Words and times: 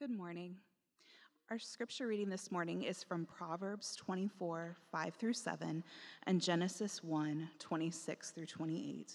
Good 0.00 0.16
morning. 0.16 0.56
Our 1.50 1.58
scripture 1.58 2.06
reading 2.06 2.30
this 2.30 2.50
morning 2.50 2.84
is 2.84 3.04
from 3.04 3.26
Proverbs 3.26 3.94
24, 3.96 4.74
5 4.90 5.14
through 5.16 5.34
7, 5.34 5.84
and 6.26 6.40
Genesis 6.40 7.04
1, 7.04 7.50
26 7.58 8.30
through 8.30 8.46
28. 8.46 9.12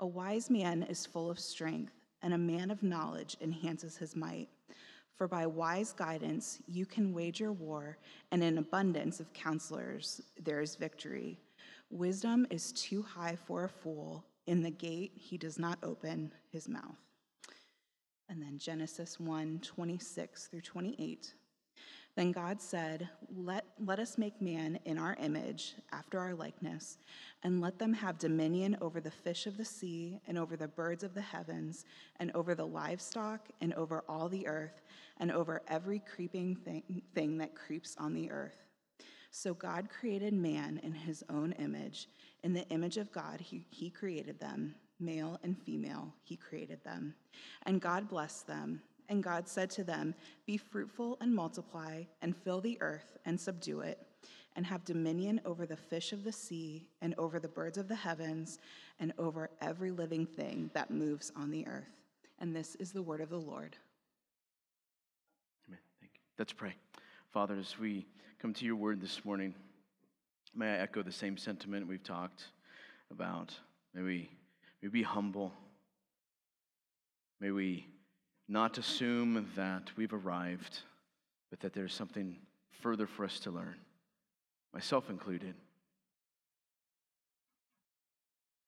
A 0.00 0.06
wise 0.06 0.48
man 0.48 0.84
is 0.84 1.04
full 1.04 1.30
of 1.30 1.38
strength, 1.38 1.92
and 2.22 2.32
a 2.32 2.38
man 2.38 2.70
of 2.70 2.82
knowledge 2.82 3.36
enhances 3.42 3.98
his 3.98 4.16
might. 4.16 4.48
For 5.14 5.28
by 5.28 5.44
wise 5.44 5.92
guidance 5.92 6.62
you 6.66 6.86
can 6.86 7.12
wage 7.12 7.38
your 7.38 7.52
war, 7.52 7.98
and 8.32 8.42
in 8.42 8.56
abundance 8.56 9.20
of 9.20 9.34
counselors 9.34 10.22
there 10.42 10.62
is 10.62 10.74
victory. 10.74 11.38
Wisdom 11.90 12.46
is 12.48 12.72
too 12.72 13.02
high 13.02 13.36
for 13.36 13.64
a 13.64 13.68
fool. 13.68 14.24
In 14.46 14.62
the 14.62 14.70
gate 14.70 15.12
he 15.16 15.36
does 15.36 15.58
not 15.58 15.78
open 15.82 16.32
his 16.50 16.66
mouth. 16.66 17.07
And 18.28 18.42
then 18.42 18.58
Genesis 18.58 19.18
1 19.18 19.60
26 19.62 20.46
through 20.46 20.60
28. 20.60 21.34
Then 22.18 22.32
God 22.32 22.60
said, 22.60 23.08
let, 23.36 23.64
let 23.78 24.00
us 24.00 24.18
make 24.18 24.42
man 24.42 24.80
in 24.84 24.98
our 24.98 25.16
image, 25.20 25.76
after 25.92 26.18
our 26.18 26.34
likeness, 26.34 26.98
and 27.44 27.60
let 27.60 27.78
them 27.78 27.92
have 27.92 28.18
dominion 28.18 28.76
over 28.80 29.00
the 29.00 29.08
fish 29.08 29.46
of 29.46 29.56
the 29.56 29.64
sea, 29.64 30.18
and 30.26 30.36
over 30.36 30.56
the 30.56 30.66
birds 30.66 31.04
of 31.04 31.14
the 31.14 31.20
heavens, 31.20 31.84
and 32.18 32.32
over 32.34 32.56
the 32.56 32.66
livestock, 32.66 33.48
and 33.60 33.72
over 33.74 34.02
all 34.08 34.28
the 34.28 34.48
earth, 34.48 34.82
and 35.18 35.30
over 35.30 35.62
every 35.68 36.00
creeping 36.00 36.56
thing, 36.56 37.02
thing 37.14 37.38
that 37.38 37.54
creeps 37.54 37.94
on 38.00 38.14
the 38.14 38.32
earth. 38.32 38.64
So 39.30 39.54
God 39.54 39.88
created 39.88 40.34
man 40.34 40.80
in 40.82 40.92
his 40.92 41.22
own 41.30 41.52
image. 41.52 42.08
In 42.42 42.52
the 42.52 42.68
image 42.70 42.96
of 42.96 43.12
God, 43.12 43.40
he, 43.40 43.64
he 43.70 43.90
created 43.90 44.40
them 44.40 44.74
male 45.00 45.38
and 45.42 45.56
female, 45.56 46.12
he 46.22 46.36
created 46.36 46.82
them. 46.84 47.14
And 47.64 47.80
God 47.80 48.08
blessed 48.08 48.46
them. 48.46 48.82
And 49.08 49.22
God 49.22 49.48
said 49.48 49.70
to 49.70 49.84
them, 49.84 50.14
Be 50.44 50.56
fruitful 50.56 51.16
and 51.20 51.34
multiply, 51.34 52.02
and 52.20 52.36
fill 52.36 52.60
the 52.60 52.76
earth 52.82 53.16
and 53.24 53.40
subdue 53.40 53.80
it, 53.80 54.06
and 54.54 54.66
have 54.66 54.84
dominion 54.84 55.40
over 55.46 55.64
the 55.64 55.76
fish 55.76 56.12
of 56.12 56.24
the 56.24 56.32
sea, 56.32 56.86
and 57.00 57.14
over 57.16 57.40
the 57.40 57.48
birds 57.48 57.78
of 57.78 57.88
the 57.88 57.94
heavens, 57.94 58.58
and 59.00 59.14
over 59.18 59.50
every 59.62 59.90
living 59.90 60.26
thing 60.26 60.70
that 60.74 60.90
moves 60.90 61.32
on 61.34 61.50
the 61.50 61.66
earth. 61.66 62.02
And 62.38 62.54
this 62.54 62.74
is 62.76 62.92
the 62.92 63.02
word 63.02 63.20
of 63.20 63.30
the 63.30 63.40
Lord. 63.40 63.76
Amen. 65.68 65.80
Thank 66.00 66.12
you. 66.14 66.20
Let's 66.38 66.52
pray. 66.52 66.74
Father, 67.30 67.56
as 67.58 67.78
we 67.78 68.06
come 68.40 68.52
to 68.54 68.64
your 68.64 68.76
word 68.76 69.00
this 69.00 69.24
morning, 69.24 69.54
may 70.54 70.74
I 70.74 70.78
echo 70.78 71.02
the 71.02 71.12
same 71.12 71.38
sentiment 71.38 71.88
we've 71.88 72.04
talked 72.04 72.44
about. 73.10 73.54
May 73.94 74.02
we 74.02 74.30
May 74.82 74.88
we 74.88 75.00
be 75.00 75.02
humble. 75.02 75.52
May 77.40 77.50
we 77.50 77.86
not 78.48 78.78
assume 78.78 79.48
that 79.56 79.90
we've 79.96 80.12
arrived, 80.12 80.80
but 81.50 81.60
that 81.60 81.72
there's 81.72 81.94
something 81.94 82.36
further 82.70 83.06
for 83.06 83.24
us 83.24 83.40
to 83.40 83.50
learn, 83.50 83.76
myself 84.72 85.10
included. 85.10 85.54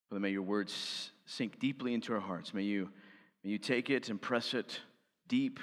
Father, 0.09 0.21
may 0.21 0.31
your 0.31 0.43
words 0.43 1.13
sink 1.25 1.61
deeply 1.61 1.95
into 1.95 2.13
our 2.13 2.21
hearts. 2.21 2.53
May 2.53 2.63
you, 2.63 2.91
may 3.45 3.51
you 3.51 3.59
take 3.59 3.91
it 3.91 4.09
and 4.09 4.21
press 4.21 4.55
it 4.55 4.81
deep 5.29 5.61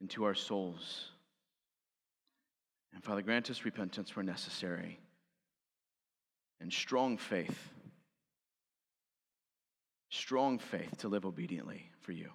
into 0.00 0.24
our 0.24 0.34
souls. 0.34 1.10
And 2.94 3.04
Father, 3.04 3.20
grant 3.22 3.50
us 3.50 3.64
repentance 3.64 4.16
where 4.16 4.22
necessary 4.22 4.98
and 6.60 6.72
strong 6.72 7.18
faith 7.18 7.73
strong 10.14 10.58
faith 10.58 10.96
to 10.98 11.08
live 11.08 11.26
obediently 11.26 11.90
for 12.00 12.12
you. 12.12 12.30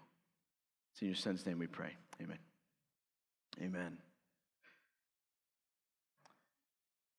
It's 0.92 1.02
in 1.02 1.08
your 1.08 1.16
son's 1.16 1.46
name 1.46 1.60
we 1.60 1.68
pray. 1.68 1.92
Amen. 2.22 2.38
Amen. 3.62 3.98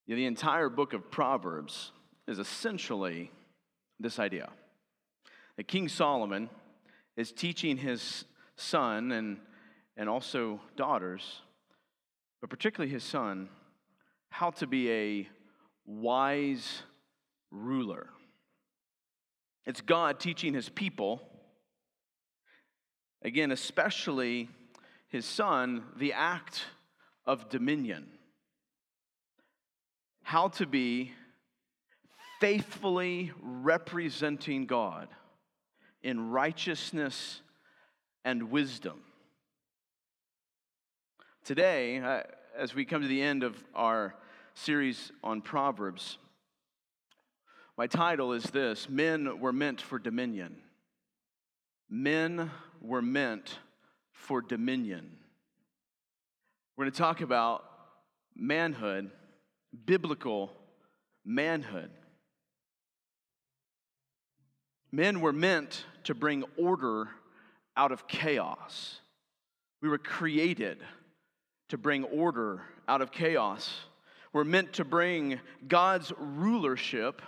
Yeah, 0.06 0.16
the 0.16 0.26
entire 0.26 0.68
book 0.68 0.92
of 0.92 1.10
Proverbs 1.10 1.92
is 2.26 2.38
essentially 2.38 3.30
this 3.98 4.18
idea 4.18 4.50
that 5.56 5.66
King 5.68 5.88
Solomon 5.88 6.50
is 7.16 7.32
teaching 7.32 7.76
his 7.76 8.24
son 8.56 9.12
and, 9.12 9.38
and 9.96 10.08
also 10.08 10.60
daughters, 10.76 11.40
but 12.40 12.50
particularly 12.50 12.92
his 12.92 13.04
son, 13.04 13.48
how 14.30 14.50
to 14.50 14.66
be 14.66 14.90
a 14.90 15.28
wise 15.86 16.82
ruler. 17.50 18.08
It's 19.66 19.80
God 19.80 20.18
teaching 20.18 20.54
his 20.54 20.68
people, 20.68 21.22
again, 23.22 23.50
especially 23.50 24.48
his 25.08 25.26
son, 25.26 25.84
the 25.96 26.12
act 26.12 26.64
of 27.26 27.48
dominion. 27.48 28.08
How 30.22 30.48
to 30.48 30.66
be 30.66 31.12
faithfully 32.40 33.32
representing 33.42 34.66
God 34.66 35.08
in 36.02 36.30
righteousness 36.30 37.42
and 38.24 38.50
wisdom. 38.50 39.00
Today, 41.44 41.98
uh, 41.98 42.22
as 42.56 42.74
we 42.74 42.84
come 42.84 43.02
to 43.02 43.08
the 43.08 43.22
end 43.22 43.42
of 43.42 43.62
our 43.74 44.14
series 44.54 45.12
on 45.22 45.42
Proverbs, 45.42 46.18
my 47.80 47.86
title 47.86 48.34
is 48.34 48.42
this 48.44 48.90
Men 48.90 49.40
Were 49.40 49.54
Meant 49.54 49.80
for 49.80 49.98
Dominion. 49.98 50.54
Men 51.88 52.50
were 52.82 53.00
meant 53.00 53.58
for 54.12 54.42
dominion. 54.42 55.10
We're 56.76 56.84
going 56.84 56.92
to 56.92 56.98
talk 56.98 57.22
about 57.22 57.64
manhood, 58.36 59.10
biblical 59.86 60.52
manhood. 61.24 61.88
Men 64.92 65.22
were 65.22 65.32
meant 65.32 65.86
to 66.04 66.14
bring 66.14 66.44
order 66.58 67.08
out 67.78 67.92
of 67.92 68.06
chaos. 68.06 69.00
We 69.80 69.88
were 69.88 69.96
created 69.96 70.82
to 71.70 71.78
bring 71.78 72.04
order 72.04 72.60
out 72.86 73.00
of 73.00 73.10
chaos. 73.10 73.74
We're 74.34 74.44
meant 74.44 74.74
to 74.74 74.84
bring 74.84 75.40
God's 75.66 76.12
rulership 76.18 77.22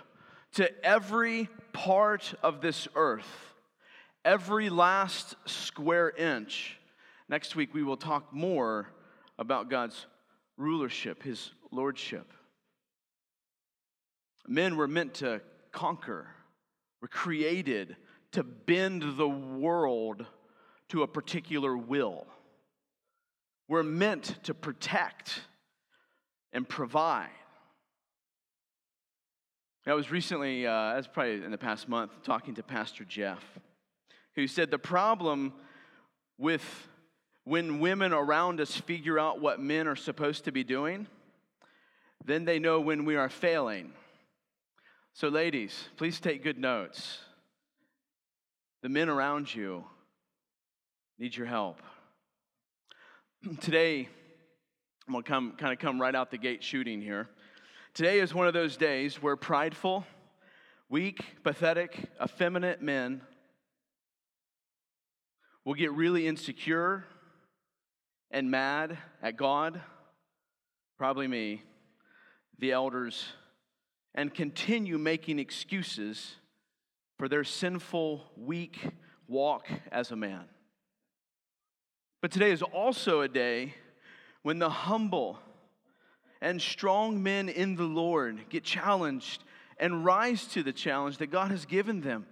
to 0.53 0.85
every 0.85 1.49
part 1.71 2.33
of 2.43 2.61
this 2.61 2.87
earth, 2.95 3.53
every 4.23 4.69
last 4.69 5.35
square 5.45 6.09
inch. 6.09 6.77
Next 7.27 7.55
week, 7.55 7.73
we 7.73 7.83
will 7.83 7.97
talk 7.97 8.33
more 8.33 8.87
about 9.39 9.69
God's 9.69 10.05
rulership, 10.57 11.23
his 11.23 11.51
lordship. 11.71 12.31
Men 14.47 14.75
were 14.75 14.87
meant 14.87 15.15
to 15.15 15.41
conquer, 15.71 16.27
were 17.01 17.07
created 17.07 17.95
to 18.33 18.43
bend 18.43 19.17
the 19.17 19.27
world 19.27 20.25
to 20.89 21.03
a 21.03 21.07
particular 21.07 21.75
will. 21.75 22.27
We're 23.67 23.83
meant 23.83 24.37
to 24.43 24.53
protect 24.53 25.41
and 26.51 26.67
provide. 26.67 27.29
I 29.85 29.93
was 29.95 30.09
recently, 30.09 30.65
uh, 30.65 30.71
I 30.71 31.01
probably 31.11 31.43
in 31.43 31.51
the 31.51 31.57
past 31.57 31.89
month, 31.89 32.11
talking 32.23 32.55
to 32.55 32.63
Pastor 32.63 33.03
Jeff, 33.03 33.43
who 34.33 34.47
said 34.47 34.71
the 34.71 34.79
problem 34.79 35.51
with 36.37 36.63
when 37.43 37.81
women 37.81 38.13
around 38.13 38.61
us 38.61 38.77
figure 38.77 39.19
out 39.19 39.41
what 39.41 39.59
men 39.59 39.89
are 39.89 39.97
supposed 39.97 40.45
to 40.45 40.53
be 40.53 40.63
doing, 40.63 41.05
then 42.23 42.45
they 42.45 42.59
know 42.59 42.79
when 42.79 43.03
we 43.03 43.17
are 43.17 43.27
failing. 43.27 43.91
So, 45.11 45.27
ladies, 45.27 45.89
please 45.97 46.21
take 46.21 46.43
good 46.43 46.57
notes. 46.57 47.19
The 48.83 48.89
men 48.89 49.09
around 49.09 49.53
you 49.53 49.83
need 51.19 51.35
your 51.35 51.47
help. 51.47 51.81
Today, 53.59 54.07
I'm 55.05 55.13
gonna 55.13 55.23
come 55.23 55.55
kind 55.57 55.73
of 55.73 55.79
come 55.79 55.99
right 55.99 56.15
out 56.15 56.31
the 56.31 56.37
gate 56.37 56.63
shooting 56.63 57.01
here. 57.01 57.27
Today 57.93 58.21
is 58.21 58.33
one 58.33 58.47
of 58.47 58.55
those 58.55 58.75
days 58.75 59.21
where 59.21 59.35
prideful, 59.35 60.03
weak, 60.89 61.43
pathetic, 61.43 61.95
effeminate 62.19 62.81
men 62.81 63.21
will 65.63 65.75
get 65.75 65.91
really 65.91 66.25
insecure 66.25 67.05
and 68.31 68.49
mad 68.49 68.97
at 69.21 69.37
God, 69.37 69.79
probably 70.97 71.27
me, 71.27 71.61
the 72.57 72.71
elders, 72.71 73.25
and 74.15 74.33
continue 74.33 74.97
making 74.97 75.37
excuses 75.37 76.37
for 77.19 77.27
their 77.27 77.43
sinful, 77.43 78.23
weak 78.35 78.87
walk 79.27 79.67
as 79.91 80.09
a 80.09 80.15
man. 80.15 80.45
But 82.23 82.31
today 82.31 82.49
is 82.49 82.63
also 82.63 83.21
a 83.21 83.27
day 83.27 83.75
when 84.41 84.57
the 84.57 84.71
humble, 84.71 85.37
and 86.43 86.61
strong 86.61 87.23
men 87.23 87.47
in 87.47 87.77
the 87.77 87.85
Lord 87.85 88.49
get 88.49 88.65
challenged 88.65 89.45
and 89.79 90.03
rise 90.03 90.45
to 90.47 90.61
the 90.61 90.73
challenge 90.73 91.17
that 91.19 91.31
God 91.31 91.51
has 91.51 91.65
given 91.65 92.01
them. 92.01 92.25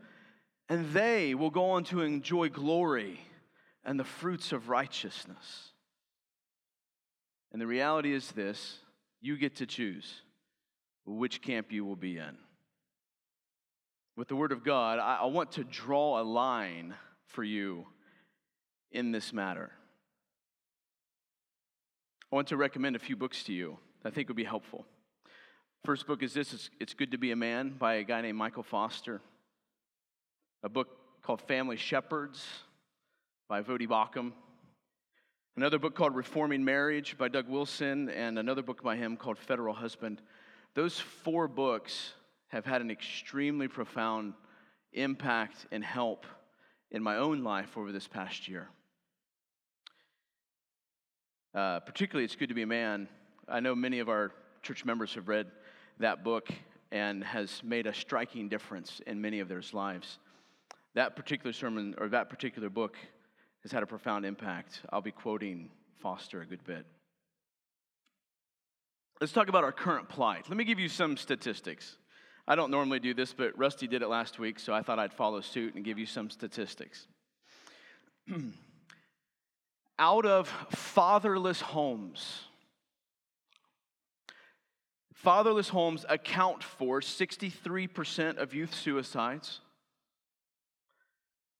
And 0.67 0.91
they 0.91 1.33
will 1.33 1.49
go 1.49 1.71
on 1.71 1.85
to 1.85 2.01
enjoy 2.01 2.49
glory 2.49 3.21
and 3.85 3.97
the 3.97 4.03
fruits 4.03 4.51
of 4.51 4.67
righteousness. 4.67 5.71
And 7.53 7.61
the 7.61 7.67
reality 7.67 8.13
is 8.13 8.31
this 8.31 8.79
you 9.21 9.37
get 9.37 9.55
to 9.55 9.65
choose 9.65 10.21
which 11.05 11.41
camp 11.41 11.71
you 11.71 11.85
will 11.85 11.95
be 11.95 12.17
in. 12.17 12.37
With 14.17 14.27
the 14.27 14.35
Word 14.35 14.51
of 14.51 14.65
God, 14.65 14.99
I, 14.99 15.25
want 15.25 15.53
to 15.53 15.63
draw 15.63 16.21
a 16.21 16.23
line 16.23 16.95
for 17.27 17.45
you 17.45 17.87
in 18.91 19.13
this 19.13 19.31
matter. 19.31 19.71
I 22.29 22.35
want 22.35 22.49
to 22.49 22.57
recommend 22.57 22.97
a 22.97 22.99
few 22.99 23.15
books 23.15 23.43
to 23.45 23.53
you 23.53 23.77
that 24.01 24.09
I 24.09 24.11
think 24.11 24.27
would 24.29 24.37
be 24.37 24.43
helpful. 24.43 24.85
First 25.83 26.05
book 26.05 26.21
is 26.21 26.33
this 26.33 26.69
it's, 26.79 26.93
Good 26.93 27.11
to 27.11 27.17
Be 27.17 27.31
a 27.31 27.35
Man 27.35 27.75
by 27.77 27.95
a 27.95 28.03
guy 28.03 28.21
named 28.21 28.37
Michael 28.37 28.63
Foster. 28.63 29.21
A 30.63 30.69
book 30.69 30.89
called 31.23 31.41
Family 31.41 31.77
Shepherds 31.77 32.45
by 33.49 33.61
Voddie 33.61 33.87
Baucham. 33.87 34.33
Another 35.57 35.79
book 35.79 35.95
called 35.95 36.15
Reforming 36.15 36.63
Marriage 36.63 37.17
by 37.17 37.27
Doug 37.27 37.49
Wilson, 37.49 38.09
and 38.09 38.39
another 38.39 38.61
book 38.61 38.83
by 38.83 38.95
him 38.95 39.17
called 39.17 39.37
Federal 39.37 39.73
Husband. 39.73 40.21
Those 40.75 40.99
four 40.99 41.47
books 41.47 42.13
have 42.49 42.65
had 42.65 42.81
an 42.81 42.91
extremely 42.91 43.67
profound 43.67 44.33
impact 44.93 45.65
and 45.71 45.83
help 45.83 46.25
in 46.91 47.01
my 47.01 47.17
own 47.17 47.43
life 47.43 47.77
over 47.77 47.91
this 47.91 48.07
past 48.07 48.47
year. 48.47 48.69
Uh, 51.53 51.79
particularly, 51.81 52.23
it's 52.23 52.35
good 52.35 52.49
to 52.49 52.55
be 52.55 52.61
a 52.61 52.67
man. 52.67 53.07
I 53.47 53.59
know 53.59 53.75
many 53.75 53.99
of 53.99 54.09
our 54.09 54.31
church 54.61 54.85
members 54.85 55.13
have 55.15 55.27
read 55.27 55.47
that 55.99 56.23
book 56.23 56.49
and 56.91 57.23
has 57.23 57.61
made 57.63 57.87
a 57.87 57.93
striking 57.93 58.49
difference 58.49 59.01
in 59.07 59.21
many 59.21 59.39
of 59.39 59.47
their 59.47 59.61
lives. 59.73 60.19
That 60.93 61.15
particular 61.15 61.53
sermon 61.53 61.95
or 61.97 62.09
that 62.09 62.29
particular 62.29 62.69
book 62.69 62.97
has 63.63 63.71
had 63.71 63.83
a 63.83 63.85
profound 63.85 64.25
impact. 64.25 64.81
I'll 64.89 65.01
be 65.01 65.11
quoting 65.11 65.69
Foster 65.99 66.41
a 66.41 66.45
good 66.45 66.63
bit. 66.63 66.85
Let's 69.19 69.31
talk 69.33 69.49
about 69.49 69.63
our 69.63 69.71
current 69.71 70.09
plight. 70.09 70.49
Let 70.49 70.57
me 70.57 70.63
give 70.63 70.79
you 70.79 70.89
some 70.89 71.15
statistics. 71.15 71.97
I 72.47 72.55
don't 72.55 72.71
normally 72.71 72.99
do 72.99 73.13
this, 73.13 73.33
but 73.33 73.57
Rusty 73.57 73.87
did 73.87 74.01
it 74.01 74.07
last 74.07 74.39
week, 74.39 74.59
so 74.59 74.73
I 74.73 74.81
thought 74.81 74.97
I'd 74.97 75.13
follow 75.13 75.41
suit 75.41 75.75
and 75.75 75.85
give 75.85 75.99
you 75.99 76.07
some 76.07 76.29
statistics. 76.29 77.07
Out 79.99 80.25
of 80.25 80.49
fatherless 80.71 81.61
homes, 81.61 82.41
fatherless 85.21 85.69
homes 85.69 86.03
account 86.09 86.63
for 86.63 86.99
63% 86.99 88.37
of 88.37 88.55
youth 88.55 88.73
suicides. 88.73 89.59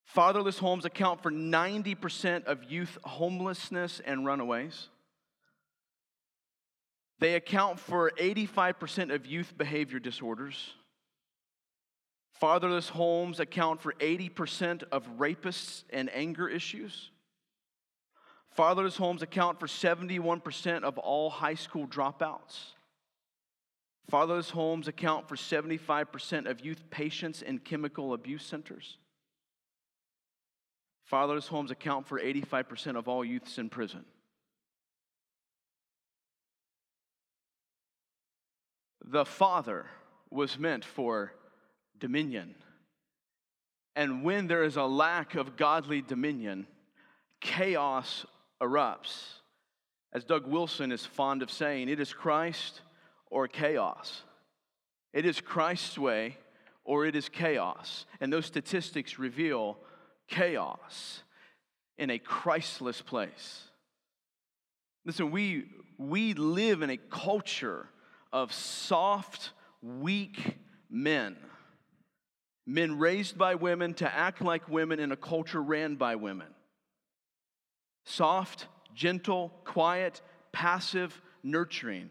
Fatherless 0.03 0.57
homes 0.57 0.83
account 0.83 1.21
for 1.21 1.31
90% 1.31 2.45
of 2.45 2.63
youth 2.63 2.97
homelessness 3.03 4.01
and 4.03 4.25
runaways. 4.25 4.89
They 7.19 7.35
account 7.35 7.79
for 7.79 8.11
85% 8.19 9.13
of 9.13 9.27
youth 9.27 9.55
behavior 9.55 9.99
disorders. 9.99 10.73
Fatherless 12.33 12.89
homes 12.89 13.39
account 13.39 13.79
for 13.79 13.93
80% 13.93 14.83
of 14.91 15.07
rapists 15.19 15.83
and 15.91 16.09
anger 16.15 16.49
issues. 16.49 17.11
Fatherless 18.49 18.97
homes 18.97 19.21
account 19.21 19.59
for 19.59 19.67
71% 19.67 20.81
of 20.81 20.97
all 20.97 21.29
high 21.29 21.53
school 21.53 21.85
dropouts. 21.85 22.73
Fatherless 24.11 24.49
homes 24.49 24.89
account 24.89 25.29
for 25.29 25.37
75% 25.37 26.45
of 26.45 26.65
youth 26.65 26.83
patients 26.89 27.41
in 27.41 27.59
chemical 27.59 28.13
abuse 28.13 28.43
centers. 28.43 28.97
Fatherless 31.05 31.47
homes 31.47 31.71
account 31.71 32.05
for 32.05 32.19
85% 32.19 32.97
of 32.97 33.07
all 33.07 33.23
youths 33.23 33.57
in 33.57 33.69
prison. 33.69 34.03
The 39.05 39.23
father 39.23 39.85
was 40.29 40.59
meant 40.59 40.83
for 40.83 41.31
dominion. 41.97 42.55
And 43.95 44.25
when 44.25 44.47
there 44.47 44.65
is 44.65 44.75
a 44.75 44.83
lack 44.83 45.35
of 45.35 45.55
godly 45.55 46.01
dominion, 46.01 46.67
chaos 47.39 48.25
erupts. 48.61 49.35
As 50.11 50.25
Doug 50.25 50.47
Wilson 50.47 50.91
is 50.91 51.05
fond 51.05 51.41
of 51.41 51.49
saying, 51.49 51.87
it 51.87 52.01
is 52.01 52.11
Christ 52.11 52.81
or 53.31 53.47
chaos. 53.47 54.21
It 55.13 55.25
is 55.25 55.41
Christ's 55.41 55.97
way 55.97 56.37
or 56.83 57.05
it 57.05 57.15
is 57.15 57.29
chaos. 57.29 58.05
And 58.19 58.31
those 58.31 58.45
statistics 58.45 59.17
reveal 59.17 59.77
chaos 60.27 61.23
in 61.97 62.09
a 62.09 62.19
Christless 62.19 63.01
place. 63.01 63.63
Listen, 65.05 65.31
we, 65.31 65.65
we 65.97 66.33
live 66.33 66.81
in 66.81 66.89
a 66.89 66.97
culture 66.97 67.87
of 68.31 68.53
soft, 68.53 69.51
weak 69.81 70.57
men. 70.89 71.37
Men 72.67 72.99
raised 72.99 73.37
by 73.37 73.55
women 73.55 73.93
to 73.95 74.13
act 74.13 74.41
like 74.41 74.69
women 74.69 74.99
in 74.99 75.11
a 75.11 75.17
culture 75.17 75.61
ran 75.61 75.95
by 75.95 76.15
women. 76.15 76.47
Soft, 78.05 78.67
gentle, 78.93 79.51
quiet, 79.65 80.21
passive, 80.51 81.19
nurturing. 81.43 82.09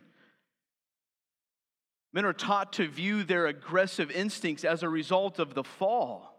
Men 2.13 2.25
are 2.25 2.33
taught 2.33 2.73
to 2.75 2.89
view 2.89 3.23
their 3.23 3.47
aggressive 3.47 4.11
instincts 4.11 4.65
as 4.65 4.83
a 4.83 4.89
result 4.89 5.39
of 5.39 5.55
the 5.55 5.65
fall. 5.65 6.31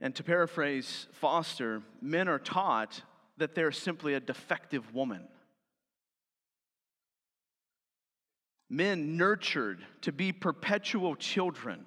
And 0.00 0.14
to 0.16 0.24
paraphrase 0.24 1.06
Foster, 1.12 1.82
men 2.02 2.28
are 2.28 2.38
taught 2.38 3.02
that 3.36 3.54
they're 3.54 3.72
simply 3.72 4.14
a 4.14 4.20
defective 4.20 4.94
woman. 4.94 5.28
Men 8.68 9.16
nurtured 9.16 9.84
to 10.02 10.12
be 10.12 10.32
perpetual 10.32 11.14
children, 11.14 11.86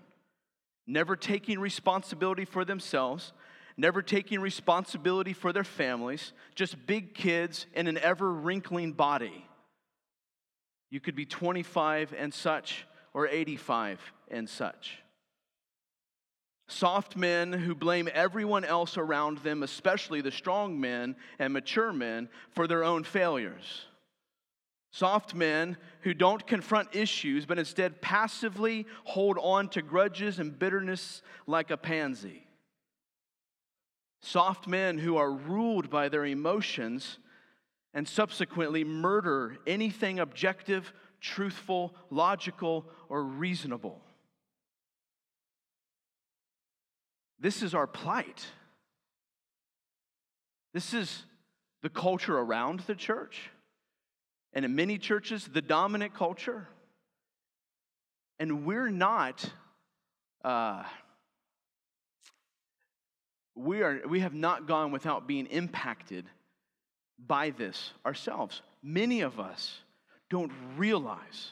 never 0.85 1.15
taking 1.15 1.59
responsibility 1.59 2.45
for 2.45 2.63
themselves, 2.63 3.33
never 3.75 4.01
taking 4.01 4.39
responsibility 4.39 5.33
for 5.33 5.51
their 5.51 5.63
families, 5.63 6.33
just 6.55 6.87
big 6.87 7.13
kids 7.13 7.65
in 7.73 7.87
an 7.87 7.97
ever 7.97 8.31
wrinkling 8.31 8.93
body. 8.93 9.46
You 10.89 10.99
could 10.99 11.15
be 11.15 11.25
25 11.25 12.13
and 12.17 12.33
such, 12.33 12.85
or 13.13 13.27
85 13.27 13.99
and 14.29 14.49
such. 14.49 14.99
Soft 16.67 17.15
men 17.15 17.53
who 17.53 17.73
blame 17.73 18.09
everyone 18.13 18.65
else 18.65 18.97
around 18.97 19.39
them, 19.39 19.63
especially 19.63 20.21
the 20.21 20.31
strong 20.31 20.79
men 20.79 21.15
and 21.39 21.53
mature 21.53 21.93
men, 21.93 22.29
for 22.51 22.67
their 22.67 22.83
own 22.83 23.03
failures. 23.03 23.85
Soft 24.91 25.33
men 25.33 25.77
who 26.01 26.13
don't 26.13 26.45
confront 26.45 26.95
issues, 26.95 27.45
but 27.45 27.59
instead 27.59 28.01
passively 28.01 28.85
hold 29.03 29.37
on 29.39 29.69
to 29.69 29.81
grudges 29.81 30.39
and 30.39 30.57
bitterness 30.57 31.21
like 31.45 31.71
a 31.71 31.77
pansy. 31.77 32.47
Soft 34.21 34.67
men 34.67 34.97
who 34.97 35.15
are 35.17 35.31
ruled 35.31 35.89
by 35.89 36.09
their 36.09 36.25
emotions 36.25 37.19
and 37.93 38.07
subsequently 38.07 38.83
murder 38.83 39.57
anything 39.65 40.19
objective, 40.19 40.93
truthful, 41.21 41.95
logical, 42.09 42.85
or 43.09 43.23
reasonable. 43.23 44.01
This 47.39 47.61
is 47.61 47.73
our 47.73 47.87
plight. 47.87 48.45
This 50.73 50.93
is 50.93 51.23
the 51.81 51.89
culture 51.89 52.37
around 52.37 52.81
the 52.81 52.95
church. 52.95 53.49
And 54.53 54.65
in 54.65 54.75
many 54.75 54.97
churches, 54.97 55.47
the 55.47 55.61
dominant 55.61 56.13
culture. 56.13 56.67
And 58.39 58.65
we're 58.65 58.89
not, 58.89 59.49
uh, 60.43 60.83
we, 63.55 63.81
are, 63.81 64.01
we 64.07 64.19
have 64.19 64.33
not 64.33 64.67
gone 64.67 64.91
without 64.91 65.27
being 65.27 65.47
impacted 65.47 66.25
by 67.25 67.49
this 67.51 67.93
ourselves. 68.05 68.61
Many 68.83 69.21
of 69.21 69.39
us 69.39 69.79
don't 70.29 70.51
realize, 70.75 71.51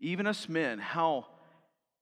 even 0.00 0.26
us 0.26 0.48
men, 0.48 0.78
how, 0.78 1.26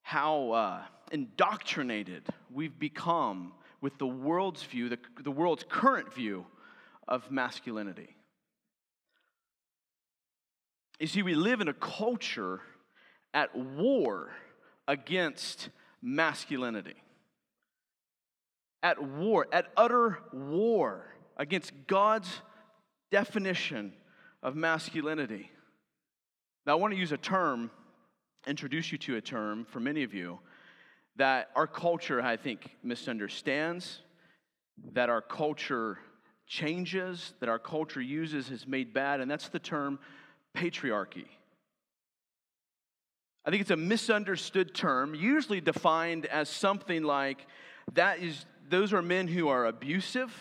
how 0.02 0.50
uh, 0.50 0.82
indoctrinated 1.12 2.22
we've 2.52 2.78
become 2.78 3.52
with 3.80 3.96
the 3.98 4.06
world's 4.06 4.62
view, 4.64 4.88
the, 4.88 4.98
the 5.22 5.30
world's 5.30 5.64
current 5.68 6.12
view 6.12 6.46
of 7.06 7.30
masculinity. 7.30 8.16
You 10.98 11.06
see, 11.06 11.22
we 11.22 11.34
live 11.34 11.60
in 11.60 11.68
a 11.68 11.74
culture 11.74 12.60
at 13.32 13.54
war 13.54 14.32
against 14.88 15.68
masculinity. 16.02 16.96
At 18.82 19.02
war, 19.02 19.46
at 19.52 19.66
utter 19.76 20.18
war 20.32 21.06
against 21.36 21.72
God's 21.86 22.28
definition 23.10 23.92
of 24.42 24.54
masculinity. 24.54 25.50
Now, 26.66 26.72
I 26.72 26.74
want 26.76 26.92
to 26.94 27.00
use 27.00 27.12
a 27.12 27.16
term, 27.16 27.70
introduce 28.46 28.92
you 28.92 28.98
to 28.98 29.16
a 29.16 29.20
term 29.20 29.64
for 29.64 29.80
many 29.80 30.02
of 30.02 30.14
you 30.14 30.38
that 31.16 31.50
our 31.56 31.66
culture, 31.66 32.22
I 32.22 32.36
think, 32.36 32.76
misunderstands, 32.82 34.00
that 34.92 35.08
our 35.08 35.20
culture 35.20 35.98
changes 36.48 37.34
that 37.40 37.48
our 37.48 37.58
culture 37.58 38.00
uses 38.00 38.48
has 38.48 38.66
made 38.66 38.92
bad, 38.92 39.20
and 39.20 39.30
that's 39.30 39.48
the 39.48 39.58
term 39.58 39.98
patriarchy. 40.56 41.26
I 43.44 43.50
think 43.50 43.60
it's 43.60 43.70
a 43.70 43.76
misunderstood 43.76 44.74
term, 44.74 45.14
usually 45.14 45.60
defined 45.60 46.26
as 46.26 46.48
something 46.48 47.02
like 47.02 47.46
that 47.94 48.20
is 48.20 48.44
those 48.68 48.92
are 48.92 49.02
men 49.02 49.28
who 49.28 49.48
are 49.48 49.66
abusive. 49.66 50.32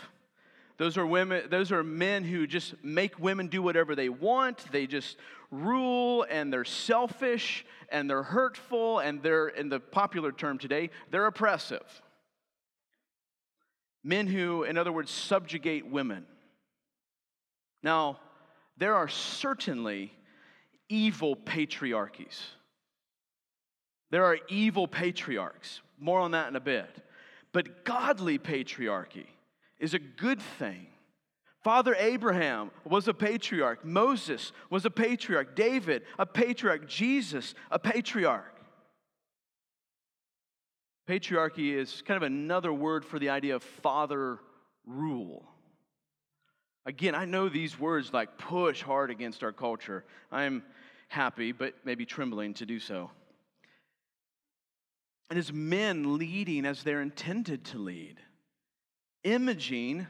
Those 0.78 0.98
are 0.98 1.06
women 1.08 1.50
those 1.50 1.72
are 1.72 1.84
men 1.84 2.24
who 2.24 2.46
just 2.46 2.76
make 2.84 3.20
women 3.20 3.48
do 3.48 3.62
whatever 3.62 3.96
they 3.96 4.10
want. 4.10 4.72
They 4.72 4.86
just 4.86 5.18
rule 5.50 6.26
and 6.30 6.54
they're 6.54 6.66
selfish 6.66 7.66
and 7.90 8.10
they're 8.10 8.24
hurtful 8.24 9.00
and 9.00 9.24
they're 9.24 9.48
in 9.48 9.70
the 9.70 9.80
popular 9.80 10.32
term 10.32 10.58
today, 10.58 10.92
they're 11.10 11.26
oppressive. 11.26 12.02
Men 14.04 14.28
who 14.28 14.64
in 14.64 14.78
other 14.78 14.92
words 14.92 15.10
subjugate 15.10 15.88
women. 15.88 16.26
Now, 17.82 18.20
there 18.78 18.96
are 18.96 19.08
certainly 19.08 20.14
evil 20.90 21.36
patriarchies. 21.36 22.40
There 24.12 24.26
are 24.26 24.38
evil 24.48 24.88
patriarchs. 24.88 25.82
More 26.00 26.20
on 26.20 26.32
that 26.32 26.48
in 26.48 26.56
a 26.56 26.62
bit. 26.62 26.90
But 27.52 27.84
godly 27.84 28.38
patriarchy 28.38 29.26
is 29.80 29.94
a 29.94 30.00
good 30.00 30.42
thing. 30.42 30.88
Father 31.64 31.96
Abraham 31.98 32.72
was 32.86 33.08
a 33.08 33.14
patriarch. 33.14 33.84
Moses 33.84 34.52
was 34.70 34.86
a 34.86 34.90
patriarch. 34.90 35.56
David, 35.56 36.04
a 36.18 36.26
patriarch. 36.26 36.88
Jesus, 36.88 37.54
a 37.72 37.80
patriarch. 37.80 38.54
Patriarchy 41.10 41.74
is 41.74 42.04
kind 42.06 42.18
of 42.18 42.24
another 42.24 42.72
word 42.72 43.06
for 43.06 43.18
the 43.18 43.30
idea 43.30 43.56
of 43.56 43.64
father 43.64 44.40
rule. 44.86 45.46
Again, 46.86 47.16
I 47.16 47.26
know 47.26 47.50
these 47.50 47.80
words 47.80 48.14
like 48.14 48.38
push 48.38 48.82
hard 48.82 49.10
against 49.10 49.44
our 49.44 49.52
culture. 49.52 50.06
I'm 50.32 50.64
happy, 51.10 51.52
but 51.52 51.74
maybe 51.84 52.06
trembling 52.06 52.54
to 52.56 52.66
do 52.66 52.80
so 52.80 53.12
and 55.30 55.38
as 55.38 55.52
men 55.52 56.18
leading 56.18 56.66
as 56.66 56.84
they're 56.84 57.02
intended 57.02 57.66
to 57.66 57.78
lead, 57.78 58.20
imaging 59.28 60.08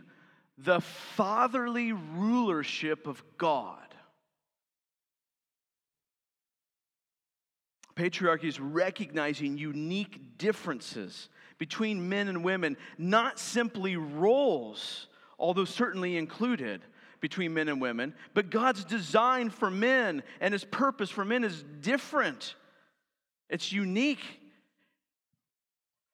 the 0.57 0.79
fatherly 0.79 1.91
rulership 1.91 3.07
of 3.07 3.24
God. 3.38 3.79
Patriarchy 7.95 8.45
is 8.45 8.59
recognizing 8.59 9.57
unique 9.57 10.38
differences 10.38 11.29
between 11.57 12.07
men 12.07 12.27
and 12.27 12.43
women, 12.43 12.77
not 13.00 13.39
simply 13.39 13.95
roles, 13.95 15.07
although 15.39 15.65
certainly 15.65 16.15
included 16.15 16.81
between 17.19 17.55
men 17.55 17.67
and 17.67 17.81
women, 17.81 18.13
but 18.36 18.51
God's 18.51 18.86
design 18.86 19.50
for 19.50 19.71
men 19.71 20.21
and 20.39 20.53
his 20.53 20.63
purpose 20.63 21.09
for 21.09 21.25
men 21.25 21.43
is 21.43 21.63
different. 21.81 22.53
It's 23.50 23.71
unique 23.71 24.19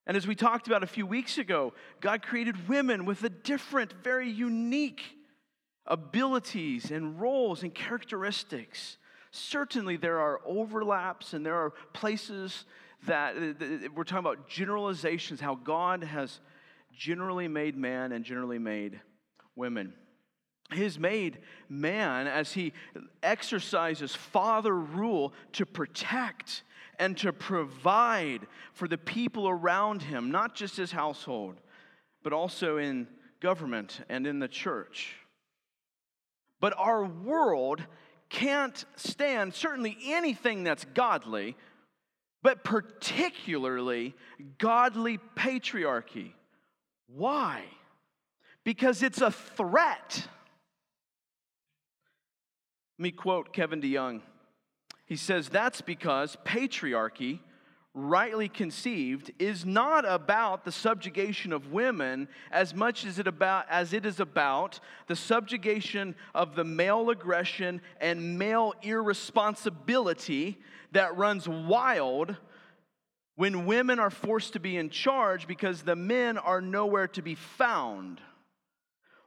and 0.06 0.18
as 0.18 0.28
we 0.28 0.36
talked 0.36 0.68
about 0.68 0.84
a 0.84 0.88
few 0.88 1.06
weeks 1.06 1.38
ago, 1.38 1.74
God 2.02 2.22
created 2.22 2.68
women 2.68 3.06
with 3.06 3.24
a 3.24 3.30
different, 3.30 3.94
very 4.04 4.30
unique 4.30 5.02
abilities 5.86 6.92
and 6.92 7.20
roles 7.20 7.64
and 7.64 7.74
characteristics. 7.74 8.98
Certainly, 9.32 9.98
there 9.98 10.20
are 10.20 10.42
overlaps 10.46 11.34
and 11.34 11.46
there 11.46 11.56
are 11.56 11.72
places 11.94 12.66
that 13.06 13.36
we're 13.96 14.04
talking 14.04 14.20
about 14.20 14.48
generalizations, 14.50 15.40
how 15.40 15.56
God 15.56 16.04
has 16.04 16.40
generally 16.96 17.48
made 17.48 17.76
man 17.76 18.12
and 18.12 18.24
generally 18.24 18.60
made 18.60 19.00
women. 19.56 19.94
He's 20.72 20.98
made 20.98 21.40
man 21.70 22.28
as 22.28 22.54
he 22.54 22.74
exercises 23.22 24.16
father 24.16 24.76
rule 24.76 25.34
to 25.54 25.66
protect 25.66 26.64
and 27.00 27.18
to 27.18 27.34
provide 27.34 28.48
for 28.74 28.88
the 28.88 28.98
people 28.98 29.48
around 29.48 30.04
him, 30.04 30.32
not 30.32 30.56
just 30.56 30.78
his 30.78 30.92
household, 30.92 31.56
but 32.24 32.34
also 32.34 32.78
in 32.78 33.08
government 33.40 34.02
and 34.10 34.26
in 34.26 34.40
the 34.40 34.48
church. 34.48 35.16
But 36.60 36.74
our 36.78 37.04
world 37.04 37.84
can't 38.30 38.86
stand 38.96 39.54
certainly 39.54 39.98
anything 40.06 40.64
that's 40.64 40.86
godly, 40.86 41.56
but 42.42 42.64
particularly 42.64 44.16
godly 44.58 45.20
patriarchy. 45.36 46.32
Why? 47.08 47.64
Because 48.64 49.04
it's 49.04 49.22
a 49.22 49.32
threat. 49.32 50.28
Let 52.98 53.04
me 53.04 53.12
quote 53.12 53.54
Kevin 53.54 53.82
DeYoung. 53.82 54.22
He 55.06 55.16
says 55.16 55.50
that's 55.50 55.82
because 55.82 56.38
patriarchy, 56.46 57.40
rightly 57.94 58.50
conceived, 58.50 59.32
is 59.38 59.66
not 59.66 60.06
about 60.08 60.66
the 60.66 60.72
subjugation 60.72 61.54
of 61.54 61.72
women 61.72 62.28
as 62.52 62.74
much 62.74 63.06
as 63.06 63.20
it, 63.20 63.28
about, 63.28 63.66
as 63.70 63.94
it 63.94 64.06
is 64.06 64.20
about 64.20 64.80
the 65.08 65.16
subjugation 65.16 66.16
of 66.34 66.56
the 66.56 66.64
male 66.64 67.10
aggression 67.10 67.82
and 68.00 68.40
male 68.40 68.74
irresponsibility 68.82 70.58
that 70.92 71.18
runs 71.18 71.48
wild 71.48 72.36
when 73.36 73.66
women 73.66 74.00
are 74.00 74.12
forced 74.12 74.54
to 74.54 74.60
be 74.60 74.78
in 74.78 74.90
charge 74.90 75.48
because 75.48 75.82
the 75.82 75.96
men 75.96 76.38
are 76.38 76.62
nowhere 76.62 77.08
to 77.08 77.22
be 77.22 77.36
found. 77.36 78.22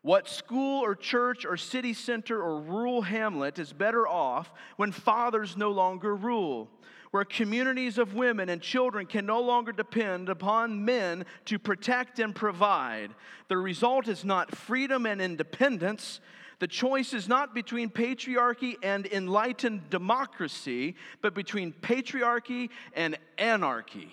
What 0.07 0.29
school 0.29 0.85
or 0.85 0.95
church 0.95 1.45
or 1.45 1.57
city 1.57 1.93
center 1.93 2.41
or 2.41 2.61
rural 2.61 3.03
hamlet 3.03 3.59
is 3.59 3.73
better 3.73 4.07
off 4.07 4.53
when 4.77 4.93
fathers 4.93 5.57
no 5.57 5.73
longer 5.73 6.15
rule? 6.15 6.71
Where 7.11 7.25
communities 7.25 7.99
of 7.99 8.15
women 8.15 8.49
and 8.49 8.63
children 8.63 9.07
can 9.07 9.27
no 9.27 9.41
longer 9.41 9.73
depend 9.73 10.29
upon 10.29 10.85
men 10.85 11.27
to 11.47 11.59
protect 11.59 12.21
and 12.21 12.37
provide. 12.37 13.17
The 13.49 13.57
result 13.57 14.07
is 14.07 14.25
not 14.25 14.55
freedom 14.55 15.07
and 15.07 15.21
independence. 15.21 16.21
The 16.61 16.69
choice 16.69 17.13
is 17.13 17.27
not 17.27 17.53
between 17.53 17.91
patriarchy 17.91 18.77
and 18.85 19.07
enlightened 19.07 19.91
democracy, 19.91 20.95
but 21.21 21.35
between 21.35 21.73
patriarchy 21.73 22.71
and 22.95 23.19
anarchy. 23.39 24.13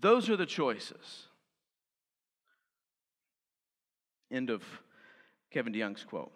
Those 0.00 0.30
are 0.30 0.36
the 0.36 0.46
choices. 0.46 1.27
End 4.30 4.50
of 4.50 4.62
Kevin 5.50 5.72
DeYoung's 5.72 6.04
quote. 6.04 6.32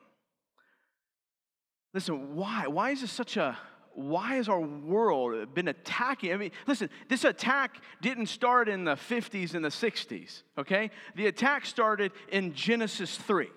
Listen, 1.94 2.34
why? 2.34 2.66
Why 2.66 2.90
is 2.90 3.02
this 3.02 3.12
such 3.12 3.36
a 3.36 3.56
why 3.94 4.36
has 4.36 4.48
our 4.48 4.60
world 4.60 5.54
been 5.54 5.68
attacking? 5.68 6.32
I 6.32 6.36
mean, 6.36 6.50
listen, 6.66 6.88
this 7.08 7.24
attack 7.24 7.76
didn't 8.00 8.26
start 8.26 8.68
in 8.68 8.84
the 8.84 8.94
50s 8.94 9.54
and 9.54 9.64
the 9.64 9.68
60s, 9.68 10.42
okay? 10.56 10.90
The 11.14 11.26
attack 11.26 11.66
started 11.66 12.12
in 12.30 12.54
Genesis 12.54 13.16
3. 13.16 13.48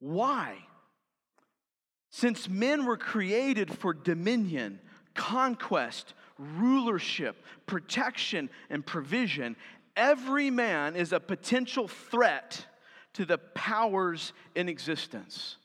Why? 0.00 0.56
Since 2.10 2.48
men 2.48 2.84
were 2.84 2.98
created 2.98 3.72
for 3.72 3.94
dominion, 3.94 4.80
conquest, 5.14 6.12
rulership, 6.38 7.36
protection, 7.66 8.50
and 8.68 8.84
provision, 8.84 9.56
every 9.96 10.50
man 10.50 10.96
is 10.96 11.12
a 11.12 11.20
potential 11.20 11.88
threat 11.88 12.66
to 13.14 13.24
the 13.24 13.38
powers 13.38 14.32
in 14.54 14.68
existence. 14.68 15.56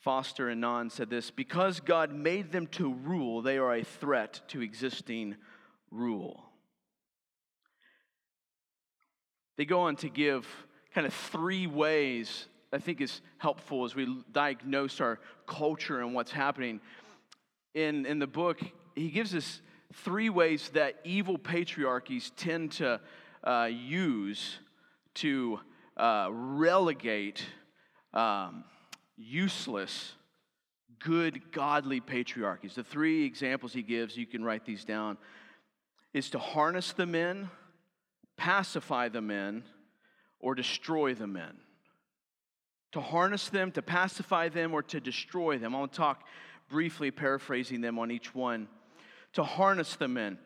Foster 0.00 0.48
and 0.48 0.62
Bnonn 0.62 0.90
said 0.90 1.10
this 1.10 1.30
because 1.30 1.80
God 1.80 2.12
made 2.12 2.50
them 2.50 2.66
to 2.68 2.92
rule, 2.92 3.40
they 3.40 3.58
are 3.58 3.74
a 3.74 3.84
threat 3.84 4.40
to 4.48 4.60
existing 4.60 5.36
rule. 5.90 6.44
They 9.56 9.64
go 9.64 9.82
on 9.82 9.96
to 9.96 10.08
give 10.08 10.46
kind 10.94 11.06
of 11.06 11.14
three 11.14 11.66
ways 11.66 12.46
I 12.72 12.78
think 12.78 13.00
is 13.00 13.20
helpful 13.36 13.84
as 13.84 13.94
we 13.94 14.22
diagnose 14.32 15.00
our 15.00 15.18
culture 15.46 16.00
and 16.00 16.14
what's 16.14 16.32
happening. 16.32 16.80
In, 17.74 18.06
in 18.06 18.18
the 18.18 18.26
book, 18.26 18.60
he 18.94 19.10
gives 19.10 19.34
us 19.34 19.60
three 19.92 20.30
ways 20.30 20.70
that 20.74 20.96
evil 21.04 21.38
patriarchies 21.38 22.30
tend 22.36 22.72
to 22.72 23.00
uh, 23.44 23.68
use 23.70 24.58
to 25.14 25.60
uh, 25.96 26.28
relegate 26.30 27.44
um, 28.14 28.64
useless, 29.16 30.12
good, 30.98 31.52
godly 31.52 32.00
patriarchies. 32.00 32.74
The 32.74 32.84
three 32.84 33.24
examples 33.24 33.72
he 33.72 33.82
gives, 33.82 34.16
you 34.16 34.26
can 34.26 34.44
write 34.44 34.64
these 34.64 34.84
down, 34.84 35.18
is 36.14 36.30
to 36.30 36.38
harness 36.38 36.92
the 36.92 37.06
men, 37.06 37.50
pacify 38.36 39.08
the 39.08 39.20
men, 39.20 39.64
or 40.40 40.54
destroy 40.54 41.14
the 41.14 41.26
men. 41.26 41.56
To 42.92 43.00
harness 43.00 43.48
them, 43.48 43.72
to 43.72 43.82
pacify 43.82 44.48
them, 44.48 44.74
or 44.74 44.82
to 44.84 45.00
destroy 45.00 45.58
them. 45.58 45.74
I'll 45.74 45.88
talk 45.88 46.24
briefly, 46.68 47.10
paraphrasing 47.10 47.80
them 47.80 47.98
on 47.98 48.10
each 48.10 48.34
one 48.34 48.68
to 49.34 49.42
harness 49.42 49.96
them 49.96 50.16
in. 50.16 50.38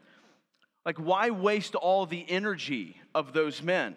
Like, 0.84 0.98
why 0.98 1.30
waste 1.30 1.74
all 1.74 2.06
the 2.06 2.24
energy 2.28 2.96
of 3.14 3.32
those 3.32 3.62
men? 3.62 3.96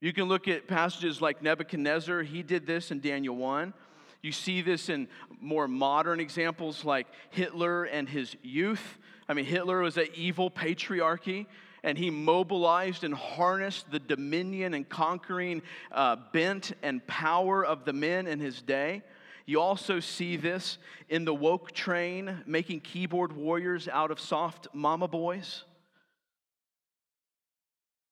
You 0.00 0.12
can 0.12 0.24
look 0.24 0.46
at 0.46 0.68
passages 0.68 1.20
like 1.20 1.42
Nebuchadnezzar, 1.42 2.22
he 2.22 2.42
did 2.42 2.66
this 2.66 2.90
in 2.90 3.00
Daniel 3.00 3.34
1. 3.34 3.74
You 4.22 4.32
see 4.32 4.60
this 4.60 4.88
in 4.88 5.08
more 5.40 5.68
modern 5.68 6.20
examples 6.20 6.84
like 6.84 7.06
Hitler 7.30 7.84
and 7.84 8.08
his 8.08 8.36
youth. 8.42 8.98
I 9.28 9.34
mean, 9.34 9.44
Hitler 9.44 9.80
was 9.80 9.96
an 9.96 10.08
evil 10.14 10.50
patriarchy, 10.50 11.46
and 11.82 11.96
he 11.96 12.10
mobilized 12.10 13.04
and 13.04 13.14
harnessed 13.14 13.90
the 13.90 13.98
dominion 13.98 14.74
and 14.74 14.88
conquering 14.88 15.62
uh, 15.92 16.16
bent 16.32 16.72
and 16.82 17.06
power 17.06 17.64
of 17.64 17.84
the 17.84 17.92
men 17.92 18.26
in 18.26 18.40
his 18.40 18.60
day. 18.60 19.02
You 19.46 19.60
also 19.60 20.00
see 20.00 20.36
this 20.36 20.76
in 21.08 21.24
the 21.24 21.34
woke 21.34 21.70
train 21.70 22.42
making 22.46 22.80
keyboard 22.80 23.32
warriors 23.32 23.86
out 23.86 24.10
of 24.10 24.18
soft 24.18 24.66
mama 24.74 25.06
boys. 25.06 25.62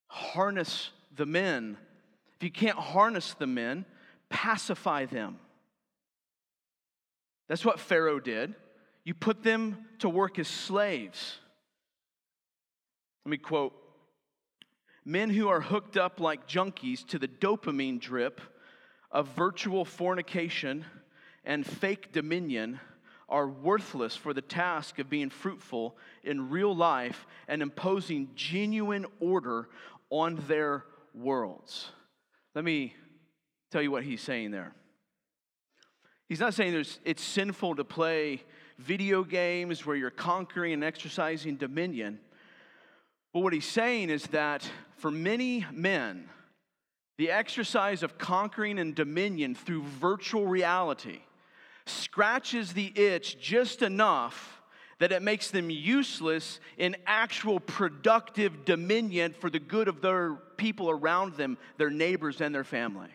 Harness 0.07 0.91
the 1.13 1.25
men. 1.25 1.77
If 2.37 2.43
you 2.43 2.51
can't 2.51 2.77
harness 2.77 3.33
the 3.33 3.47
men, 3.47 3.85
pacify 4.29 5.05
them. 5.05 5.39
That's 7.49 7.65
what 7.65 7.81
Pharaoh 7.81 8.21
did. 8.21 8.55
You 9.03 9.13
put 9.13 9.43
them 9.43 9.85
to 9.99 10.09
work 10.09 10.39
as 10.39 10.47
slaves. 10.47 11.37
Let 13.25 13.31
me 13.31 13.37
quote 13.37 13.73
Men 15.03 15.29
who 15.29 15.49
are 15.49 15.61
hooked 15.61 15.97
up 15.97 16.19
like 16.21 16.47
junkies 16.47 17.05
to 17.07 17.19
the 17.19 17.27
dopamine 17.27 17.99
drip 17.99 18.39
of 19.11 19.27
virtual 19.35 19.83
fornication 19.85 20.85
and 21.45 21.65
fake 21.65 22.11
dominion 22.11 22.79
are 23.27 23.47
worthless 23.47 24.15
for 24.15 24.33
the 24.33 24.41
task 24.41 24.99
of 24.99 25.09
being 25.09 25.29
fruitful 25.29 25.97
in 26.23 26.49
real 26.49 26.75
life 26.75 27.25
and 27.47 27.61
imposing 27.61 28.29
genuine 28.35 29.05
order 29.19 29.69
on 30.09 30.35
their 30.47 30.85
worlds. 31.13 31.91
Let 32.53 32.63
me 32.63 32.93
tell 33.71 33.81
you 33.81 33.91
what 33.91 34.03
he's 34.03 34.21
saying 34.21 34.51
there. 34.51 34.73
He's 36.29 36.39
not 36.39 36.53
saying 36.53 36.71
there's, 36.71 36.99
it's 37.03 37.23
sinful 37.23 37.75
to 37.75 37.83
play 37.83 38.41
video 38.77 39.23
games 39.23 39.85
where 39.85 39.95
you're 39.95 40.09
conquering 40.09 40.73
and 40.73 40.83
exercising 40.83 41.55
dominion. 41.55 42.19
But 43.33 43.41
what 43.41 43.53
he's 43.53 43.65
saying 43.67 44.09
is 44.09 44.23
that 44.27 44.69
for 44.97 45.11
many 45.11 45.65
men, 45.71 46.29
the 47.17 47.31
exercise 47.31 48.03
of 48.03 48.17
conquering 48.17 48.79
and 48.79 48.93
dominion 48.93 49.55
through 49.55 49.83
virtual 49.83 50.45
reality 50.45 51.19
scratches 51.85 52.73
the 52.73 52.91
itch 52.95 53.39
just 53.39 53.81
enough 53.81 54.61
that 54.99 55.11
it 55.11 55.21
makes 55.21 55.51
them 55.51 55.69
useless 55.69 56.59
in 56.77 56.95
actual 57.05 57.59
productive 57.59 58.63
dominion 58.65 59.33
for 59.33 59.49
the 59.49 59.59
good 59.59 59.87
of 59.87 60.01
their 60.01 60.35
people 60.57 60.89
around 60.89 61.35
them, 61.35 61.57
their 61.77 61.89
neighbors, 61.89 62.39
and 62.39 62.55
their 62.55 62.63
family. 62.63 63.09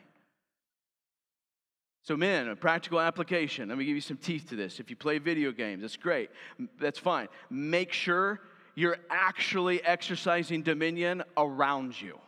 So, 2.02 2.16
men, 2.16 2.48
a 2.48 2.56
practical 2.56 3.00
application. 3.00 3.68
Let 3.68 3.78
me 3.78 3.84
give 3.84 3.94
you 3.94 4.00
some 4.00 4.16
teeth 4.16 4.48
to 4.50 4.56
this. 4.56 4.80
If 4.80 4.90
you 4.90 4.96
play 4.96 5.18
video 5.18 5.52
games, 5.52 5.82
that's 5.82 5.96
great. 5.96 6.30
That's 6.78 6.98
fine. 6.98 7.28
Make 7.50 7.92
sure 7.92 8.40
you're 8.74 8.98
actually 9.10 9.82
exercising 9.84 10.62
dominion 10.62 11.22
around 11.36 12.00
you. 12.00 12.18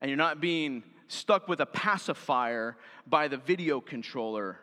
And 0.00 0.08
you're 0.08 0.18
not 0.18 0.40
being 0.40 0.82
stuck 1.08 1.48
with 1.48 1.60
a 1.60 1.66
pacifier 1.66 2.76
by 3.06 3.28
the 3.28 3.36
video 3.36 3.80
controller 3.80 4.58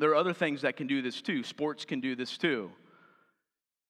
There 0.00 0.10
are 0.10 0.16
other 0.16 0.32
things 0.32 0.62
that 0.62 0.76
can 0.76 0.86
do 0.86 1.02
this 1.02 1.20
too. 1.20 1.42
Sports 1.42 1.84
can 1.84 2.00
do 2.00 2.16
this 2.16 2.38
too. 2.38 2.70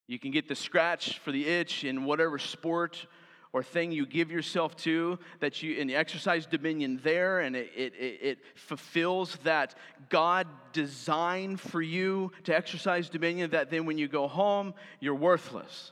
You 0.09 0.19
can 0.19 0.33
get 0.33 0.49
the 0.49 0.57
scratch 0.57 1.21
for 1.21 1.31
the 1.31 1.47
itch 1.47 1.85
in 1.85 2.05
whatever 2.05 2.37
sport 2.37 3.07
or 3.53 3.63
thing 3.63 3.93
you 3.93 4.07
give 4.07 4.33
yourself 4.33 4.77
to 4.79 5.21
that 5.39 5.63
you 5.63 5.81
and 5.81 5.89
you 5.89 5.97
exercise 5.97 6.47
dominion 6.47 6.99
there 7.05 7.41
and 7.41 7.55
it, 7.55 7.71
it, 7.77 7.93
it, 7.97 8.39
fulfills 8.55 9.37
that 9.43 9.75
god 10.09 10.47
designed 10.73 11.61
for 11.61 11.83
you 11.83 12.31
to 12.45 12.57
exercise 12.57 13.09
dominion 13.09 13.51
that 13.51 13.69
then 13.69 13.87
when 13.87 13.99
you 13.99 14.07
go 14.07 14.29
home 14.29 14.73
you're 15.01 15.17
worthless 15.17 15.91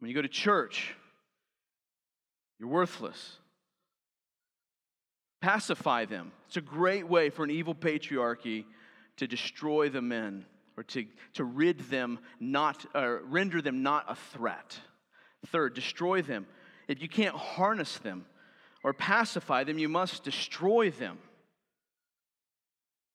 when 0.00 0.08
you 0.08 0.16
go 0.16 0.22
to 0.22 0.28
church 0.28 0.96
you're 2.58 2.68
worthless 2.68 3.38
Pacify 5.40 6.04
them. 6.04 6.32
It's 6.46 6.56
a 6.56 6.60
great 6.60 7.08
way 7.08 7.30
for 7.30 7.44
an 7.44 7.50
evil 7.50 7.74
patriarchy 7.74 8.64
to 9.16 9.26
destroy 9.26 9.88
the 9.88 10.02
men 10.02 10.44
or 10.76 10.82
to, 10.84 11.04
to 11.34 11.44
rid 11.44 11.78
them 11.90 12.18
not, 12.38 12.86
or 12.94 13.20
render 13.24 13.60
them 13.62 13.82
not 13.82 14.04
a 14.08 14.14
threat. 14.14 14.78
Third, 15.46 15.74
destroy 15.74 16.22
them. 16.22 16.46
If 16.88 17.00
you 17.00 17.08
can't 17.08 17.36
harness 17.36 17.98
them 17.98 18.26
or 18.82 18.92
pacify 18.92 19.64
them, 19.64 19.78
you 19.78 19.88
must 19.88 20.24
destroy 20.24 20.90
them. 20.90 21.18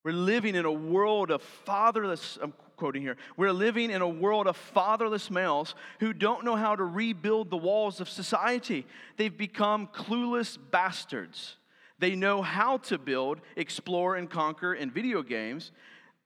We're 0.04 0.12
living 0.12 0.54
in 0.54 0.64
a 0.64 0.72
world 0.72 1.32
of 1.32 1.42
fatherless, 1.42 2.38
I'm 2.40 2.54
quoting 2.76 3.02
here, 3.02 3.16
we're 3.36 3.52
living 3.52 3.90
in 3.90 4.02
a 4.02 4.08
world 4.08 4.46
of 4.46 4.56
fatherless 4.56 5.30
males 5.30 5.74
who 5.98 6.12
don't 6.12 6.44
know 6.44 6.54
how 6.54 6.76
to 6.76 6.84
rebuild 6.84 7.50
the 7.50 7.56
walls 7.56 8.00
of 8.00 8.08
society. 8.08 8.86
They've 9.16 9.36
become 9.36 9.88
clueless 9.88 10.56
bastards. 10.70 11.56
They 11.98 12.14
know 12.14 12.42
how 12.42 12.78
to 12.78 12.98
build, 12.98 13.40
explore, 13.56 14.16
and 14.16 14.28
conquer 14.28 14.74
in 14.74 14.90
video 14.90 15.22
games. 15.22 15.72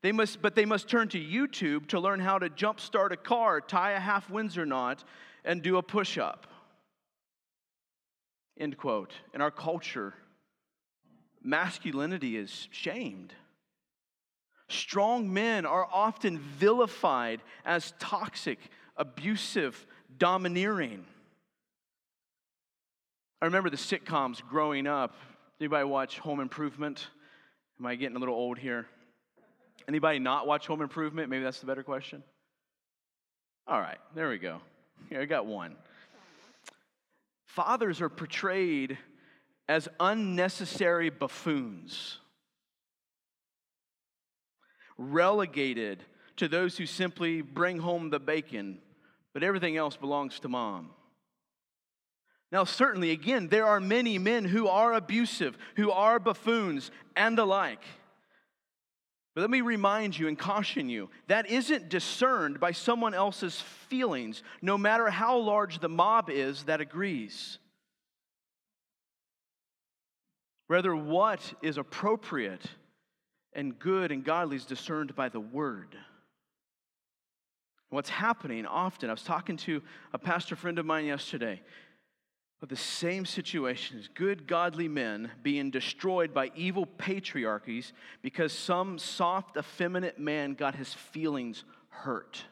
They 0.01 0.11
must, 0.11 0.41
but 0.41 0.55
they 0.55 0.65
must 0.65 0.89
turn 0.89 1.07
to 1.09 1.19
YouTube 1.19 1.87
to 1.87 1.99
learn 1.99 2.19
how 2.19 2.39
to 2.39 2.49
jump 2.49 2.79
start 2.79 3.11
a 3.11 3.17
car, 3.17 3.61
tie 3.61 3.91
a 3.91 3.99
half 3.99 4.29
Windsor 4.29 4.65
knot, 4.65 5.03
and 5.45 5.61
do 5.61 5.77
a 5.77 5.83
push 5.83 6.17
up. 6.17 6.47
End 8.59 8.77
quote. 8.77 9.13
In 9.33 9.41
our 9.41 9.51
culture, 9.51 10.13
masculinity 11.41 12.35
is 12.35 12.67
shamed. 12.71 13.33
Strong 14.67 15.31
men 15.33 15.65
are 15.65 15.87
often 15.91 16.39
vilified 16.39 17.41
as 17.65 17.93
toxic, 17.99 18.59
abusive, 18.97 19.85
domineering. 20.17 21.05
I 23.41 23.45
remember 23.45 23.69
the 23.69 23.77
sitcoms 23.77 24.41
growing 24.47 24.87
up 24.87 25.15
Anybody 25.61 25.83
watch 25.83 26.17
Home 26.17 26.39
Improvement? 26.39 27.07
Am 27.79 27.85
I 27.85 27.93
getting 27.93 28.15
a 28.15 28.19
little 28.19 28.33
old 28.33 28.57
here? 28.57 28.87
Anybody 29.87 30.17
not 30.17 30.47
watch 30.47 30.65
Home 30.65 30.81
Improvement? 30.81 31.29
Maybe 31.29 31.43
that's 31.43 31.59
the 31.59 31.67
better 31.67 31.83
question. 31.83 32.23
All 33.67 33.79
right, 33.79 33.99
there 34.15 34.29
we 34.29 34.39
go. 34.39 34.59
Here, 35.07 35.21
I 35.21 35.25
got 35.25 35.45
one. 35.45 35.75
Fathers 37.45 38.01
are 38.01 38.09
portrayed 38.09 38.97
as 39.69 39.87
unnecessary 39.99 41.11
buffoons, 41.11 42.17
relegated 44.97 46.03
to 46.37 46.47
those 46.47 46.75
who 46.75 46.87
simply 46.87 47.43
bring 47.43 47.77
home 47.77 48.09
the 48.09 48.19
bacon, 48.19 48.79
but 49.31 49.43
everything 49.43 49.77
else 49.77 49.95
belongs 49.95 50.39
to 50.39 50.49
mom. 50.49 50.89
Now, 52.51 52.65
certainly, 52.65 53.11
again, 53.11 53.47
there 53.47 53.65
are 53.65 53.79
many 53.79 54.17
men 54.17 54.43
who 54.43 54.67
are 54.67 54.93
abusive, 54.93 55.57
who 55.77 55.89
are 55.91 56.19
buffoons, 56.19 56.91
and 57.15 57.37
the 57.37 57.45
like. 57.45 57.83
But 59.33 59.41
let 59.41 59.49
me 59.49 59.61
remind 59.61 60.19
you 60.19 60.27
and 60.27 60.37
caution 60.37 60.89
you 60.89 61.09
that 61.27 61.49
isn't 61.49 61.87
discerned 61.87 62.59
by 62.59 62.73
someone 62.73 63.13
else's 63.13 63.61
feelings, 63.61 64.43
no 64.61 64.77
matter 64.77 65.09
how 65.09 65.37
large 65.37 65.79
the 65.79 65.87
mob 65.87 66.29
is 66.29 66.63
that 66.63 66.81
agrees. 66.81 67.57
Rather, 70.67 70.93
what 70.93 71.53
is 71.61 71.77
appropriate 71.77 72.65
and 73.53 73.79
good 73.79 74.11
and 74.11 74.25
godly 74.25 74.57
is 74.57 74.65
discerned 74.65 75.15
by 75.15 75.29
the 75.29 75.39
word. 75.39 75.95
What's 77.89 78.09
happening 78.09 78.65
often, 78.65 79.09
I 79.09 79.13
was 79.13 79.23
talking 79.23 79.57
to 79.57 79.81
a 80.13 80.17
pastor 80.17 80.55
friend 80.55 80.79
of 80.79 80.85
mine 80.85 81.05
yesterday. 81.05 81.61
But 82.61 82.69
the 82.69 82.75
same 82.75 83.25
situation 83.25 83.97
is 83.97 84.07
good, 84.07 84.47
godly 84.47 84.87
men 84.87 85.31
being 85.41 85.71
destroyed 85.71 86.31
by 86.31 86.51
evil 86.55 86.85
patriarchies 86.85 87.91
because 88.21 88.53
some 88.53 88.99
soft, 88.99 89.57
effeminate 89.57 90.19
man 90.19 90.53
got 90.53 90.75
his 90.75 90.93
feelings 90.93 91.63
hurt. 91.89 92.45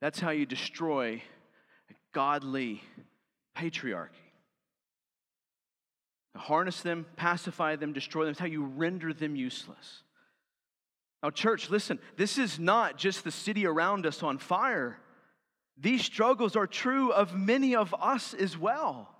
That's 0.00 0.20
how 0.20 0.30
you 0.30 0.46
destroy 0.46 1.20
a 1.90 1.94
godly 2.12 2.80
patriarchy. 3.56 4.10
Harness 6.36 6.80
them, 6.82 7.06
pacify 7.16 7.74
them, 7.74 7.92
destroy 7.92 8.24
them. 8.24 8.34
That's 8.34 8.40
how 8.40 8.46
you 8.46 8.66
render 8.66 9.12
them 9.12 9.34
useless. 9.34 10.02
Now, 11.26 11.30
church, 11.30 11.70
listen, 11.70 11.98
this 12.16 12.38
is 12.38 12.60
not 12.60 12.98
just 12.98 13.24
the 13.24 13.32
city 13.32 13.66
around 13.66 14.06
us 14.06 14.22
on 14.22 14.38
fire. 14.38 14.96
These 15.76 16.04
struggles 16.04 16.54
are 16.54 16.68
true 16.68 17.10
of 17.10 17.34
many 17.34 17.74
of 17.74 17.92
us 18.00 18.32
as 18.32 18.56
well. 18.56 19.12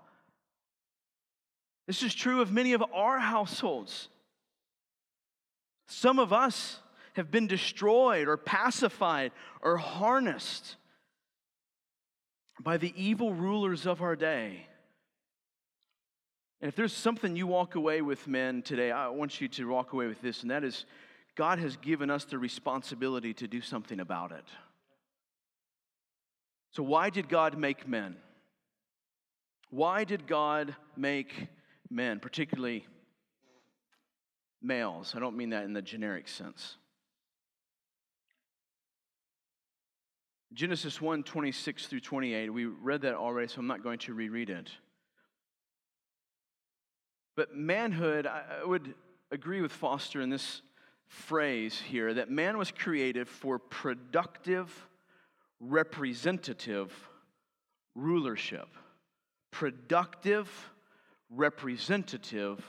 This 1.85 2.03
is 2.03 2.15
true 2.15 2.39
of 2.39 2.49
many 2.49 2.71
of 2.71 2.81
our 2.93 3.19
households. 3.19 4.07
Some 5.89 6.17
of 6.17 6.31
us 6.31 6.79
have 7.15 7.29
been 7.29 7.45
destroyed 7.45 8.29
or 8.29 8.37
pacified 8.37 9.33
or 9.61 9.75
harnessed 9.75 10.77
by 12.63 12.77
the 12.77 12.93
evil 12.95 13.33
rulers 13.33 13.85
of 13.85 14.01
our 14.01 14.15
day. 14.15 14.65
And 16.61 16.69
if 16.69 16.75
there's 16.77 16.93
something 16.93 17.35
you 17.35 17.47
walk 17.47 17.75
away 17.75 18.01
with, 18.01 18.29
men, 18.29 18.61
today, 18.61 18.91
I 18.91 19.09
want 19.09 19.41
you 19.41 19.49
to 19.49 19.67
walk 19.67 19.91
away 19.91 20.07
with 20.07 20.21
this, 20.21 20.43
and 20.43 20.51
that 20.51 20.63
is 20.63 20.85
God 21.37 21.59
has 21.59 21.77
given 21.77 22.09
us 22.09 22.25
the 22.25 22.39
responsibility 22.39 23.31
to 23.35 23.47
do 23.47 23.61
something 23.61 23.99
about 23.99 24.31
it. 24.31 24.45
So, 26.71 26.81
why 26.81 27.11
did 27.11 27.29
God 27.29 27.57
make 27.57 27.87
men? 27.87 28.17
Why 29.69 30.03
did 30.03 30.25
God 30.25 30.75
make 30.95 31.47
men, 31.91 32.19
particularly 32.19 32.87
males? 34.63 35.13
I 35.15 35.19
don't 35.19 35.37
mean 35.37 35.51
that 35.51 35.63
in 35.63 35.73
the 35.73 35.81
generic 35.81 36.27
sense. 36.27 36.77
Genesis 40.53 40.99
1 40.99 41.21
26 41.21 41.85
through 41.85 41.99
28, 41.99 42.51
we 42.51 42.65
read 42.65 43.01
that 43.01 43.13
already, 43.13 43.47
so 43.47 43.59
I'm 43.59 43.67
not 43.67 43.83
going 43.83 43.99
to 43.99 44.13
reread 44.15 44.49
it. 44.49 44.71
But 47.35 47.55
manhood, 47.55 48.25
I 48.25 48.63
would 48.65 48.95
agree 49.31 49.61
with 49.61 49.71
Foster 49.71 50.19
in 50.21 50.31
this 50.31 50.63
phrase 51.07 51.79
here 51.79 52.13
that 52.13 52.29
man 52.29 52.57
was 52.57 52.71
created 52.71 53.27
for 53.27 53.59
productive, 53.59 54.87
representative 55.59 56.91
rulership. 57.95 58.67
Productive, 59.51 60.49
representative 61.29 62.63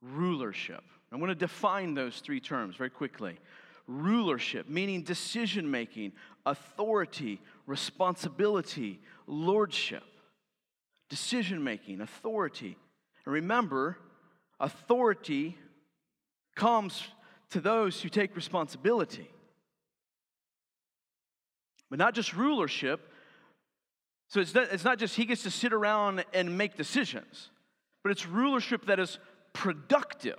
rulership. 0.00 0.82
I'm 1.12 1.18
going 1.18 1.28
to 1.28 1.34
define 1.34 1.94
those 1.94 2.20
three 2.20 2.40
terms 2.40 2.76
very 2.76 2.90
quickly. 2.90 3.38
Rulership, 3.86 4.68
meaning 4.68 5.02
decision 5.02 5.70
making, 5.70 6.12
authority, 6.44 7.40
responsibility, 7.66 9.00
lordship. 9.26 10.04
Decision 11.08 11.64
making, 11.64 12.02
authority, 12.02 12.76
and 13.28 13.34
remember, 13.34 13.98
authority 14.58 15.58
comes 16.54 17.02
to 17.50 17.60
those 17.60 18.00
who 18.00 18.08
take 18.08 18.36
responsibility. 18.36 19.30
But 21.90 21.98
not 21.98 22.14
just 22.14 22.34
rulership. 22.34 23.10
So 24.28 24.40
it's 24.40 24.54
not, 24.54 24.68
it's 24.70 24.84
not 24.84 24.98
just 24.98 25.16
he 25.16 25.24
gets 25.24 25.42
to 25.44 25.50
sit 25.50 25.72
around 25.72 26.24
and 26.34 26.58
make 26.58 26.76
decisions, 26.76 27.50
but 28.02 28.12
it's 28.12 28.26
rulership 28.26 28.86
that 28.86 29.00
is 29.00 29.18
productive. 29.52 30.38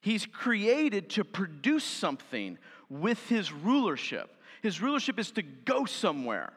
He's 0.00 0.26
created 0.26 1.10
to 1.10 1.24
produce 1.24 1.84
something 1.84 2.58
with 2.88 3.28
his 3.28 3.52
rulership. 3.52 4.30
His 4.62 4.80
rulership 4.80 5.18
is 5.18 5.30
to 5.32 5.42
go 5.42 5.84
somewhere. 5.84 6.52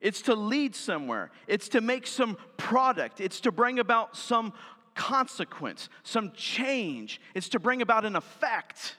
It's 0.00 0.22
to 0.22 0.34
lead 0.34 0.74
somewhere. 0.74 1.30
It's 1.46 1.70
to 1.70 1.80
make 1.80 2.06
some 2.06 2.36
product. 2.58 3.20
It's 3.20 3.40
to 3.40 3.52
bring 3.52 3.78
about 3.78 4.16
some 4.16 4.52
consequence, 4.94 5.88
some 6.02 6.32
change. 6.32 7.20
It's 7.34 7.48
to 7.50 7.58
bring 7.58 7.82
about 7.82 8.04
an 8.04 8.16
effect. 8.16 8.96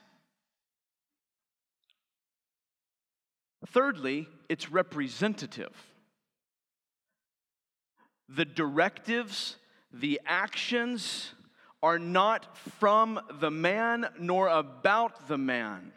Thirdly, 3.68 4.28
it's 4.48 4.70
representative. 4.70 5.72
The 8.28 8.44
directives, 8.44 9.56
the 9.92 10.20
actions 10.26 11.32
are 11.82 11.98
not 11.98 12.56
from 12.56 13.20
the 13.40 13.50
man 13.50 14.06
nor 14.18 14.48
about 14.48 15.28
the 15.28 15.38
man, 15.38 15.92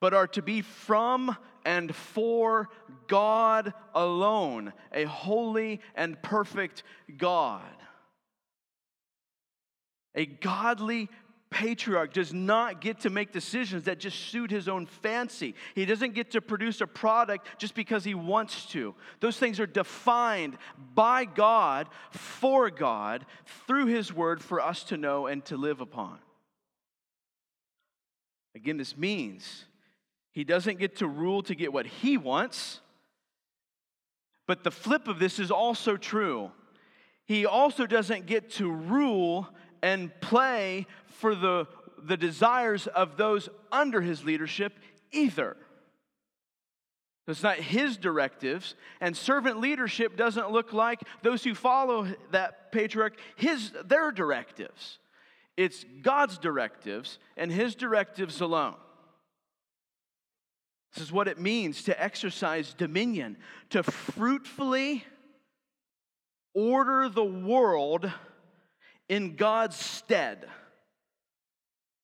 but 0.00 0.14
are 0.14 0.28
to 0.28 0.42
be 0.42 0.62
from 0.62 1.36
and 1.64 1.94
for 1.94 2.68
God 3.08 3.74
alone, 3.94 4.72
a 4.92 5.04
holy 5.04 5.80
and 5.94 6.20
perfect 6.22 6.84
God. 7.16 7.62
A 10.16 10.26
godly 10.26 11.08
patriarch 11.50 12.12
does 12.12 12.32
not 12.32 12.80
get 12.80 13.00
to 13.00 13.10
make 13.10 13.32
decisions 13.32 13.84
that 13.84 13.98
just 13.98 14.18
suit 14.18 14.50
his 14.50 14.68
own 14.68 14.86
fancy. 14.86 15.54
He 15.74 15.84
doesn't 15.84 16.14
get 16.14 16.32
to 16.32 16.40
produce 16.40 16.80
a 16.80 16.86
product 16.86 17.46
just 17.58 17.74
because 17.74 18.02
he 18.02 18.14
wants 18.14 18.66
to. 18.66 18.94
Those 19.20 19.36
things 19.36 19.60
are 19.60 19.66
defined 19.66 20.58
by 20.94 21.24
God, 21.24 21.88
for 22.10 22.70
God, 22.70 23.26
through 23.66 23.86
his 23.86 24.12
word 24.12 24.42
for 24.42 24.60
us 24.60 24.82
to 24.84 24.96
know 24.96 25.26
and 25.26 25.44
to 25.44 25.56
live 25.56 25.80
upon. 25.80 26.18
Again, 28.54 28.78
this 28.78 28.96
means 28.96 29.66
he 30.32 30.42
doesn't 30.42 30.78
get 30.78 30.96
to 30.96 31.06
rule 31.06 31.42
to 31.42 31.54
get 31.54 31.72
what 31.72 31.86
he 31.86 32.16
wants. 32.16 32.80
But 34.46 34.64
the 34.64 34.70
flip 34.70 35.08
of 35.08 35.18
this 35.18 35.38
is 35.38 35.50
also 35.50 35.96
true. 35.96 36.50
He 37.26 37.44
also 37.44 37.86
doesn't 37.86 38.26
get 38.26 38.50
to 38.52 38.70
rule 38.70 39.48
and 39.86 40.20
play 40.20 40.84
for 41.06 41.36
the, 41.36 41.64
the 42.02 42.16
desires 42.16 42.88
of 42.88 43.16
those 43.16 43.48
under 43.70 44.00
his 44.00 44.24
leadership 44.24 44.72
either. 45.12 45.56
It's 47.28 47.44
not 47.44 47.58
his 47.58 47.96
directives, 47.96 48.74
and 49.00 49.16
servant 49.16 49.60
leadership 49.60 50.16
doesn't 50.16 50.50
look 50.50 50.72
like 50.72 51.00
those 51.22 51.44
who 51.44 51.54
follow 51.54 52.08
that 52.32 52.72
patriarch, 52.72 53.14
his 53.36 53.72
their 53.84 54.10
directives. 54.10 54.98
It's 55.56 55.84
God's 56.02 56.38
directives 56.38 57.20
and 57.36 57.52
his 57.52 57.76
directives 57.76 58.40
alone. 58.40 58.74
This 60.94 61.04
is 61.04 61.12
what 61.12 61.28
it 61.28 61.38
means 61.38 61.84
to 61.84 62.02
exercise 62.02 62.74
dominion, 62.74 63.36
to 63.70 63.84
fruitfully 63.84 65.04
order 66.54 67.08
the 67.08 67.24
world 67.24 68.10
in 69.08 69.36
God's 69.36 69.76
stead. 69.76 70.46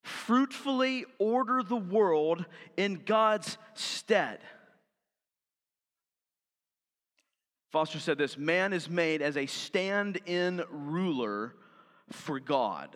Fruitfully 0.02 1.04
order 1.18 1.62
the 1.62 1.76
world 1.76 2.44
in 2.76 3.02
God's 3.04 3.56
stead. 3.74 4.40
Foster 7.70 7.98
said 7.98 8.18
this 8.18 8.36
man 8.36 8.72
is 8.72 8.90
made 8.90 9.22
as 9.22 9.36
a 9.36 9.46
stand 9.46 10.18
in 10.26 10.62
ruler 10.70 11.54
for 12.10 12.38
God. 12.38 12.94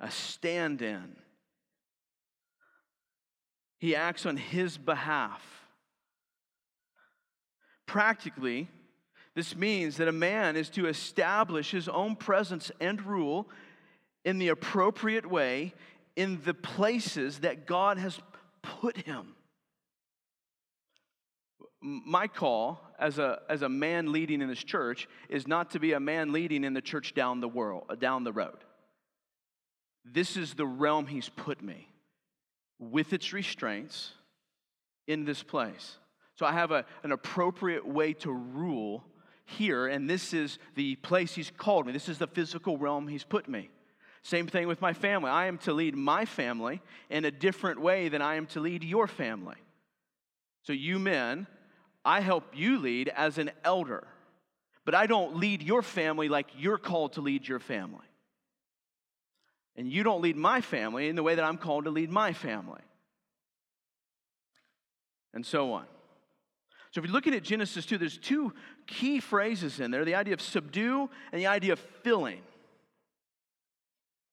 A 0.00 0.10
stand 0.10 0.80
in. 0.80 1.16
He 3.78 3.94
acts 3.94 4.24
on 4.24 4.38
his 4.38 4.78
behalf. 4.78 5.42
Practically, 7.86 8.68
this 9.34 9.56
means 9.56 9.96
that 9.96 10.08
a 10.08 10.12
man 10.12 10.56
is 10.56 10.68
to 10.70 10.86
establish 10.86 11.70
his 11.70 11.88
own 11.88 12.14
presence 12.14 12.70
and 12.80 13.02
rule 13.02 13.48
in 14.24 14.38
the 14.38 14.48
appropriate 14.48 15.26
way 15.26 15.74
in 16.16 16.40
the 16.44 16.54
places 16.54 17.40
that 17.40 17.66
God 17.66 17.98
has 17.98 18.20
put 18.62 18.96
him. 18.96 19.34
My 21.82 22.28
call 22.28 22.80
as 22.98 23.18
a, 23.18 23.40
as 23.48 23.62
a 23.62 23.68
man 23.68 24.12
leading 24.12 24.40
in 24.40 24.48
this 24.48 24.62
church 24.62 25.08
is 25.28 25.46
not 25.46 25.72
to 25.72 25.80
be 25.80 25.92
a 25.92 26.00
man 26.00 26.32
leading 26.32 26.64
in 26.64 26.72
the 26.72 26.80
church 26.80 27.12
down 27.12 27.40
the 27.40 27.48
world, 27.48 27.84
uh, 27.90 27.96
down 27.96 28.24
the 28.24 28.32
road. 28.32 28.56
This 30.04 30.36
is 30.36 30.54
the 30.54 30.66
realm 30.66 31.06
he's 31.06 31.28
put 31.28 31.60
me 31.62 31.88
with 32.78 33.12
its 33.12 33.32
restraints 33.32 34.12
in 35.06 35.24
this 35.24 35.42
place. 35.42 35.98
So 36.36 36.46
I 36.46 36.52
have 36.52 36.70
a, 36.70 36.86
an 37.02 37.12
appropriate 37.12 37.86
way 37.86 38.12
to 38.14 38.32
rule 38.32 39.04
here, 39.44 39.86
and 39.86 40.08
this 40.08 40.32
is 40.32 40.58
the 40.74 40.96
place 40.96 41.34
He's 41.34 41.50
called 41.50 41.86
me. 41.86 41.92
This 41.92 42.08
is 42.08 42.18
the 42.18 42.26
physical 42.26 42.78
realm 42.78 43.08
He's 43.08 43.24
put 43.24 43.48
me. 43.48 43.70
Same 44.22 44.46
thing 44.46 44.66
with 44.66 44.80
my 44.80 44.94
family. 44.94 45.30
I 45.30 45.46
am 45.46 45.58
to 45.58 45.72
lead 45.72 45.94
my 45.94 46.24
family 46.24 46.80
in 47.10 47.26
a 47.26 47.30
different 47.30 47.80
way 47.80 48.08
than 48.08 48.22
I 48.22 48.36
am 48.36 48.46
to 48.48 48.60
lead 48.60 48.82
your 48.82 49.06
family. 49.06 49.56
So, 50.62 50.72
you 50.72 50.98
men, 50.98 51.46
I 52.04 52.20
help 52.20 52.44
you 52.54 52.78
lead 52.78 53.10
as 53.14 53.36
an 53.36 53.50
elder, 53.64 54.06
but 54.86 54.94
I 54.94 55.06
don't 55.06 55.36
lead 55.36 55.62
your 55.62 55.82
family 55.82 56.28
like 56.28 56.46
you're 56.56 56.78
called 56.78 57.14
to 57.14 57.20
lead 57.20 57.46
your 57.46 57.60
family. 57.60 58.00
And 59.76 59.90
you 59.90 60.02
don't 60.04 60.22
lead 60.22 60.36
my 60.36 60.60
family 60.60 61.08
in 61.08 61.16
the 61.16 61.22
way 61.22 61.34
that 61.34 61.44
I'm 61.44 61.58
called 61.58 61.84
to 61.84 61.90
lead 61.90 62.10
my 62.10 62.32
family. 62.32 62.80
And 65.32 65.44
so 65.44 65.72
on. 65.72 65.84
So 66.92 67.00
if 67.00 67.06
you're 67.06 67.12
looking 67.12 67.34
at 67.34 67.42
Genesis 67.42 67.84
2, 67.86 67.98
there's 67.98 68.18
two 68.18 68.54
key 68.86 69.20
phrases 69.20 69.80
in 69.80 69.90
there 69.90 70.04
the 70.04 70.14
idea 70.14 70.34
of 70.34 70.40
subdue 70.40 71.08
and 71.32 71.40
the 71.40 71.46
idea 71.46 71.72
of 71.72 71.78
filling. 72.02 72.40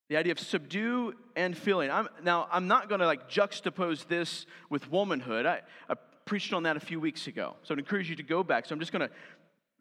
The 0.10 0.18
idea 0.18 0.34
of 0.34 0.40
subdue 0.40 1.14
and 1.36 1.58
filling. 1.58 1.90
I'm, 1.90 2.10
now, 2.22 2.48
I'm 2.52 2.68
not 2.68 2.90
going 2.90 3.00
to 3.00 3.06
like 3.06 3.30
juxtapose 3.30 4.08
this 4.08 4.46
with 4.70 4.92
womanhood. 4.92 5.46
I, 5.46 5.62
I 5.90 5.96
preached 6.26 6.54
on 6.54 6.64
that 6.64 6.76
a 6.76 6.82
few 6.82 7.00
weeks 7.00 7.28
ago. 7.28 7.56
So 7.64 7.74
I'd 7.74 7.80
encourage 7.80 8.10
you 8.10 8.18
to 8.18 8.24
go 8.24 8.44
back. 8.44 8.66
So 8.66 8.74
I'm 8.74 8.80
just 8.80 8.92
going 8.92 9.08
to 9.08 9.14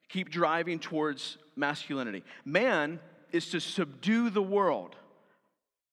keep 0.08 0.30
driving 0.30 0.78
towards 0.78 1.38
masculinity. 1.56 2.24
Man 2.44 3.00
is 3.32 3.50
to 3.50 3.60
subdue 3.60 4.30
the 4.30 4.42
world. 4.42 4.96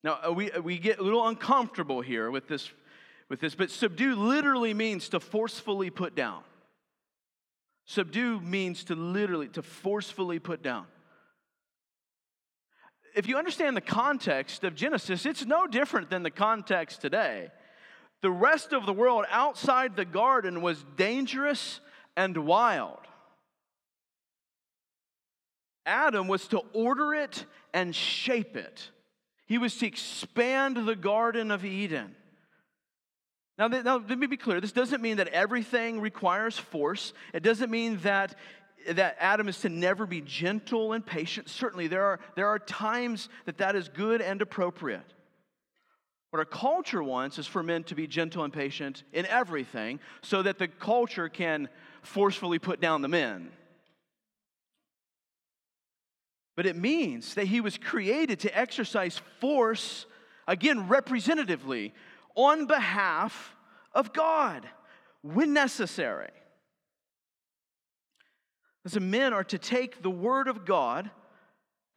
Now, 0.03 0.19
uh, 0.27 0.31
we, 0.31 0.51
uh, 0.51 0.61
we 0.61 0.77
get 0.77 0.99
a 0.99 1.03
little 1.03 1.27
uncomfortable 1.27 2.01
here 2.01 2.29
with 2.31 2.47
this, 2.47 2.69
with 3.29 3.39
this, 3.39 3.55
but 3.55 3.71
subdue 3.71 4.15
literally 4.15 4.73
means 4.73 5.09
to 5.09 5.19
forcefully 5.19 5.89
put 5.89 6.15
down. 6.15 6.43
Subdue 7.87 8.41
means 8.41 8.83
to 8.85 8.95
literally, 8.95 9.47
to 9.49 9.61
forcefully 9.61 10.39
put 10.39 10.61
down. 10.61 10.85
If 13.15 13.27
you 13.27 13.37
understand 13.37 13.75
the 13.75 13.81
context 13.81 14.63
of 14.65 14.75
Genesis, 14.75 15.25
it's 15.25 15.45
no 15.45 15.65
different 15.67 16.09
than 16.09 16.21
the 16.21 16.29
context 16.29 17.01
today. 17.01 17.49
The 18.21 18.29
rest 18.29 18.73
of 18.73 18.85
the 18.85 18.93
world 18.93 19.25
outside 19.31 19.95
the 19.95 20.05
garden 20.05 20.61
was 20.61 20.83
dangerous 20.97 21.79
and 22.17 22.37
wild. 22.45 22.99
Adam 25.85 26.27
was 26.27 26.47
to 26.49 26.59
order 26.73 27.13
it 27.13 27.45
and 27.73 27.95
shape 27.95 28.57
it. 28.57 28.91
He 29.45 29.57
was 29.57 29.77
to 29.77 29.87
expand 29.87 30.75
the 30.75 30.95
Garden 30.95 31.51
of 31.51 31.63
Eden. 31.63 32.15
Now, 33.57 33.67
now, 33.67 33.97
let 33.97 34.19
me 34.19 34.27
be 34.27 34.37
clear. 34.37 34.61
This 34.61 34.71
doesn't 34.71 35.01
mean 35.01 35.17
that 35.17 35.29
everything 35.29 35.99
requires 35.99 36.57
force. 36.57 37.13
It 37.33 37.41
doesn't 37.41 37.71
mean 37.71 37.97
that, 38.03 38.35
that 38.89 39.17
Adam 39.19 39.47
is 39.47 39.59
to 39.61 39.69
never 39.69 40.05
be 40.05 40.21
gentle 40.21 40.93
and 40.93 41.03
patient. 41.03 41.49
Certainly, 41.49 41.87
there 41.87 42.03
are, 42.03 42.19
there 42.35 42.47
are 42.47 42.59
times 42.59 43.29
that 43.45 43.57
that 43.57 43.75
is 43.75 43.89
good 43.89 44.21
and 44.21 44.41
appropriate. 44.43 45.13
What 46.29 46.39
our 46.39 46.45
culture 46.45 47.01
wants 47.01 47.39
is 47.39 47.47
for 47.47 47.63
men 47.63 47.83
to 47.85 47.95
be 47.95 48.05
gentle 48.05 48.43
and 48.43 48.53
patient 48.53 49.03
in 49.11 49.25
everything 49.25 49.99
so 50.21 50.43
that 50.43 50.59
the 50.59 50.67
culture 50.67 51.29
can 51.29 51.69
forcefully 52.03 52.59
put 52.59 52.79
down 52.79 53.01
the 53.01 53.07
men. 53.07 53.49
But 56.55 56.65
it 56.65 56.75
means 56.75 57.35
that 57.35 57.47
he 57.47 57.61
was 57.61 57.77
created 57.77 58.41
to 58.41 58.57
exercise 58.57 59.21
force, 59.39 60.05
again, 60.47 60.87
representatively, 60.87 61.93
on 62.37 62.67
behalf 62.67 63.57
of 63.93 64.13
God 64.13 64.65
when 65.21 65.51
necessary. 65.51 66.31
So, 68.85 69.01
men 69.01 69.33
are 69.33 69.43
to 69.43 69.57
take 69.57 70.01
the 70.01 70.09
word 70.09 70.47
of 70.47 70.63
God 70.63 71.11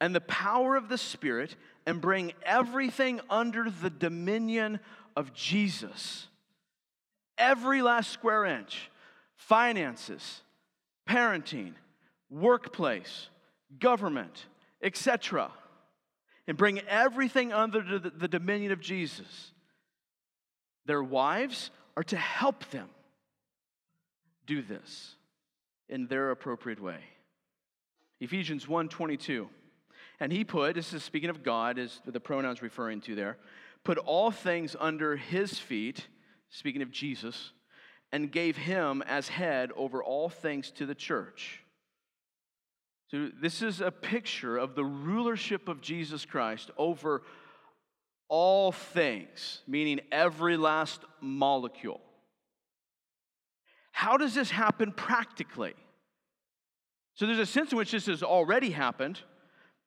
and 0.01 0.13
the 0.13 0.19
power 0.19 0.75
of 0.75 0.89
the 0.89 0.97
Spirit 0.97 1.55
and 1.85 2.01
bring 2.01 2.33
everything 2.43 3.21
under 3.29 3.69
the 3.69 3.89
dominion 3.89 4.81
of 5.15 5.31
Jesus. 5.33 6.27
Every 7.37 7.81
last 7.81 8.11
square 8.11 8.43
inch 8.43 8.91
finances, 9.35 10.41
parenting, 11.07 11.73
workplace, 12.29 13.29
government, 13.79 14.45
etc. 14.83 15.51
And 16.47 16.57
bring 16.57 16.79
everything 16.79 17.53
under 17.53 17.99
the, 17.99 18.09
the 18.09 18.27
dominion 18.27 18.71
of 18.71 18.81
Jesus. 18.81 19.53
Their 20.85 21.03
wives 21.03 21.71
are 21.95 22.03
to 22.03 22.17
help 22.17 22.69
them 22.71 22.89
do 24.45 24.61
this 24.61 25.15
in 25.89 26.07
their 26.07 26.31
appropriate 26.31 26.81
way. 26.81 26.99
Ephesians 28.19 28.67
1 28.67 28.89
22. 28.89 29.49
And 30.19 30.31
he 30.31 30.43
put, 30.43 30.75
this 30.75 30.93
is 30.93 31.03
speaking 31.03 31.31
of 31.31 31.43
God, 31.43 31.79
is 31.79 31.99
the 32.05 32.19
pronouns 32.19 32.61
referring 32.61 33.01
to 33.01 33.15
there, 33.15 33.37
put 33.83 33.97
all 33.97 34.29
things 34.29 34.75
under 34.79 35.15
his 35.15 35.57
feet, 35.57 36.07
speaking 36.49 36.83
of 36.83 36.91
Jesus, 36.91 37.53
and 38.11 38.31
gave 38.31 38.55
him 38.55 39.01
as 39.07 39.29
head 39.29 39.71
over 39.75 40.03
all 40.03 40.29
things 40.29 40.69
to 40.71 40.85
the 40.85 40.93
church. 40.93 41.63
So, 43.07 43.29
this 43.41 43.61
is 43.61 43.81
a 43.81 43.91
picture 43.91 44.57
of 44.57 44.75
the 44.75 44.85
rulership 44.85 45.67
of 45.67 45.81
Jesus 45.81 46.23
Christ 46.23 46.69
over 46.77 47.23
all 48.31 48.71
things, 48.71 49.61
meaning 49.67 49.99
every 50.11 50.55
last 50.55 51.03
molecule. 51.19 51.99
How 53.91 54.15
does 54.15 54.33
this 54.33 54.49
happen 54.49 54.93
practically? 54.93 55.73
So, 57.13 57.27
there's 57.27 57.39
a 57.39 57.45
sense 57.45 57.73
in 57.73 57.77
which 57.77 57.91
this 57.91 58.05
has 58.07 58.23
already 58.23 58.71
happened. 58.71 59.19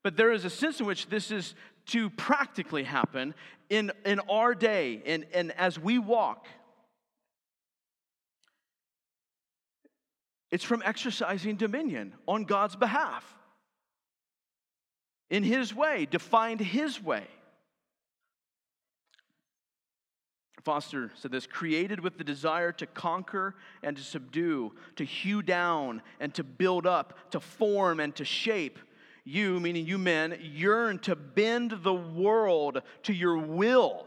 But 0.05 0.19
there 0.19 0.33
is 0.33 0.45
a 0.45 0.51
sense 0.51 0.79
in 0.79 0.87
which 0.87 1.09
this 1.09 1.31
is 1.31 1.55
to 1.87 2.11
practically 2.11 2.85
happen 2.85 3.35
in, 3.71 3.91
in 4.05 4.21
our 4.29 4.55
day 4.55 5.03
and, 5.07 5.25
and 5.33 5.51
as 5.53 5.79
we 5.79 5.99
walk. 5.99 6.47
It's 10.51 10.63
from 10.63 10.83
exercising 10.85 11.57
dominion 11.57 12.13
on 12.29 12.45
God's 12.45 12.77
behalf. 12.77 13.25
In 15.31 15.43
His 15.43 15.75
way, 15.75 16.07
defined 16.09 16.61
His 16.61 17.03
way. 17.03 17.25
Foster 20.65 21.13
said 21.15 21.31
this 21.31 21.47
created 21.47 22.01
with 22.01 22.17
the 22.17 22.25
desire 22.25 22.73
to 22.73 22.87
conquer 22.87 23.55
and 23.83 23.97
to 23.97 24.03
subdue, 24.03 24.73
to 24.97 25.05
hew 25.05 25.43
down 25.43 26.01
and 26.21 26.33
to 26.35 26.43
build 26.43 26.87
up, 26.87 27.31
to 27.33 27.39
form 27.39 28.01
and 28.01 28.15
to 28.17 28.25
shape 28.25 28.79
you, 29.25 29.61
meaning 29.61 29.87
you 29.87 29.99
men, 29.99 30.39
yearn 30.41 30.99
to 31.01 31.17
bend 31.17 31.73
the 31.83 31.95
world 31.95 32.81
to 33.03 33.13
your 33.13 33.39
will. 33.39 34.07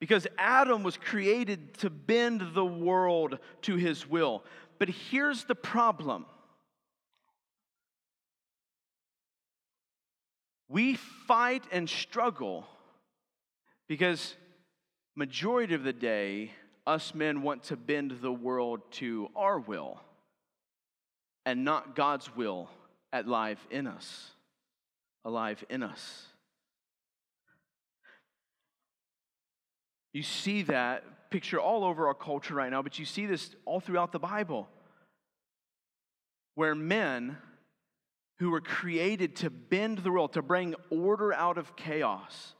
Because 0.00 0.26
Adam 0.36 0.82
was 0.82 0.96
created 0.96 1.74
to 1.78 1.90
bend 1.90 2.54
the 2.54 2.64
world 2.64 3.38
to 3.62 3.76
his 3.76 4.06
will. 4.08 4.44
But 4.78 4.88
here's 4.88 5.44
the 5.44 5.54
problem 5.54 6.26
we 10.68 10.94
fight 10.94 11.62
and 11.70 11.88
struggle 11.88 12.66
because 13.86 14.34
majority 15.16 15.74
of 15.74 15.84
the 15.84 15.92
day 15.92 16.50
us 16.86 17.14
men 17.14 17.42
want 17.42 17.64
to 17.64 17.76
bend 17.76 18.18
the 18.20 18.32
world 18.32 18.80
to 18.92 19.28
our 19.34 19.58
will 19.58 20.00
and 21.46 21.64
not 21.64 21.96
God's 21.96 22.34
will 22.36 22.68
at 23.12 23.26
life 23.26 23.66
in 23.70 23.86
us 23.86 24.30
alive 25.24 25.64
in 25.68 25.82
us. 25.82 26.26
You 30.12 30.22
see 30.22 30.62
that 30.62 31.30
picture 31.30 31.58
all 31.58 31.84
over 31.84 32.06
our 32.06 32.14
culture 32.14 32.54
right 32.54 32.70
now, 32.70 32.82
but 32.82 32.98
you 32.98 33.04
see 33.04 33.26
this 33.26 33.54
all 33.64 33.80
throughout 33.80 34.12
the 34.12 34.18
Bible. 34.18 34.68
Where 36.54 36.74
men 36.74 37.36
who 38.38 38.50
were 38.50 38.60
created 38.60 39.36
to 39.36 39.50
bend 39.50 39.98
the 39.98 40.12
world, 40.12 40.34
to 40.34 40.42
bring 40.42 40.74
order 40.90 41.32
out 41.32 41.58
of 41.58 41.74
chaos, 41.74 42.54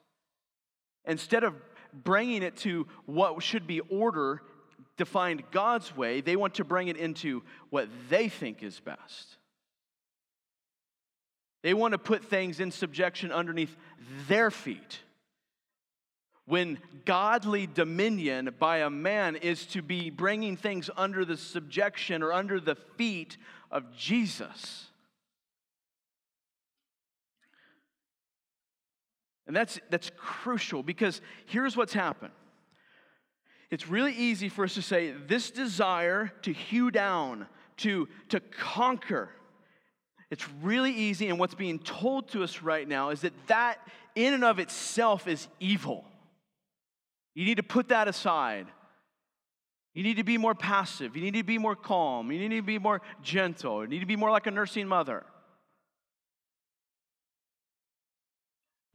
instead 1.05 1.45
of 1.45 1.55
bringing 2.03 2.43
it 2.43 2.57
to 2.59 2.87
what 3.07 3.43
should 3.43 3.67
be 3.67 3.81
order 3.81 4.43
defined 4.97 5.43
God's 5.51 5.97
way, 5.97 6.21
they 6.21 6.37
want 6.37 6.55
to 6.55 6.65
bring 6.65 6.89
it 6.89 6.97
into 6.97 7.43
what 7.71 7.89
they 8.09 8.29
think 8.29 8.63
is 8.63 8.81
best. 8.81 9.37
They 11.63 11.75
want 11.75 11.93
to 11.93 11.99
put 11.99 12.25
things 12.25 12.61
in 12.61 12.71
subjection 12.71 13.33
underneath 13.33 13.75
their 14.29 14.51
feet. 14.51 15.01
When 16.47 16.79
godly 17.07 17.67
dominion 17.67 18.55
by 18.59 18.79
a 18.79 18.91
man 18.91 19.37
is 19.37 19.65
to 19.67 19.81
be 19.81 20.11
bringing 20.11 20.59
things 20.59 20.91
under 20.95 21.25
the 21.25 21.39
subjection 21.39 22.23
or 22.23 22.35
under 22.35 22.61
the 22.61 22.75
feet 22.75 23.39
of 23.71 23.97
Jesus. 23.97 24.91
And 29.47 29.55
that's, 29.55 29.79
that's 29.91 30.11
crucial 30.17 30.83
because 30.83 31.21
here's 31.47 31.77
what's 31.77 31.93
happened. 31.93 32.33
It's 33.71 33.89
really 33.89 34.13
easy 34.13 34.49
for 34.49 34.65
us 34.65 34.75
to 34.75 34.83
say 34.83 35.13
this 35.27 35.51
desire 35.51 36.33
to 36.43 36.53
hew 36.53 36.91
down, 36.91 37.47
to, 37.79 38.09
to 38.29 38.41
conquer, 38.41 39.31
it's 40.35 40.49
really 40.63 40.93
easy, 40.93 41.29
and 41.29 41.39
what's 41.39 41.55
being 41.55 41.79
told 41.79 42.29
to 42.31 42.43
us 42.43 42.61
right 42.61 42.89
now 42.89 43.11
is 43.11 43.21
that 43.21 43.33
that 43.47 43.79
in 44.17 44.35
and 44.35 44.45
of 44.45 44.59
itself 44.59 45.29
is 45.29 45.47
evil. 45.61 46.05
You 47.35 47.45
need 47.45 47.59
to 47.59 47.63
put 47.63 47.91
that 47.91 48.09
aside. 48.09 48.67
You 49.93 50.03
need 50.03 50.17
to 50.17 50.25
be 50.25 50.39
more 50.39 50.57
passive. 50.57 51.15
You 51.15 51.23
need 51.23 51.35
to 51.35 51.45
be 51.45 51.59
more 51.59 51.77
calm. 51.77 52.33
You 52.33 52.49
need 52.49 52.57
to 52.57 52.63
be 52.63 52.81
more 52.81 53.01
gentle. 53.23 53.83
You 53.83 53.89
need 53.89 54.01
to 54.01 54.07
be 54.07 54.17
more 54.17 54.33
like 54.33 54.49
a 54.49 54.51
nursing 54.51 54.89
mother. 54.89 55.25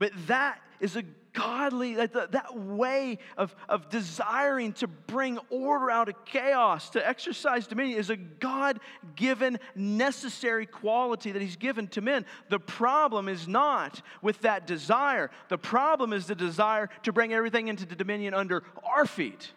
But 0.00 0.10
that 0.26 0.58
is 0.80 0.96
a 0.96 1.04
godly, 1.32 1.94
that, 1.94 2.32
that 2.32 2.58
way 2.58 3.18
of, 3.36 3.54
of 3.68 3.88
desiring 3.90 4.72
to 4.72 4.88
bring 4.88 5.38
order 5.50 5.90
out 5.90 6.08
of 6.08 6.24
chaos, 6.24 6.90
to 6.90 7.06
exercise 7.06 7.66
dominion, 7.66 7.98
is 7.98 8.10
a 8.10 8.16
God 8.16 8.80
given 9.14 9.60
necessary 9.76 10.66
quality 10.66 11.30
that 11.32 11.42
He's 11.42 11.56
given 11.56 11.86
to 11.88 12.00
men. 12.00 12.24
The 12.48 12.58
problem 12.58 13.28
is 13.28 13.46
not 13.46 14.02
with 14.22 14.40
that 14.40 14.66
desire, 14.66 15.30
the 15.48 15.58
problem 15.58 16.12
is 16.12 16.26
the 16.26 16.34
desire 16.34 16.88
to 17.04 17.12
bring 17.12 17.32
everything 17.32 17.68
into 17.68 17.86
the 17.86 17.94
dominion 17.94 18.34
under 18.34 18.64
our 18.82 19.06
feet 19.06 19.52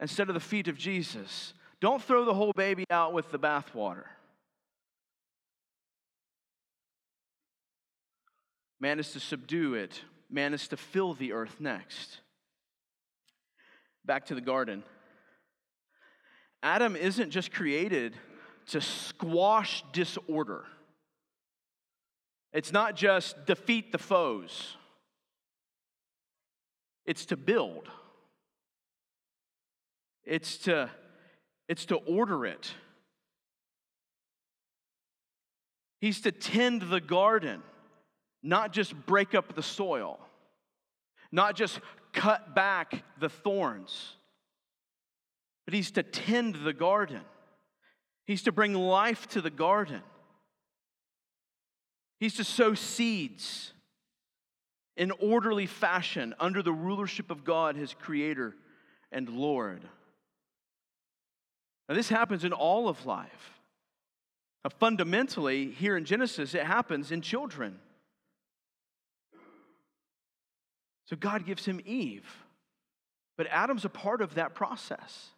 instead 0.00 0.28
of 0.28 0.34
the 0.34 0.40
feet 0.40 0.68
of 0.68 0.76
Jesus. 0.76 1.54
Don't 1.80 2.02
throw 2.02 2.24
the 2.24 2.34
whole 2.34 2.52
baby 2.52 2.84
out 2.90 3.14
with 3.14 3.32
the 3.32 3.38
bathwater. 3.38 4.04
Man 8.80 8.98
is 8.98 9.12
to 9.12 9.20
subdue 9.20 9.74
it. 9.74 10.00
Man 10.30 10.54
is 10.54 10.68
to 10.68 10.76
fill 10.76 11.14
the 11.14 11.32
earth 11.32 11.56
next. 11.60 12.20
Back 14.04 14.26
to 14.26 14.34
the 14.34 14.40
garden. 14.40 14.82
Adam 16.62 16.96
isn't 16.96 17.30
just 17.30 17.52
created 17.52 18.14
to 18.68 18.80
squash 18.80 19.84
disorder. 19.92 20.64
It's 22.52 22.72
not 22.72 22.96
just 22.96 23.46
defeat 23.46 23.92
the 23.92 23.98
foes. 23.98 24.76
It's 27.06 27.26
to 27.26 27.36
build. 27.36 27.88
It's 30.24 30.58
to 30.58 30.90
it's 31.68 31.86
to 31.86 31.96
order 31.96 32.46
it. 32.46 32.72
He's 36.00 36.20
to 36.22 36.32
tend 36.32 36.82
the 36.82 37.00
garden, 37.00 37.62
not 38.42 38.72
just 38.72 38.94
break 39.06 39.34
up 39.34 39.54
the 39.54 39.62
soil, 39.62 40.18
not 41.30 41.54
just 41.54 41.80
cut 42.12 42.54
back 42.54 43.04
the 43.18 43.28
thorns, 43.28 44.14
but 45.66 45.74
he's 45.74 45.90
to 45.92 46.02
tend 46.02 46.56
the 46.56 46.72
garden. 46.72 47.20
He's 48.26 48.42
to 48.44 48.52
bring 48.52 48.74
life 48.74 49.26
to 49.28 49.40
the 49.40 49.50
garden. 49.50 50.02
He's 52.18 52.34
to 52.34 52.44
sow 52.44 52.74
seeds 52.74 53.72
in 54.96 55.10
orderly 55.12 55.66
fashion 55.66 56.34
under 56.38 56.62
the 56.62 56.72
rulership 56.72 57.30
of 57.30 57.44
God, 57.44 57.76
his 57.76 57.94
creator 57.94 58.54
and 59.10 59.28
Lord. 59.28 59.82
Now, 61.88 61.94
this 61.94 62.08
happens 62.08 62.44
in 62.44 62.52
all 62.52 62.88
of 62.88 63.06
life. 63.06 63.60
Now, 64.64 64.70
fundamentally, 64.78 65.70
here 65.70 65.96
in 65.96 66.04
Genesis, 66.04 66.54
it 66.54 66.64
happens 66.64 67.10
in 67.10 67.22
children. 67.22 67.78
So 71.10 71.16
God 71.16 71.44
gives 71.44 71.66
him 71.66 71.80
Eve, 71.84 72.24
but 73.36 73.48
Adam's 73.48 73.84
a 73.84 73.88
part 73.88 74.22
of 74.22 74.36
that 74.36 74.54
process. 74.54 75.30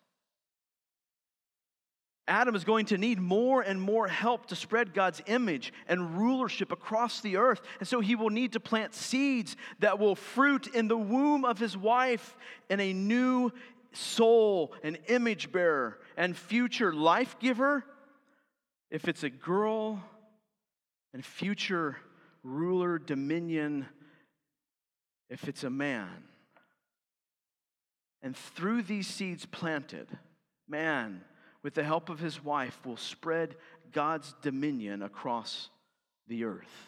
Adam 2.28 2.54
is 2.54 2.62
going 2.62 2.84
to 2.86 2.98
need 2.98 3.18
more 3.18 3.62
and 3.62 3.80
more 3.80 4.06
help 4.06 4.46
to 4.46 4.54
spread 4.54 4.92
God's 4.92 5.22
image 5.26 5.72
and 5.88 6.18
rulership 6.18 6.72
across 6.72 7.22
the 7.22 7.38
earth. 7.38 7.62
And 7.78 7.88
so 7.88 8.00
he 8.00 8.14
will 8.14 8.28
need 8.28 8.52
to 8.52 8.60
plant 8.60 8.94
seeds 8.94 9.56
that 9.78 9.98
will 9.98 10.14
fruit 10.14 10.66
in 10.66 10.88
the 10.88 10.96
womb 10.96 11.46
of 11.46 11.58
his 11.58 11.74
wife 11.74 12.36
in 12.68 12.78
a 12.78 12.92
new 12.92 13.50
soul, 13.92 14.74
an 14.82 14.98
image 15.08 15.50
bearer, 15.50 15.98
and 16.18 16.36
future 16.36 16.92
life 16.92 17.38
giver 17.40 17.82
if 18.90 19.08
it's 19.08 19.22
a 19.22 19.30
girl 19.30 20.04
and 21.14 21.24
future 21.24 21.96
ruler, 22.44 22.98
dominion, 22.98 23.86
if 25.32 25.48
it's 25.48 25.64
a 25.64 25.70
man. 25.70 26.24
And 28.20 28.36
through 28.36 28.82
these 28.82 29.06
seeds 29.06 29.46
planted, 29.46 30.06
man, 30.68 31.22
with 31.62 31.72
the 31.72 31.82
help 31.82 32.10
of 32.10 32.20
his 32.20 32.44
wife, 32.44 32.78
will 32.84 32.98
spread 32.98 33.56
God's 33.92 34.34
dominion 34.42 35.02
across 35.02 35.70
the 36.28 36.44
earth. 36.44 36.86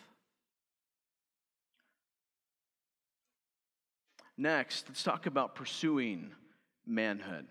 Next, 4.36 4.84
let's 4.88 5.02
talk 5.02 5.24
about 5.24 5.54
pursuing 5.54 6.30
manhood. 6.86 7.46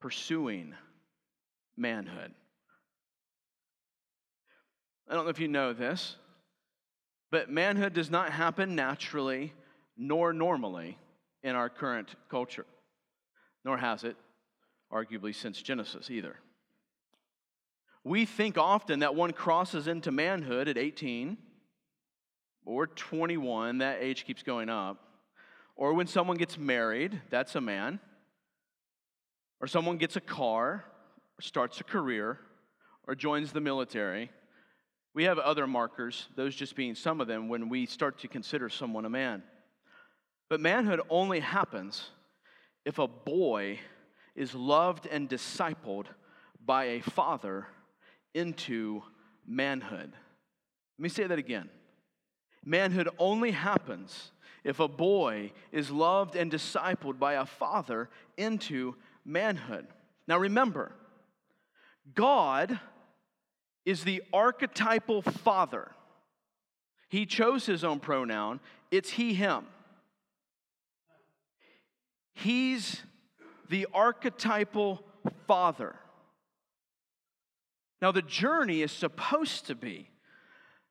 Pursuing 0.00 0.74
manhood. 1.74 2.34
I 5.08 5.14
don't 5.14 5.24
know 5.24 5.30
if 5.30 5.40
you 5.40 5.48
know 5.48 5.72
this, 5.72 6.16
but 7.30 7.50
manhood 7.50 7.94
does 7.94 8.10
not 8.10 8.30
happen 8.30 8.74
naturally 8.74 9.54
nor 9.96 10.32
normally 10.32 10.98
in 11.42 11.54
our 11.54 11.68
current 11.68 12.14
culture, 12.30 12.66
nor 13.64 13.78
has 13.78 14.04
it, 14.04 14.16
arguably, 14.92 15.34
since 15.34 15.60
Genesis 15.60 16.10
either. 16.10 16.36
We 18.04 18.24
think 18.24 18.56
often 18.56 19.00
that 19.00 19.14
one 19.14 19.32
crosses 19.32 19.88
into 19.88 20.12
manhood 20.12 20.68
at 20.68 20.78
18 20.78 21.36
or 22.64 22.86
21, 22.86 23.78
that 23.78 23.98
age 24.00 24.24
keeps 24.24 24.42
going 24.42 24.68
up, 24.68 25.02
or 25.76 25.92
when 25.94 26.06
someone 26.06 26.36
gets 26.36 26.58
married, 26.58 27.20
that's 27.30 27.54
a 27.54 27.60
man, 27.60 28.00
or 29.60 29.66
someone 29.66 29.98
gets 29.98 30.16
a 30.16 30.20
car, 30.20 30.84
or 31.38 31.42
starts 31.42 31.80
a 31.80 31.84
career, 31.84 32.38
or 33.06 33.14
joins 33.14 33.52
the 33.52 33.60
military 33.60 34.30
we 35.16 35.24
have 35.24 35.38
other 35.38 35.66
markers, 35.66 36.28
those 36.36 36.54
just 36.54 36.76
being 36.76 36.94
some 36.94 37.22
of 37.22 37.26
them, 37.26 37.48
when 37.48 37.70
we 37.70 37.86
start 37.86 38.18
to 38.18 38.28
consider 38.28 38.68
someone 38.68 39.06
a 39.06 39.08
man. 39.08 39.42
But 40.48 40.60
manhood 40.60 41.00
only 41.10 41.40
happens 41.40 42.10
if 42.84 42.98
a 42.98 43.08
boy 43.08 43.80
is 44.34 44.54
loved 44.54 45.06
and 45.06 45.28
discipled 45.28 46.06
by 46.64 46.84
a 46.84 47.00
father 47.00 47.66
into 48.34 49.02
manhood. 49.46 50.12
Let 50.98 51.02
me 51.02 51.08
say 51.08 51.26
that 51.26 51.38
again. 51.38 51.68
Manhood 52.64 53.08
only 53.18 53.50
happens 53.52 54.32
if 54.64 54.80
a 54.80 54.88
boy 54.88 55.52
is 55.72 55.90
loved 55.90 56.34
and 56.36 56.50
discipled 56.50 57.18
by 57.18 57.34
a 57.34 57.46
father 57.46 58.08
into 58.36 58.96
manhood. 59.24 59.86
Now 60.26 60.38
remember, 60.38 60.92
God 62.14 62.80
is 63.84 64.02
the 64.02 64.22
archetypal 64.32 65.22
father. 65.22 65.92
He 67.08 67.24
chose 67.26 67.66
his 67.66 67.84
own 67.84 68.00
pronoun, 68.00 68.60
it's 68.90 69.10
he, 69.10 69.34
him. 69.34 69.66
He's 72.36 73.02
the 73.68 73.88
archetypal 73.92 75.02
father. 75.46 75.96
Now, 78.00 78.12
the 78.12 78.22
journey 78.22 78.82
is 78.82 78.92
supposed 78.92 79.66
to 79.66 79.74
be 79.74 80.08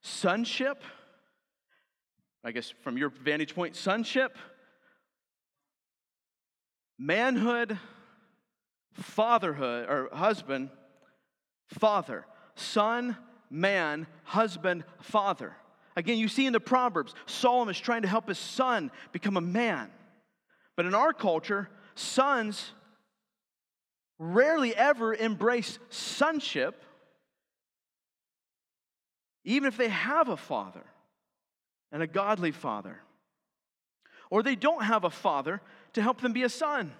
sonship, 0.01 0.83
I 2.43 2.51
guess 2.51 2.73
from 2.81 2.97
your 2.97 3.09
vantage 3.09 3.55
point, 3.55 3.75
sonship, 3.75 4.37
manhood, 6.97 7.77
fatherhood, 8.93 9.87
or 9.87 10.09
husband, 10.11 10.69
father 11.69 12.25
son, 12.55 13.17
man, 13.49 14.07
husband, 14.23 14.83
father. 15.01 15.55
Again, 15.95 16.17
you 16.17 16.27
see 16.27 16.45
in 16.45 16.53
the 16.53 16.59
Proverbs, 16.59 17.13
Solomon 17.25 17.73
is 17.73 17.79
trying 17.79 18.01
to 18.01 18.07
help 18.07 18.27
his 18.27 18.37
son 18.37 18.91
become 19.11 19.37
a 19.37 19.41
man. 19.41 19.89
But 20.75 20.85
in 20.85 20.93
our 20.93 21.13
culture, 21.13 21.69
sons 21.95 22.71
rarely 24.19 24.75
ever 24.75 25.13
embrace 25.13 25.79
sonship, 25.89 26.83
even 29.43 29.67
if 29.67 29.77
they 29.77 29.89
have 29.89 30.29
a 30.29 30.37
father 30.37 30.83
and 31.91 32.01
a 32.01 32.07
godly 32.07 32.51
father. 32.51 32.99
Or 34.29 34.43
they 34.43 34.55
don't 34.55 34.83
have 34.83 35.03
a 35.03 35.09
father 35.09 35.61
to 35.93 36.01
help 36.01 36.19
them 36.19 36.33
be 36.33 36.43
a 36.43 36.49
son. 36.49 36.93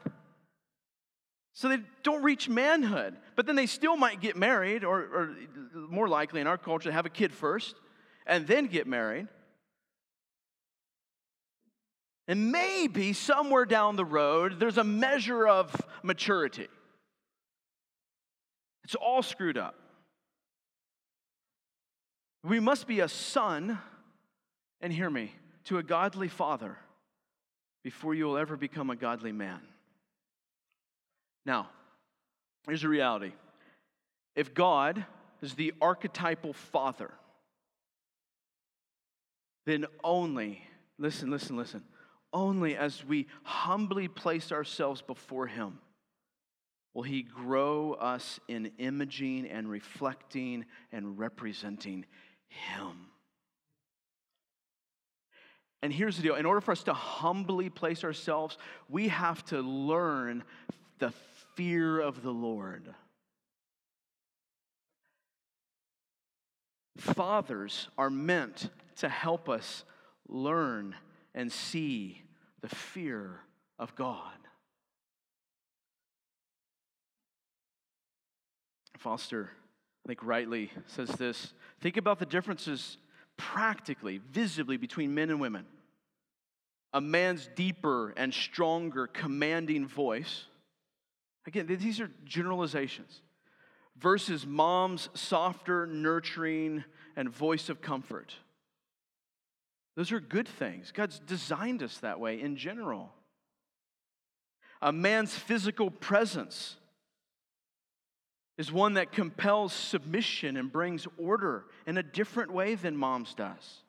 So 1.54 1.70
they 1.70 1.80
don't 2.04 2.22
reach 2.22 2.50
manhood, 2.50 3.16
but 3.36 3.46
then 3.46 3.56
they 3.56 3.66
still 3.66 3.96
might 3.96 4.20
get 4.20 4.36
married, 4.36 4.84
or, 4.84 5.00
or 5.00 5.36
more 5.90 6.08
likely 6.08 6.42
in 6.42 6.48
our 6.48 6.58
culture, 6.58 6.92
have 6.92 7.06
a 7.06 7.10
kid 7.10 7.34
first 7.34 7.76
and 8.28 8.46
then 8.46 8.68
get 8.68 8.88
married. 8.88 9.28
And 12.28 12.52
maybe 12.52 13.14
somewhere 13.14 13.66
down 13.66 13.96
the 13.96 14.06
road, 14.06 14.60
there's 14.60 14.78
a 14.78 14.84
measure 14.84 15.48
of 15.48 15.76
maturity. 16.02 16.68
It's 18.84 18.96
all 18.96 19.22
screwed 19.22 19.58
up. 19.58 19.76
We 22.44 22.60
must 22.60 22.88
be 22.88 23.00
a 23.00 23.10
son, 23.10 23.80
and 24.82 24.94
hear 24.94 25.10
me, 25.10 25.32
to 25.66 25.80
a 25.80 25.84
godly 25.84 26.28
father 26.28 26.78
before 27.84 28.14
you 28.14 28.26
will 28.26 28.38
ever 28.38 28.56
become 28.58 28.90
a 28.90 28.96
godly 28.96 29.32
man. 29.32 29.62
Now, 31.46 31.70
here's 32.68 32.82
the 32.82 32.90
reality 32.90 33.34
if 34.36 34.54
God 34.54 35.06
is 35.42 35.54
the 35.54 35.74
archetypal 35.82 36.54
father, 36.54 37.12
then 39.66 39.86
only, 40.04 40.62
listen, 40.98 41.30
listen, 41.32 41.56
listen, 41.56 41.84
only 42.34 42.76
as 42.76 43.04
we 43.06 43.28
humbly 43.44 44.08
place 44.08 44.52
ourselves 44.52 45.02
before 45.02 45.48
Him 45.48 45.80
will 46.94 47.04
He 47.04 47.24
grow 47.24 47.94
us 47.94 48.40
in 48.48 48.72
imaging 48.78 49.48
and 49.48 49.70
reflecting 49.70 50.66
and 50.92 51.20
representing 51.20 52.06
Him. 52.48 53.08
And 55.82 55.94
here's 55.94 56.18
the 56.18 56.24
deal 56.24 56.36
in 56.36 56.48
order 56.48 56.62
for 56.62 56.72
us 56.72 56.84
to 56.84 56.94
humbly 56.94 57.70
place 57.70 58.04
ourselves, 58.04 58.58
we 58.90 59.10
have 59.10 59.46
to 59.46 59.62
learn 59.62 60.44
the 60.98 61.14
fear 61.56 62.00
of 62.00 62.24
the 62.24 62.32
Lord. 62.32 62.94
Fathers 66.98 67.90
are 67.98 68.10
meant 68.10 68.70
to 68.96 69.10
help 69.10 69.50
us 69.50 69.84
learn 70.28 70.96
and 71.36 71.52
see 71.52 72.24
the 72.62 72.70
fear 72.70 73.42
of 73.78 73.94
God. 73.96 74.32
Foster, 78.98 79.52
I 80.04 80.08
think 80.08 80.24
rightly 80.24 80.72
says 80.88 81.10
this 81.10 81.54
think 81.82 81.98
about 81.98 82.18
the 82.18 82.26
differences 82.26 82.98
practically, 83.38 84.20
visibly 84.32 84.78
between 84.78 85.14
men 85.14 85.30
and 85.30 85.40
women. 85.40 85.66
A 86.94 87.02
man's 87.02 87.50
deeper 87.56 88.14
and 88.16 88.34
stronger 88.34 89.06
commanding 89.06 89.86
voice. 89.86 90.46
Again, 91.46 91.68
these 91.68 92.00
are 92.00 92.10
generalizations. 92.24 93.22
Versus 93.98 94.46
mom's 94.48 95.10
softer, 95.14 95.86
nurturing, 95.86 96.86
and 97.18 97.30
voice 97.30 97.70
of 97.70 97.82
comfort. 97.82 98.34
Those 99.96 100.12
are 100.12 100.20
good 100.20 100.48
things. 100.48 100.92
God's 100.92 101.20
designed 101.20 101.82
us 101.82 101.98
that 102.00 102.20
way 102.20 102.42
in 102.42 102.58
general. 102.58 103.14
A 104.82 104.92
man's 104.92 105.36
physical 105.36 105.90
presence 105.90 106.76
is 108.58 108.72
one 108.72 108.94
that 108.94 109.12
compels 109.12 109.74
submission 109.74 110.58
and 110.58 110.72
brings 110.72 111.08
order 111.18 111.66
in 111.86 111.98
a 111.98 112.04
different 112.04 112.52
way 112.52 112.76
than 112.76 112.96
mom's 112.96 113.34
does. 113.34 113.82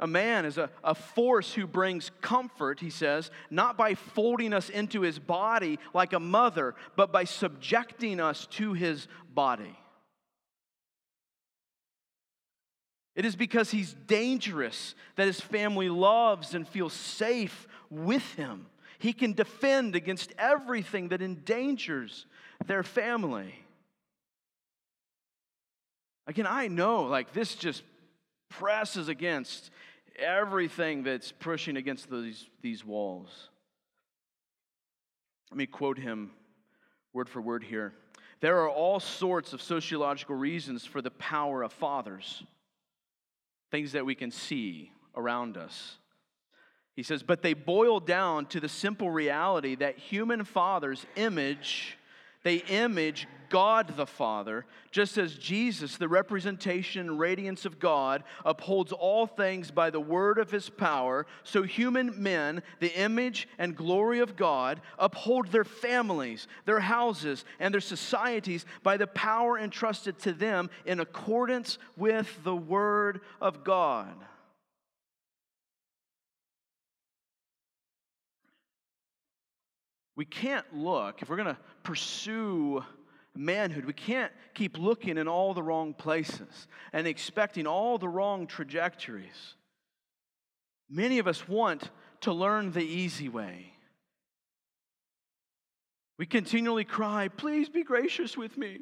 A 0.00 0.06
man 0.06 0.44
is 0.44 0.58
a, 0.58 0.70
a 0.82 0.94
force 0.94 1.54
who 1.54 1.66
brings 1.66 2.10
comfort, 2.20 2.80
he 2.80 2.90
says, 2.90 3.30
not 3.50 3.76
by 3.76 3.94
folding 3.94 4.52
us 4.52 4.68
into 4.68 5.02
his 5.02 5.18
body 5.18 5.78
like 5.94 6.12
a 6.12 6.20
mother, 6.20 6.74
but 6.96 7.12
by 7.12 7.24
subjecting 7.24 8.20
us 8.20 8.46
to 8.52 8.72
his 8.72 9.06
body. 9.32 9.78
It 13.14 13.24
is 13.24 13.36
because 13.36 13.70
he's 13.70 13.92
dangerous 13.92 14.94
that 15.16 15.26
his 15.26 15.40
family 15.40 15.88
loves 15.88 16.54
and 16.54 16.66
feels 16.66 16.92
safe 16.92 17.68
with 17.90 18.34
him. 18.34 18.66
He 18.98 19.12
can 19.12 19.34
defend 19.34 19.94
against 19.94 20.32
everything 20.38 21.08
that 21.08 21.22
endangers 21.22 22.26
their 22.66 22.82
family. 22.82 23.54
Again, 26.26 26.46
I 26.48 26.68
know 26.68 27.04
like 27.04 27.32
this 27.32 27.54
just 27.54 27.82
presses 28.48 29.08
against 29.08 29.70
everything 30.18 31.02
that's 31.02 31.32
pushing 31.32 31.76
against 31.76 32.10
these, 32.10 32.48
these 32.62 32.84
walls. 32.84 33.50
Let 35.50 35.58
me 35.58 35.66
quote 35.66 35.98
him 35.98 36.30
word 37.12 37.28
for 37.28 37.40
word 37.40 37.62
here. 37.62 37.92
There 38.40 38.60
are 38.60 38.68
all 38.68 39.00
sorts 39.00 39.52
of 39.52 39.62
sociological 39.62 40.34
reasons 40.34 40.84
for 40.84 41.00
the 41.00 41.10
power 41.12 41.62
of 41.62 41.72
fathers, 41.72 42.42
things 43.74 43.90
that 43.90 44.06
we 44.06 44.14
can 44.14 44.30
see 44.30 44.92
around 45.16 45.56
us. 45.56 45.96
He 46.94 47.02
says, 47.02 47.24
but 47.24 47.42
they 47.42 47.54
boil 47.54 47.98
down 47.98 48.46
to 48.46 48.60
the 48.60 48.68
simple 48.68 49.10
reality 49.10 49.74
that 49.74 49.98
human 49.98 50.44
fathers 50.44 51.04
image, 51.16 51.98
they 52.44 52.56
image 52.56 53.26
God 53.48 53.96
the 53.96 54.06
Father, 54.06 54.66
just 54.90 55.16
as 55.16 55.36
Jesus, 55.36 55.96
the 55.96 56.08
representation 56.08 57.08
and 57.08 57.18
radiance 57.18 57.64
of 57.64 57.78
God, 57.78 58.24
upholds 58.44 58.92
all 58.92 59.26
things 59.26 59.70
by 59.70 59.90
the 59.90 60.00
word 60.00 60.38
of 60.38 60.50
his 60.50 60.68
power, 60.68 61.26
so 61.42 61.62
human 61.62 62.20
men, 62.22 62.62
the 62.80 62.92
image 62.98 63.48
and 63.58 63.76
glory 63.76 64.18
of 64.18 64.36
God, 64.36 64.80
uphold 64.98 65.48
their 65.48 65.64
families, 65.64 66.48
their 66.64 66.80
houses, 66.80 67.44
and 67.60 67.72
their 67.72 67.80
societies 67.80 68.66
by 68.82 68.96
the 68.96 69.06
power 69.06 69.58
entrusted 69.58 70.18
to 70.20 70.32
them 70.32 70.68
in 70.84 71.00
accordance 71.00 71.78
with 71.96 72.42
the 72.44 72.56
word 72.56 73.20
of 73.40 73.62
God. 73.62 74.14
We 80.16 80.24
can't 80.24 80.66
look, 80.72 81.22
if 81.22 81.28
we're 81.28 81.36
going 81.36 81.54
to 81.54 81.58
pursue 81.84 82.84
manhood, 83.34 83.84
we 83.84 83.92
can't 83.92 84.32
keep 84.54 84.78
looking 84.78 85.18
in 85.18 85.28
all 85.28 85.54
the 85.54 85.62
wrong 85.62 85.94
places 85.94 86.66
and 86.92 87.06
expecting 87.06 87.66
all 87.66 87.98
the 87.98 88.08
wrong 88.08 88.46
trajectories. 88.46 89.54
Many 90.90 91.18
of 91.18 91.28
us 91.28 91.48
want 91.48 91.90
to 92.22 92.32
learn 92.32 92.72
the 92.72 92.84
easy 92.84 93.28
way. 93.28 93.72
We 96.18 96.26
continually 96.26 96.84
cry, 96.84 97.28
Please 97.28 97.68
be 97.68 97.84
gracious 97.84 98.36
with 98.36 98.56
me. 98.56 98.80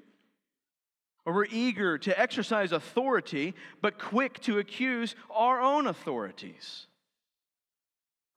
Or 1.25 1.35
we're 1.35 1.47
eager 1.51 1.99
to 1.99 2.19
exercise 2.19 2.73
authority, 2.73 3.55
but 3.81 3.99
quick 3.99 4.41
to 4.41 4.59
accuse 4.59 5.15
our 5.31 5.61
own 5.61 5.87
authorities 5.87 6.87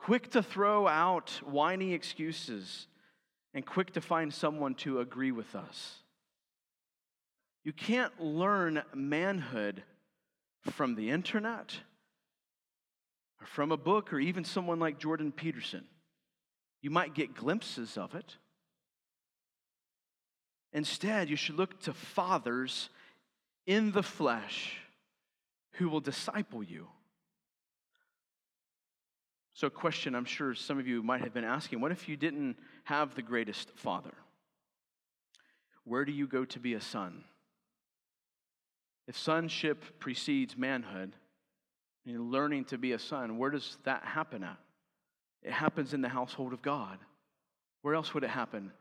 quick 0.05 0.30
to 0.30 0.43
throw 0.43 0.88
out 0.88 1.32
whiny 1.43 1.91
excuses, 1.91 2.86
and 3.55 3.65
quick 3.65 3.93
to 3.93 4.01
find 4.01 4.33
someone 4.33 4.75
to 4.75 4.99
agree 4.99 5.31
with 5.31 5.55
us. 5.55 5.95
You 7.63 7.71
can't 7.71 8.11
learn 8.21 8.83
manhood 8.93 9.81
from 10.71 10.95
the 10.95 11.09
internet 11.09 11.79
or 13.41 13.47
from 13.47 13.71
a 13.71 13.77
book 13.77 14.11
or 14.11 14.19
even 14.19 14.43
someone 14.43 14.77
like 14.77 14.99
Jordan 14.99 15.31
Peterson. 15.31 15.85
You 16.81 16.89
might 16.89 17.15
get 17.15 17.33
glimpses 17.33 17.97
of 17.97 18.13
it. 18.13 18.35
Instead, 20.73 21.29
you 21.29 21.37
should 21.37 21.55
look 21.55 21.79
to 21.83 21.93
fathers 21.93 22.89
in 23.65 23.93
the 23.93 24.03
flesh 24.03 24.77
who 25.75 25.87
will 25.87 26.01
disciple 26.01 26.61
you. 26.61 26.87
So, 29.53 29.67
a 29.67 29.71
question 29.71 30.13
I'm 30.13 30.25
sure 30.25 30.53
some 30.53 30.77
of 30.77 30.85
you 30.85 31.01
might 31.01 31.21
have 31.21 31.33
been 31.33 31.45
asking 31.45 31.79
what 31.79 31.93
if 31.93 32.09
you 32.09 32.17
didn't 32.17 32.57
have 32.86 33.13
the 33.15 33.21
greatest 33.21 33.71
father? 33.75 34.13
Where 35.83 36.05
do 36.05 36.11
you 36.11 36.27
go 36.27 36.45
to 36.45 36.59
be 36.59 36.73
a 36.73 36.81
son? 36.81 37.23
If 39.07 39.17
sonship 39.17 39.99
precedes 39.99 40.57
manhood, 40.57 41.15
and 42.07 42.31
learning 42.31 42.65
to 42.65 42.77
be 42.77 42.91
a 42.91 42.99
son, 42.99 43.38
where 43.38 43.49
does 43.49 43.77
that 43.83 44.03
happen 44.03 44.43
at? 44.43 44.57
It 45.41 45.51
happens 45.51 45.93
in 45.93 46.01
the 46.01 46.09
household 46.09 46.53
of 46.53 46.61
God. 46.61 46.99
Where 47.81 47.95
else 47.95 48.13
would 48.13 48.23
it 48.23 48.29
happen? 48.29 48.71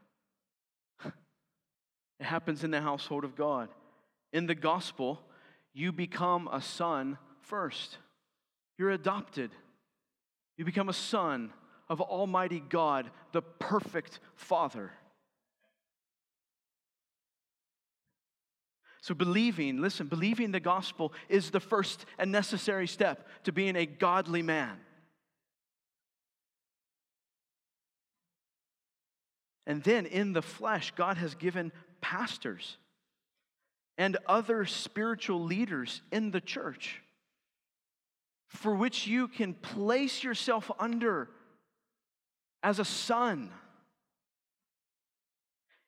It 2.20 2.26
happens 2.26 2.62
in 2.62 2.70
the 2.70 2.80
household 2.80 3.24
of 3.24 3.34
God. 3.34 3.68
In 4.32 4.46
the 4.46 4.54
gospel, 4.54 5.20
you 5.72 5.90
become 5.90 6.48
a 6.50 6.62
son 6.62 7.18
first. 7.40 7.98
You're 8.78 8.90
adopted. 8.90 9.50
You 10.56 10.64
become 10.64 10.88
a 10.88 10.94
son 10.94 11.52
of 11.88 12.00
Almighty 12.00 12.60
God, 12.60 13.10
the 13.32 13.42
perfect 13.42 14.20
Father. 14.34 14.92
So, 19.00 19.14
believing, 19.14 19.82
listen, 19.82 20.06
believing 20.06 20.50
the 20.50 20.60
gospel 20.60 21.12
is 21.28 21.50
the 21.50 21.60
first 21.60 22.06
and 22.18 22.32
necessary 22.32 22.86
step 22.86 23.28
to 23.44 23.52
being 23.52 23.76
a 23.76 23.84
godly 23.84 24.40
man. 24.40 24.78
And 29.66 29.82
then 29.82 30.06
in 30.06 30.32
the 30.32 30.42
flesh, 30.42 30.92
God 30.96 31.18
has 31.18 31.34
given 31.34 31.72
pastors 32.00 32.78
and 33.96 34.16
other 34.26 34.64
spiritual 34.64 35.42
leaders 35.42 36.02
in 36.10 36.30
the 36.30 36.40
church 36.40 37.02
for 38.48 38.74
which 38.74 39.06
you 39.06 39.28
can 39.28 39.52
place 39.52 40.22
yourself 40.22 40.70
under 40.78 41.28
as 42.64 42.78
a 42.78 42.84
son. 42.84 43.50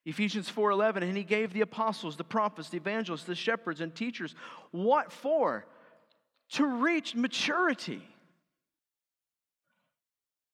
Ephesians 0.05 0.49
4:11 0.49 1.03
and 1.03 1.17
he 1.17 1.23
gave 1.23 1.51
the 1.51 1.61
apostles, 1.61 2.15
the 2.15 2.23
prophets, 2.23 2.69
the 2.69 2.77
evangelists, 2.77 3.25
the 3.25 3.35
shepherds 3.35 3.81
and 3.81 3.93
teachers 3.93 4.35
what 4.71 5.11
for? 5.11 5.65
To 6.51 6.65
reach 6.65 7.13
maturity. 7.13 8.07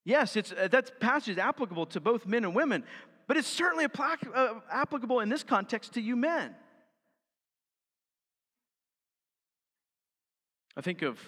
Yes, 0.05 0.36
it's 0.36 0.51
uh, 0.51 0.69
that 0.69 0.99
passage 0.99 1.34
is 1.34 1.38
applicable 1.38 1.86
to 1.88 1.99
both 1.99 2.26
men 2.26 2.45
and 2.45 2.55
women, 2.55 2.84
but 3.28 3.38
it's 3.38 3.47
certainly 3.47 3.86
uh, 3.86 4.53
applicable 4.71 5.19
in 5.19 5.30
this 5.30 5.43
context 5.43 5.93
to 5.93 6.01
you 6.01 6.15
men. 6.15 6.55
I 10.76 10.82
think 10.82 11.03
of 11.03 11.19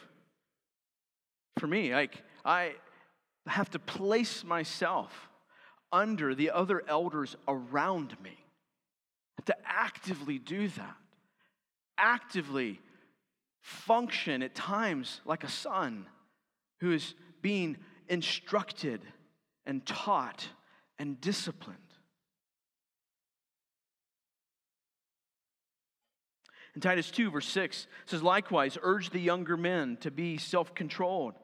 for 1.59 1.67
me. 1.67 1.93
Like, 1.93 2.23
I 2.43 2.75
have 3.51 3.69
to 3.71 3.79
place 3.79 4.43
myself 4.43 5.29
under 5.91 6.33
the 6.35 6.51
other 6.51 6.83
elders 6.87 7.35
around 7.47 8.15
me. 8.21 8.31
I 8.31 9.39
have 9.39 9.45
to 9.45 9.57
actively 9.65 10.39
do 10.39 10.67
that. 10.67 10.95
Actively 11.97 12.79
function 13.61 14.43
at 14.43 14.55
times 14.55 15.21
like 15.25 15.43
a 15.43 15.49
son 15.49 16.05
who 16.79 16.91
is 16.91 17.13
being 17.41 17.77
instructed 18.07 19.01
and 19.65 19.85
taught 19.85 20.47
and 20.99 21.19
disciplined. 21.21 21.79
In 26.75 26.81
Titus 26.81 27.09
2, 27.09 27.31
verse 27.31 27.47
6, 27.47 27.87
says, 28.05 28.21
Likewise, 28.21 28.77
urge 28.81 29.09
the 29.09 29.19
younger 29.19 29.55
men 29.55 29.97
to 30.01 30.11
be 30.11 30.37
self 30.37 30.75
controlled. 30.75 31.35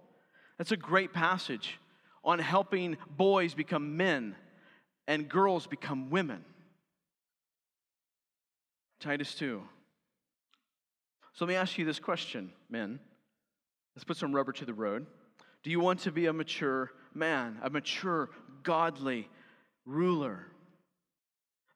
That's 0.58 0.74
a 0.74 0.78
great 0.78 1.14
passage 1.14 1.80
on 2.24 2.40
helping 2.40 2.98
boys 3.18 3.54
become 3.54 3.98
men 3.98 4.36
and 5.08 5.28
girls 5.28 5.68
become 5.68 6.10
women. 6.10 6.44
Titus 9.00 9.34
2. 9.36 9.62
So 11.34 11.46
let 11.46 11.50
me 11.50 11.56
ask 11.56 11.78
you 11.78 11.86
this 11.86 12.00
question, 12.00 12.52
men. 12.70 13.00
Let's 13.96 14.04
put 14.04 14.18
some 14.18 14.34
rubber 14.34 14.52
to 14.54 14.66
the 14.66 14.74
road. 14.74 15.08
Do 15.64 15.72
you 15.72 15.80
want 15.80 16.02
to 16.02 16.12
be 16.12 16.28
a 16.28 16.34
mature 16.34 16.92
man, 17.14 17.60
a 17.62 17.70
mature, 17.70 18.30
godly 18.64 19.30
ruler? 19.86 20.46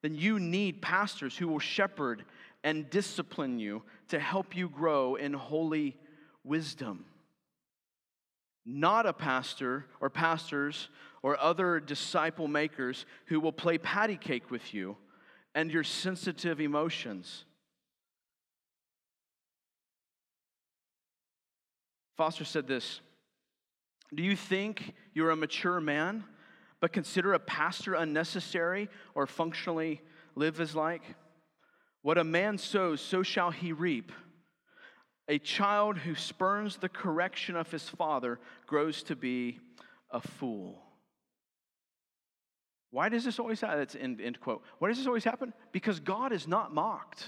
Then 0.01 0.15
you 0.15 0.39
need 0.39 0.81
pastors 0.81 1.35
who 1.35 1.47
will 1.47 1.59
shepherd 1.59 2.25
and 2.63 2.89
discipline 2.89 3.59
you 3.59 3.83
to 4.09 4.19
help 4.19 4.55
you 4.55 4.69
grow 4.69 5.15
in 5.15 5.33
holy 5.33 5.97
wisdom. 6.43 7.05
Not 8.65 9.05
a 9.05 9.13
pastor 9.13 9.85
or 10.01 10.09
pastors 10.09 10.89
or 11.21 11.39
other 11.39 11.79
disciple 11.79 12.47
makers 12.47 13.05
who 13.27 13.39
will 13.39 13.51
play 13.51 13.77
patty 13.77 14.17
cake 14.17 14.49
with 14.49 14.73
you 14.73 14.97
and 15.53 15.71
your 15.71 15.83
sensitive 15.83 16.59
emotions. 16.59 17.45
Foster 22.17 22.45
said 22.45 22.67
this 22.67 23.01
Do 24.13 24.23
you 24.23 24.35
think 24.35 24.93
you're 25.13 25.31
a 25.31 25.35
mature 25.35 25.79
man, 25.79 26.23
but 26.79 26.93
consider 26.93 27.33
a 27.33 27.39
pastor 27.39 27.93
unnecessary 27.93 28.89
or 29.13 29.27
functionally 29.27 30.01
live 30.35 30.59
as 30.59 30.75
like? 30.75 31.03
What 32.01 32.17
a 32.17 32.23
man 32.23 32.57
sows, 32.57 33.01
so 33.01 33.23
shall 33.23 33.51
he 33.51 33.71
reap. 33.71 34.11
A 35.27 35.39
child 35.39 35.97
who 35.97 36.15
spurns 36.15 36.77
the 36.77 36.89
correction 36.89 37.55
of 37.55 37.71
his 37.71 37.89
father 37.89 38.39
grows 38.67 39.01
to 39.03 39.15
be 39.15 39.59
a 40.11 40.21
fool. 40.21 40.81
Why 42.91 43.09
does 43.09 43.25
this 43.25 43.39
always 43.39 43.59
happen? 43.59 43.79
That's 43.79 43.95
end, 43.95 44.21
end 44.21 44.39
quote. 44.39 44.63
Why 44.79 44.87
does 44.87 44.97
this 44.97 45.07
always 45.07 45.23
happen? 45.23 45.53
Because 45.71 45.99
God 45.99 46.31
is 46.31 46.47
not 46.47 46.73
mocked. 46.73 47.25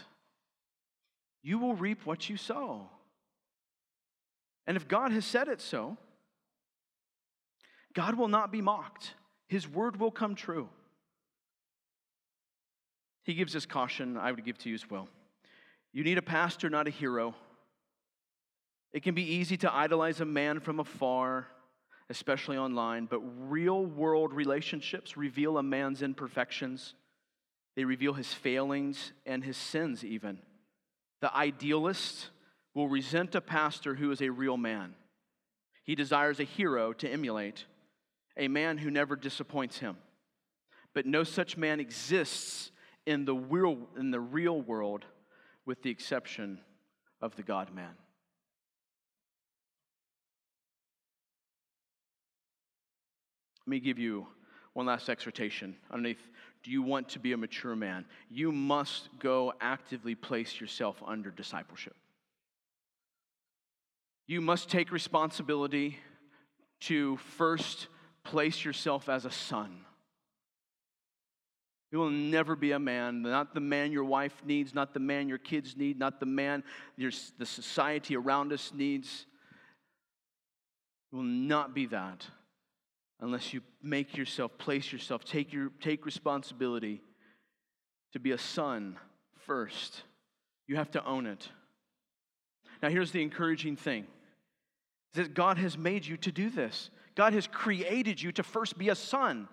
You 1.44 1.60
will 1.60 1.74
reap 1.74 2.06
what 2.06 2.30
you 2.30 2.38
sow. 2.38 2.90
And 4.68 4.78
if 4.78 4.88
God 4.88 5.12
has 5.12 5.26
said 5.26 5.48
it 5.48 5.60
so, 5.60 5.98
God 7.94 8.16
will 8.16 8.28
not 8.28 8.52
be 8.52 8.62
mocked. 8.62 9.14
His 9.48 9.68
word 9.68 10.00
will 10.00 10.12
come 10.12 10.36
true. 10.36 10.70
He 13.24 13.34
gives 13.34 13.56
us 13.56 13.66
caution, 13.66 14.18
I 14.18 14.32
would 14.32 14.46
give 14.46 14.58
to 14.60 14.70
you 14.70 14.76
as 14.76 14.90
well. 14.90 15.10
You 15.92 16.04
need 16.04 16.18
a 16.18 16.22
pastor, 16.22 16.70
not 16.70 16.88
a 16.88 16.92
hero. 16.92 17.34
It 18.94 19.04
can 19.04 19.16
be 19.16 19.24
easy 19.24 19.58
to 19.58 19.74
idolize 19.74 20.22
a 20.22 20.26
man 20.26 20.60
from 20.60 20.80
afar, 20.80 21.48
especially 22.10 22.58
online, 22.58 23.06
but 23.06 23.20
real 23.20 23.86
world 23.86 24.34
relationships 24.34 25.18
reveal 25.18 25.58
a 25.58 25.64
man's 25.64 26.02
imperfections. 26.02 26.94
They 27.76 27.84
reveal 27.84 28.14
his 28.14 28.34
failings 28.34 29.12
and 29.26 29.44
his 29.44 29.58
sins, 29.58 30.04
even. 30.04 30.40
The 31.22 31.36
idealist 31.36 32.30
will 32.74 32.88
resent 32.88 33.36
a 33.36 33.42
pastor 33.42 33.96
who 33.96 34.12
is 34.12 34.22
a 34.22 34.30
real 34.30 34.58
man. 34.58 34.96
He 35.84 35.96
desires 35.96 36.40
a 36.40 36.44
hero 36.44 36.94
to 36.94 37.10
emulate, 37.10 37.66
a 38.36 38.48
man 38.48 38.78
who 38.78 38.92
never 38.92 39.16
disappoints 39.16 39.80
him. 39.80 39.98
But 40.94 41.06
no 41.06 41.24
such 41.24 41.58
man 41.58 41.80
exists 41.80 42.72
in 43.06 43.26
the 43.26 43.36
real, 43.36 43.78
in 43.98 44.12
the 44.12 44.20
real 44.20 44.62
world, 44.62 45.06
with 45.66 45.82
the 45.82 45.90
exception 45.90 46.60
of 47.22 47.36
the 47.36 47.44
God 47.44 47.74
man. 47.74 47.96
Let 53.68 53.72
me 53.72 53.80
give 53.82 54.00
you 54.00 54.26
one 54.72 54.86
last 54.86 55.10
exhortation 55.10 55.76
underneath. 55.92 56.26
Do 56.64 56.72
you 56.72 56.82
want 56.82 57.10
to 57.10 57.20
be 57.20 57.34
a 57.34 57.38
mature 57.38 57.76
man? 57.76 58.06
You 58.30 58.54
must 58.54 59.10
go 59.20 59.52
actively 59.60 60.16
place 60.16 60.62
yourself 60.62 61.04
under 61.06 61.32
discipleship. 61.32 61.94
You 64.26 64.40
must 64.40 64.70
take 64.70 64.90
responsibility 64.90 66.00
to 66.82 67.18
first 67.18 67.88
place 68.24 68.64
yourself 68.64 69.10
as 69.10 69.26
a 69.26 69.32
son. 69.32 69.82
You 71.92 72.00
will 72.00 72.10
never 72.10 72.56
be 72.56 72.72
a 72.72 72.80
man, 72.80 73.22
not 73.22 73.54
the 73.54 73.60
man 73.60 73.92
your 73.92 74.06
wife 74.06 74.42
needs, 74.46 74.74
not 74.74 74.94
the 74.94 75.02
man 75.02 75.28
your 75.28 75.38
kids 75.40 75.76
need, 75.76 76.00
not 76.00 76.22
the 76.22 76.26
man 76.26 76.64
your, 76.96 77.12
the 77.38 77.46
society 77.46 78.16
around 78.16 78.54
us 78.54 78.72
needs. 78.74 79.26
You 81.12 81.18
will 81.18 81.26
not 81.26 81.76
be 81.76 81.88
that 81.88 82.26
unless 83.20 83.54
you 83.54 83.62
make 83.82 84.16
yourself, 84.16 84.58
place 84.58 84.92
yourself, 84.92 85.24
take, 85.26 85.52
your, 85.52 85.72
take 85.82 86.06
responsibility 86.06 87.02
to 88.14 88.20
be 88.20 88.32
a 88.32 88.38
son 88.38 88.98
first. 89.46 90.04
You 90.68 90.76
have 90.76 90.92
to 90.92 91.06
own 91.06 91.26
it. 91.26 91.50
Now, 92.82 92.90
here's 92.90 93.12
the 93.12 93.22
encouraging 93.22 93.76
thing 93.76 94.06
that 95.14 95.34
God 95.34 95.58
has 95.58 95.78
made 95.78 96.06
you 96.06 96.18
to 96.18 96.32
do 96.32 96.50
this. 96.50 96.92
God 97.16 97.34
has 97.34 97.48
created 97.48 98.22
you 98.22 98.32
to 98.34 98.44
first 98.44 98.78
be 98.78 98.90
a 98.90 98.96
son. 98.96 99.48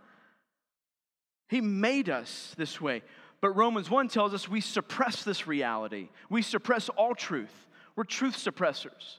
He 1.49 1.61
made 1.61 2.11
us 2.11 2.55
this 2.59 2.81
way. 2.81 3.03
But 3.41 3.51
Romans 3.51 3.91
1 3.91 4.09
tells 4.09 4.35
us 4.35 4.49
we 4.49 4.61
suppress 4.61 5.23
this 5.23 5.47
reality. 5.47 6.09
We 6.29 6.43
suppress 6.43 6.89
all 6.91 7.15
truth. 7.15 7.69
We're 7.97 8.05
truth 8.05 8.37
suppressors. 8.37 9.19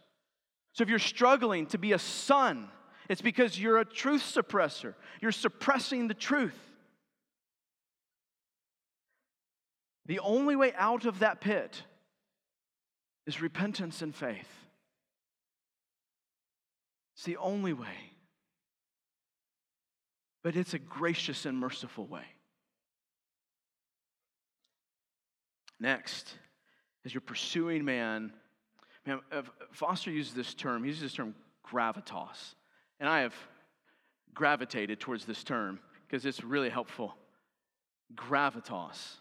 So 0.73 0.83
if 0.83 0.89
you're 0.89 0.99
struggling 0.99 1.67
to 1.67 1.77
be 1.77 1.93
a 1.93 1.99
son, 1.99 2.67
it's 3.09 3.21
because 3.21 3.59
you're 3.59 3.77
a 3.77 3.85
truth 3.85 4.23
suppressor. 4.23 4.95
You're 5.21 5.31
suppressing 5.31 6.07
the 6.07 6.13
truth. 6.13 6.57
The 10.05 10.19
only 10.19 10.55
way 10.55 10.73
out 10.75 11.05
of 11.05 11.19
that 11.19 11.41
pit 11.41 11.83
is 13.25 13.41
repentance 13.41 14.01
and 14.01 14.13
faith. 14.13 14.49
It's 17.15 17.23
the 17.23 17.37
only 17.37 17.73
way. 17.73 18.11
But 20.43 20.55
it's 20.55 20.73
a 20.73 20.79
gracious 20.79 21.45
and 21.45 21.57
merciful 21.57 22.05
way. 22.05 22.25
Next, 25.79 26.35
as 27.03 27.13
you're 27.13 27.21
pursuing 27.21 27.83
man, 27.83 28.31
man, 29.05 29.21
uh, 29.31 29.41
Foster 29.71 30.11
uses 30.11 30.33
this 30.33 30.53
term, 30.53 30.83
he 30.83 30.89
uses 30.89 31.03
this 31.03 31.13
term 31.13 31.35
gravitas. 31.65 32.55
And 32.99 33.09
I 33.09 33.21
have 33.21 33.35
gravitated 34.33 34.99
towards 34.99 35.25
this 35.25 35.43
term 35.43 35.79
because 36.07 36.25
it's 36.25 36.43
really 36.43 36.69
helpful. 36.69 37.15
Gravitas. 38.15 39.15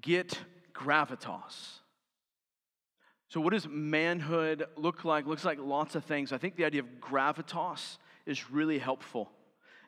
Get 0.00 0.38
gravitas. 0.72 1.80
So, 3.28 3.40
what 3.40 3.52
does 3.52 3.66
manhood 3.68 4.66
look 4.76 5.04
like? 5.04 5.26
Looks 5.26 5.44
like 5.44 5.58
lots 5.60 5.94
of 5.94 6.04
things. 6.04 6.32
I 6.32 6.38
think 6.38 6.56
the 6.56 6.64
idea 6.64 6.82
of 6.82 6.86
gravitas 7.00 7.98
is 8.24 8.50
really 8.50 8.78
helpful. 8.78 9.30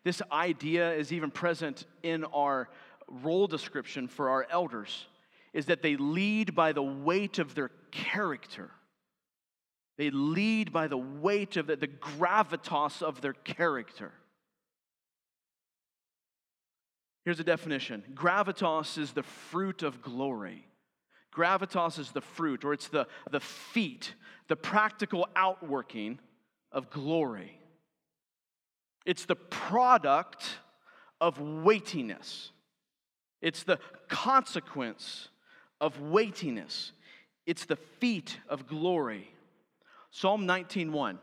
This 0.05 0.23
idea 0.33 0.93
is 0.93 1.13
even 1.13 1.31
present 1.31 1.87
in 2.03 2.25
our 2.25 2.69
role 3.09 3.47
description 3.47 4.09
for 4.09 4.29
our 4.31 4.47
elders 4.51 5.07
is 5.53 5.67
that 5.67 5.83
they 5.83 5.97
lead 5.97 6.55
by 6.55 6.73
the 6.73 6.83
weight 6.83 7.39
of 7.39 7.55
their 7.55 7.71
character. 7.91 8.71
They 9.99 10.11
lead 10.11 10.73
by 10.73 10.87
the 10.87 10.97
weight 10.97 11.57
of 11.57 11.67
the, 11.67 11.77
the 11.77 11.89
gravitas 11.89 13.03
of 13.03 13.21
their 13.21 13.33
character. 13.33 14.13
Here's 17.25 17.41
a 17.41 17.45
definition 17.45 18.05
gravitas 18.15 18.97
is 18.97 19.13
the 19.13 19.25
fruit 19.25 19.83
of 19.83 20.01
glory. 20.01 20.65
Gravitas 21.35 21.99
is 21.99 22.11
the 22.13 22.23
fruit, 22.23 22.65
or 22.65 22.73
it's 22.73 22.89
the, 22.89 23.07
the 23.31 23.41
feat, 23.41 24.15
the 24.49 24.57
practical 24.57 25.29
outworking 25.37 26.19
of 26.73 26.91
glory. 26.91 27.61
It's 29.05 29.27
the 29.27 29.37
product 29.37 30.59
of 31.21 31.41
weightiness. 31.41 32.51
It's 33.43 33.63
the 33.63 33.79
consequence 34.09 35.29
of 35.81 36.01
weightiness. 36.01 36.93
It's 37.47 37.67
the 37.67 37.77
feat 37.77 38.39
of 38.49 38.67
glory. 38.67 39.31
Psalm 40.11 40.47
19:1. 40.47 41.19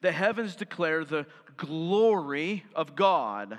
The 0.00 0.12
heavens 0.12 0.56
declare 0.56 1.04
the 1.04 1.26
glory 1.56 2.64
of 2.74 2.94
God, 2.94 3.58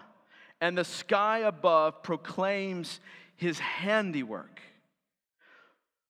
and 0.61 0.77
the 0.77 0.83
sky 0.83 1.39
above 1.39 2.03
proclaims 2.03 2.99
his 3.35 3.59
handiwork. 3.59 4.61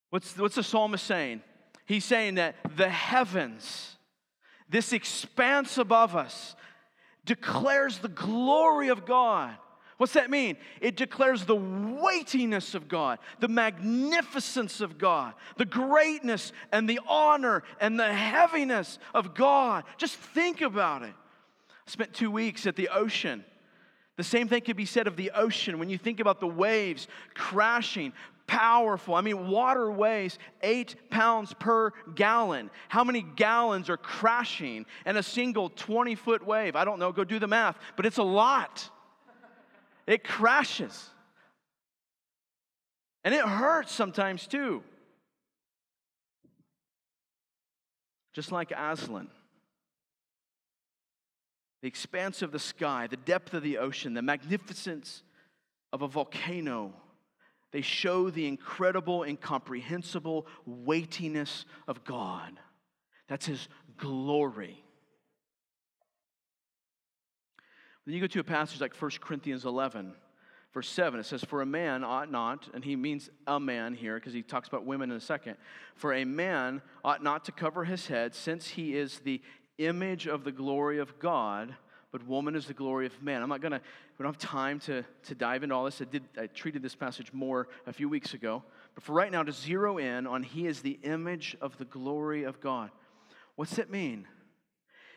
What's, 0.09 0.37
what's 0.37 0.55
the 0.55 0.63
psalmist 0.63 1.05
saying? 1.05 1.41
He's 1.85 2.05
saying 2.05 2.35
that 2.35 2.55
the 2.75 2.89
heavens, 2.89 3.97
this 4.69 4.93
expanse 4.93 5.77
above 5.77 6.15
us, 6.15 6.55
declares 7.25 7.99
the 7.99 8.09
glory 8.09 8.89
of 8.89 9.05
God. 9.05 9.55
What's 9.97 10.13
that 10.13 10.29
mean? 10.29 10.57
It 10.81 10.97
declares 10.97 11.45
the 11.45 11.55
weightiness 11.55 12.75
of 12.75 12.89
God, 12.89 13.19
the 13.39 13.47
magnificence 13.47 14.81
of 14.81 14.97
God, 14.97 15.33
the 15.55 15.65
greatness 15.65 16.51
and 16.73 16.89
the 16.89 16.99
honor 17.07 17.63
and 17.79 17.97
the 17.97 18.11
heaviness 18.11 18.99
of 19.13 19.33
God. 19.33 19.85
Just 19.97 20.15
think 20.17 20.59
about 20.61 21.03
it. 21.03 21.13
I 21.69 21.91
spent 21.91 22.13
two 22.13 22.29
weeks 22.29 22.67
at 22.67 22.75
the 22.75 22.89
ocean. 22.89 23.45
The 24.17 24.23
same 24.23 24.47
thing 24.49 24.61
could 24.61 24.77
be 24.77 24.85
said 24.85 25.07
of 25.07 25.15
the 25.15 25.31
ocean 25.31 25.79
when 25.79 25.89
you 25.89 25.97
think 25.97 26.19
about 26.19 26.41
the 26.41 26.47
waves 26.47 27.07
crashing, 27.33 28.11
powerful. 28.47 29.15
I 29.15 29.21
mean, 29.21 29.49
water 29.49 29.89
weighs 29.89 30.39
eight 30.61 31.09
pounds 31.09 31.53
per 31.53 31.91
gallon. 32.15 32.69
How 32.89 33.03
many 33.05 33.21
gallons 33.21 33.89
are 33.89 33.97
crashing 33.97 34.85
in 35.05 35.15
a 35.15 35.23
single 35.23 35.69
20 35.69 36.15
foot 36.15 36.45
wave? 36.45 36.75
I 36.75 36.83
don't 36.83 36.99
know, 36.99 37.13
go 37.13 37.23
do 37.23 37.39
the 37.39 37.47
math, 37.47 37.77
but 37.95 38.05
it's 38.05 38.17
a 38.17 38.23
lot. 38.23 38.89
It 40.07 40.23
crashes. 40.23 41.09
And 43.23 43.33
it 43.33 43.41
hurts 43.41 43.91
sometimes 43.91 44.45
too. 44.47 44.83
Just 48.33 48.51
like 48.51 48.71
Aslan. 48.71 49.29
The 51.81 51.87
expanse 51.87 52.41
of 52.41 52.51
the 52.51 52.59
sky, 52.59 53.07
the 53.07 53.17
depth 53.17 53.53
of 53.53 53.63
the 53.63 53.77
ocean, 53.77 54.13
the 54.13 54.21
magnificence 54.21 55.23
of 55.93 56.01
a 56.01 56.07
volcano, 56.07 56.93
they 57.71 57.81
show 57.81 58.29
the 58.29 58.47
incredible, 58.47 59.23
incomprehensible 59.23 60.47
weightiness 60.65 61.65
of 61.87 62.03
God. 62.03 62.53
That's 63.27 63.45
His 63.45 63.67
glory. 63.97 64.84
Then 68.05 68.13
you 68.13 68.21
go 68.21 68.27
to 68.27 68.39
a 68.39 68.43
passage 68.43 68.81
like 68.81 68.95
1 68.95 69.11
Corinthians 69.19 69.65
11, 69.65 70.13
verse 70.73 70.89
7. 70.89 71.19
It 71.19 71.25
says, 71.25 71.43
For 71.43 71.61
a 71.61 71.65
man 71.65 72.03
ought 72.03 72.31
not, 72.31 72.69
and 72.73 72.83
he 72.83 72.95
means 72.95 73.29
a 73.47 73.59
man 73.59 73.95
here 73.95 74.15
because 74.15 74.33
he 74.33 74.43
talks 74.43 74.67
about 74.67 74.85
women 74.85 75.09
in 75.09 75.17
a 75.17 75.21
second. 75.21 75.57
For 75.95 76.13
a 76.13 76.23
man 76.23 76.81
ought 77.03 77.23
not 77.23 77.45
to 77.45 77.51
cover 77.51 77.83
his 77.83 78.07
head, 78.07 78.35
since 78.35 78.67
he 78.67 78.95
is 78.95 79.19
the 79.19 79.41
image 79.77 80.27
of 80.27 80.43
the 80.43 80.51
glory 80.51 80.99
of 80.99 81.17
God, 81.19 81.75
but 82.11 82.25
woman 82.27 82.55
is 82.55 82.67
the 82.67 82.73
glory 82.73 83.07
of 83.07 83.21
man. 83.23 83.41
I'm 83.41 83.49
not 83.49 83.61
to, 83.61 83.69
we 83.69 84.23
don't 84.23 84.33
have 84.33 84.37
time 84.37 84.79
to, 84.81 85.03
to 85.23 85.35
dive 85.35 85.63
into 85.63 85.75
all 85.75 85.83
this. 85.83 86.01
I, 86.01 86.05
did, 86.05 86.23
I 86.39 86.47
treated 86.47 86.81
this 86.81 86.95
passage 86.95 87.33
more 87.33 87.67
a 87.87 87.91
few 87.91 88.07
weeks 88.07 88.33
ago. 88.33 88.63
But 88.93 89.03
for 89.03 89.13
right 89.13 89.31
now, 89.31 89.43
to 89.43 89.51
zero 89.51 89.97
in 89.97 90.25
on 90.25 90.43
he 90.43 90.67
is 90.67 90.81
the 90.81 90.97
image 91.03 91.57
of 91.59 91.77
the 91.77 91.85
glory 91.85 92.43
of 92.43 92.61
God. 92.61 92.91
What's 93.55 93.75
that 93.75 93.89
mean? 93.89 94.27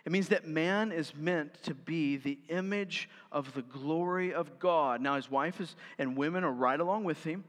It 0.04 0.12
means 0.12 0.28
that 0.28 0.46
man 0.46 0.92
is 0.92 1.14
meant 1.14 1.62
to 1.64 1.74
be 1.74 2.16
the 2.16 2.38
image 2.48 3.08
of 3.30 3.52
the 3.54 3.62
glory 3.62 4.32
of 4.32 4.58
God. 4.58 5.00
Now, 5.00 5.16
his 5.16 5.30
wife 5.30 5.60
is, 5.60 5.76
and 5.98 6.16
women 6.16 6.44
are 6.44 6.52
right 6.52 6.78
along 6.78 7.04
with 7.04 7.22
him, 7.24 7.44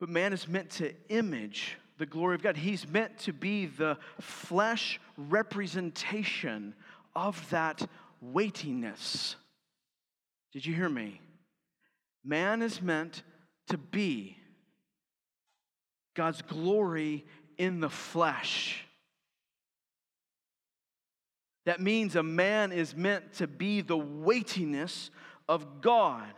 but 0.00 0.08
man 0.08 0.32
is 0.32 0.48
meant 0.48 0.70
to 0.70 0.94
image 1.08 1.76
the 1.98 2.06
glory 2.06 2.34
of 2.34 2.42
God. 2.42 2.56
He's 2.56 2.88
meant 2.88 3.18
to 3.20 3.32
be 3.32 3.66
the 3.66 3.98
flesh 4.20 5.00
representation 5.16 6.74
of 7.14 7.48
that 7.50 7.86
weightiness. 8.20 9.36
Did 10.52 10.66
you 10.66 10.74
hear 10.74 10.88
me? 10.88 11.20
Man 12.24 12.62
is 12.62 12.80
meant 12.80 13.22
to 13.68 13.78
be 13.78 14.36
God's 16.14 16.42
glory 16.42 17.24
in 17.58 17.80
the 17.80 17.90
flesh. 17.90 18.84
That 21.64 21.80
means 21.80 22.16
a 22.16 22.22
man 22.22 22.72
is 22.72 22.96
meant 22.96 23.34
to 23.34 23.46
be 23.46 23.80
the 23.80 23.96
weightiness 23.96 25.10
of 25.48 25.80
God. 25.80 26.32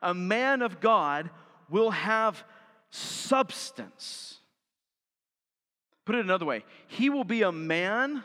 A 0.00 0.14
man 0.14 0.62
of 0.62 0.80
God 0.80 1.30
will 1.68 1.90
have 1.90 2.42
substance. 2.90 4.38
Put 6.04 6.16
it 6.16 6.24
another 6.24 6.46
way, 6.46 6.64
he 6.88 7.10
will 7.10 7.24
be 7.24 7.42
a 7.42 7.52
man 7.52 8.22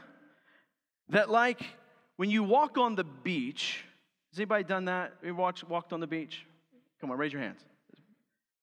that, 1.10 1.30
like, 1.30 1.62
when 2.18 2.30
you 2.30 2.44
walk 2.44 2.78
on 2.78 2.96
the 2.96 3.04
beach, 3.04 3.84
has 4.32 4.40
anybody 4.40 4.64
done 4.64 4.86
that? 4.86 5.14
You 5.24 5.36
watch, 5.36 5.64
walked 5.64 5.94
on 5.94 6.00
the 6.00 6.08
beach? 6.08 6.46
Come 7.00 7.12
on, 7.12 7.18
raise 7.18 7.32
your 7.32 7.42
hands. 7.42 7.62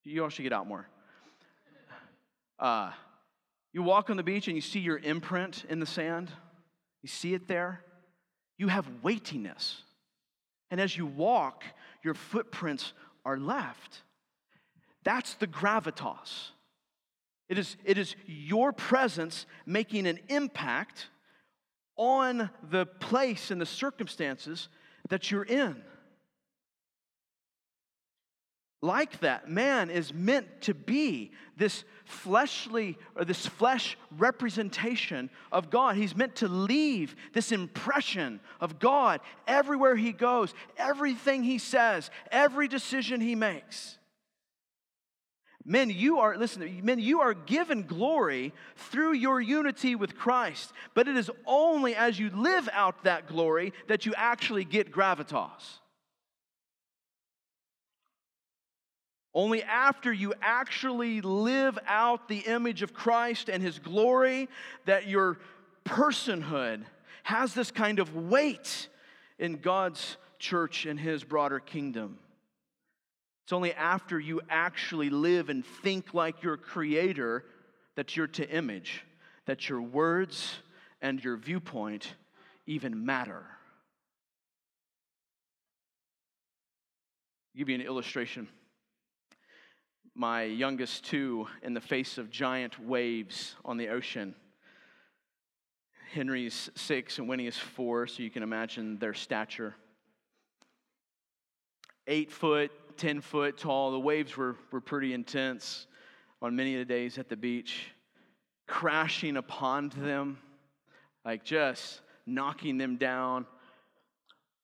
You 0.03 0.23
all 0.23 0.29
should 0.29 0.43
get 0.43 0.53
out 0.53 0.67
more. 0.67 0.87
Uh, 2.59 2.91
you 3.73 3.83
walk 3.83 4.11
on 4.11 4.17
the 4.17 4.23
beach 4.23 4.49
and 4.49 4.57
you 4.57 4.61
see 4.61 4.81
your 4.81 4.99
imprint 4.99 5.65
in 5.69 5.81
the 5.81 5.87
sand. 5.87 6.31
You 7.05 7.09
see 7.09 7.35
it 7.35 7.49
there? 7.49 7.85
You 8.57 8.69
have 8.69 8.89
weightiness. 9.03 9.83
And 10.71 10.81
as 10.81 10.97
you 10.97 11.05
walk, 11.05 11.63
your 12.03 12.15
footprints 12.15 12.95
are 13.27 13.37
left. 13.37 14.01
That's 15.03 15.35
the 15.35 15.47
gravitas. 15.47 16.49
It 17.51 17.59
is, 17.59 17.77
it 17.85 17.99
is 17.99 18.17
your 18.25 18.73
presence 18.73 19.45
making 19.67 20.07
an 20.07 20.19
impact 20.31 21.09
on 21.99 22.49
the 22.71 22.87
place 22.87 23.51
and 23.51 23.61
the 23.61 23.67
circumstances 23.67 24.71
that 25.11 25.31
you're 25.31 25.45
in 25.45 25.83
like 28.85 29.21
that. 29.21 29.49
Man 29.49 29.91
is 29.91 30.13
meant 30.13 30.61
to 30.63 30.75
be 30.75 31.33
this 31.57 31.85
fleshly 32.05 32.99
or 33.17 33.25
this 33.25 33.47
flesh 33.47 33.97
representation 34.17 35.31
of 35.51 35.71
God. 35.71 35.97
He's 35.97 36.15
meant 36.15 36.37
to 36.37 36.49
leave 36.49 37.17
this 37.33 37.51
impression 37.51 38.41
of 38.61 38.79
God 38.79 39.21
everywhere 39.47 39.97
he 39.97 40.13
goes, 40.13 40.53
everything 40.77 41.43
he 41.43 41.59
says, 41.59 42.11
every 42.31 42.69
decision 42.69 43.21
he 43.21 43.35
makes. 43.35 43.99
Men, 45.65 45.89
you 45.89 46.19
are, 46.19 46.37
listen, 46.37 46.81
men, 46.85 46.99
you 46.99 47.21
are 47.21 47.33
given 47.33 47.85
glory 47.85 48.53
through 48.77 49.15
your 49.15 49.41
unity 49.41 49.95
with 49.95 50.15
Christ, 50.15 50.73
but 50.93 51.09
it 51.09 51.17
is 51.17 51.31
only 51.47 51.97
as 51.97 52.19
you 52.19 52.29
live 52.29 52.69
out 52.71 53.05
that 53.05 53.27
glory 53.27 53.73
that 53.89 54.05
you 54.05 54.13
actually 54.15 54.67
get 54.67 54.93
gravitas. 54.93 55.79
Only 59.35 59.65
after 59.65 60.13
you 60.13 60.33
actually 60.41 61.21
live 61.21 61.77
out 61.87 62.29
the 62.29 62.39
image 62.39 62.83
of 62.83 62.95
Christ 62.95 63.49
and 63.49 63.61
His 63.61 63.81
glory 63.81 64.49
that 64.85 65.09
your 65.09 65.39
personhood 65.85 66.85
has 67.25 67.53
this 67.53 67.73
kind 67.73 67.99
of 67.99 68.15
weight 68.15 68.89
in 69.39 69.57
God's 69.57 70.17
church 70.39 70.87
and 70.87 71.01
His 71.01 71.25
broader 71.25 71.59
kingdom. 71.59 72.19
It's 73.45 73.53
only 73.53 73.75
after 73.75 74.21
you 74.21 74.41
actually 74.49 75.11
live 75.11 75.51
and 75.51 75.67
think 75.67 76.15
like 76.15 76.43
your 76.45 76.57
Creator 76.57 77.45
that 77.97 78.17
you're 78.17 78.29
to 78.29 78.49
image, 78.49 79.05
that 79.47 79.69
your 79.69 79.83
words 79.83 80.55
and 81.03 81.23
your 81.23 81.37
viewpoint 81.37 82.15
even 82.67 83.05
matter. 83.05 83.45
I'll 87.53 87.59
give 87.59 87.69
you 87.69 87.75
an 87.75 87.81
illustration 87.83 88.49
my 90.15 90.45
youngest 90.45 91.05
two 91.05 91.49
in 91.63 91.75
the 91.75 91.81
face 91.81 92.19
of 92.19 92.31
giant 92.31 92.79
waves 92.79 93.57
on 93.65 93.77
the 93.77 93.89
ocean. 93.89 94.35
Henry's 96.13 96.71
six 96.77 97.19
and 97.19 97.29
Winnie 97.29 97.49
is 97.49 97.57
four, 97.57 98.07
so 98.07 98.23
you 98.23 98.31
can 98.31 98.45
imagine 98.45 98.99
their 98.99 99.15
stature. 99.15 99.75
Eight 102.07 102.31
foot, 102.31 102.71
10 102.97 103.21
foot 103.21 103.59
tall. 103.59 103.91
The 103.91 103.99
waves 103.99 104.37
were, 104.37 104.57
were 104.71 104.81
pretty 104.81 105.13
intense 105.13 105.89
on 106.41 106.55
many 106.55 106.75
of 106.75 106.87
the 106.87 106.93
days 106.93 107.19
at 107.19 107.29
the 107.29 107.37
beach, 107.37 107.87
crashing 108.69 109.37
upon 109.37 109.89
them, 109.97 110.39
like 111.25 111.43
just 111.45 112.03
knocking 112.25 112.79
them 112.79 112.97
down. 112.97 113.47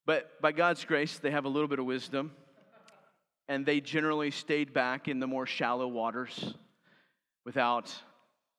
But 0.06 0.40
by 0.40 0.52
God's 0.52 0.84
grace, 0.84 1.18
they 1.18 1.32
have 1.32 1.44
a 1.44 1.48
little 1.48 1.68
bit 1.68 1.80
of 1.80 1.86
wisdom 1.86 2.32
and 3.50 3.66
they 3.66 3.80
generally 3.80 4.30
stayed 4.30 4.72
back 4.72 5.08
in 5.08 5.18
the 5.18 5.26
more 5.26 5.44
shallow 5.44 5.88
waters 5.88 6.54
without 7.44 7.92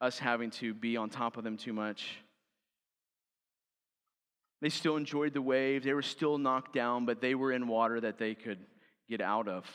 us 0.01 0.19
having 0.19 0.49
to 0.49 0.73
be 0.73 0.97
on 0.97 1.09
top 1.09 1.37
of 1.37 1.45
them 1.45 1.55
too 1.55 1.71
much. 1.71 2.17
They 4.61 4.67
still 4.67 4.97
enjoyed 4.97 5.33
the 5.33 5.41
waves. 5.41 5.85
They 5.85 5.93
were 5.93 6.01
still 6.01 6.37
knocked 6.37 6.73
down, 6.73 7.05
but 7.05 7.21
they 7.21 7.35
were 7.35 7.53
in 7.53 7.69
water 7.69 8.01
that 8.01 8.17
they 8.17 8.35
could 8.35 8.57
get 9.09 9.21
out 9.21 9.47
of. 9.47 9.65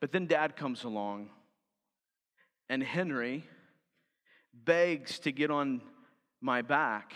But 0.00 0.12
then 0.12 0.26
dad 0.26 0.56
comes 0.56 0.84
along, 0.84 1.28
and 2.70 2.82
Henry 2.82 3.44
begs 4.54 5.18
to 5.20 5.30
get 5.30 5.50
on 5.50 5.82
my 6.40 6.62
back 6.62 7.12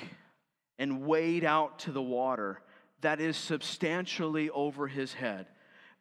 and 0.78 1.06
wade 1.06 1.44
out 1.44 1.78
to 1.80 1.92
the 1.92 2.02
water 2.02 2.60
that 3.00 3.22
is 3.22 3.38
substantially 3.38 4.50
over 4.50 4.86
his 4.86 5.14
head 5.14 5.46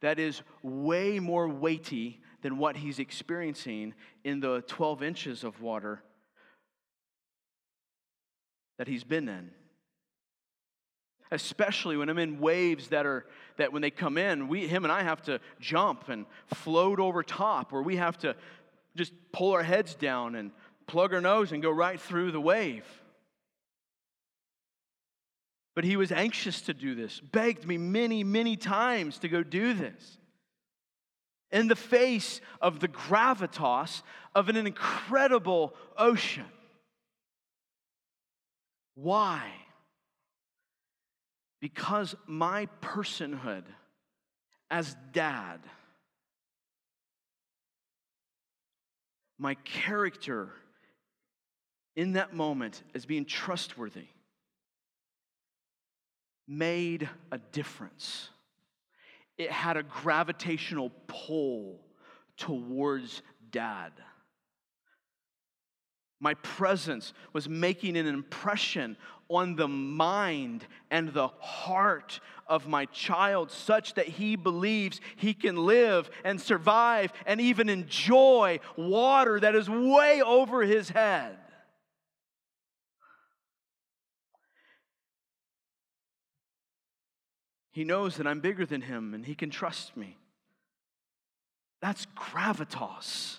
that 0.01 0.19
is 0.19 0.41
way 0.61 1.19
more 1.19 1.47
weighty 1.47 2.21
than 2.41 2.57
what 2.57 2.77
he's 2.77 2.99
experiencing 2.99 3.93
in 4.23 4.39
the 4.39 4.61
12 4.67 5.01
inches 5.03 5.43
of 5.43 5.61
water 5.61 6.03
that 8.77 8.87
he's 8.87 9.03
been 9.03 9.27
in. 9.27 9.51
especially 11.31 11.97
when 11.97 12.09
I'm 12.09 12.19
in 12.19 12.39
waves 12.39 12.89
that 12.89 13.05
are 13.05 13.25
that 13.57 13.73
when 13.73 13.81
they 13.81 13.89
come 13.91 14.17
in, 14.17 14.47
we 14.47 14.67
him 14.67 14.85
and 14.85 14.91
I 14.91 15.03
have 15.03 15.21
to 15.23 15.39
jump 15.59 16.09
and 16.09 16.25
float 16.45 16.99
over 16.99 17.23
top, 17.23 17.73
or 17.73 17.81
we 17.81 17.97
have 17.97 18.17
to 18.19 18.35
just 18.95 19.13
pull 19.31 19.51
our 19.53 19.63
heads 19.63 19.95
down 19.95 20.35
and 20.35 20.51
plug 20.85 21.13
our 21.13 21.21
nose 21.21 21.51
and 21.51 21.61
go 21.61 21.71
right 21.71 21.99
through 21.99 22.31
the 22.31 22.39
wave. 22.39 22.85
But 25.77 25.83
he 25.83 25.95
was 25.95 26.11
anxious 26.11 26.61
to 26.61 26.73
do 26.73 26.95
this, 26.95 27.19
begged 27.19 27.67
me 27.67 27.77
many, 27.77 28.23
many 28.23 28.57
times 28.57 29.19
to 29.19 29.29
go 29.29 29.43
do 29.43 29.75
this. 29.75 30.17
In 31.51 31.67
the 31.67 31.75
face 31.75 32.41
of 32.59 32.79
the 32.79 32.87
gravitas 32.87 34.01
of 34.33 34.49
an 34.49 34.55
incredible 34.55 35.75
ocean. 35.95 36.47
Why? 38.95 39.51
Because 41.61 42.15
my 42.25 42.67
personhood 42.81 43.65
as 44.71 44.95
dad, 45.13 45.59
my 49.37 49.53
character 49.63 50.49
in 51.95 52.13
that 52.13 52.33
moment 52.33 52.81
as 52.95 53.05
being 53.05 53.25
trustworthy, 53.25 54.07
made 56.47 57.09
a 57.31 57.37
difference. 57.37 58.29
It 59.37 59.51
had 59.51 59.77
a 59.77 59.83
gravitational 59.83 60.91
pull 61.07 61.79
towards 62.37 63.21
dad. 63.51 63.91
My 66.19 66.33
presence 66.35 67.13
was 67.33 67.47
making 67.47 67.95
an 67.95 68.07
impression 68.07 68.97
on 69.29 69.55
the 69.55 69.67
mind 69.67 70.65
and 70.89 71.13
the 71.13 71.27
heart 71.27 72.19
of 72.47 72.67
my 72.67 72.85
child 72.85 73.51
such 73.51 73.93
that 73.95 74.07
he 74.07 74.35
believes 74.35 74.99
he 75.17 75.33
can 75.33 75.57
live 75.57 76.09
and 76.23 76.39
survive 76.39 77.11
and 77.25 77.39
even 77.39 77.69
enjoy 77.69 78.59
water 78.75 79.39
that 79.39 79.53
is 79.53 79.69
way 79.69 80.21
over 80.21 80.63
his 80.63 80.89
head. 80.89 81.37
He 87.77 87.83
knows 87.83 88.17
that 88.17 88.25
I'm 88.25 88.39
bigger 88.39 88.65
than 88.65 88.81
him 88.81 89.13
and 89.13 89.23
he 89.23 89.35
can 89.35 89.51
trust 89.51 89.95
me. 89.95 90.17
That's 91.79 92.07
gravitas. 92.17 93.37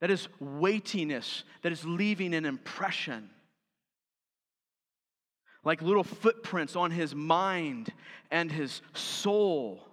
That 0.00 0.10
is 0.10 0.28
weightiness, 0.40 1.44
that 1.60 1.72
is 1.72 1.84
leaving 1.84 2.32
an 2.32 2.46
impression. 2.46 3.28
Like 5.62 5.82
little 5.82 6.04
footprints 6.04 6.74
on 6.74 6.90
his 6.90 7.14
mind 7.14 7.92
and 8.30 8.50
his 8.50 8.80
soul. 8.94 9.86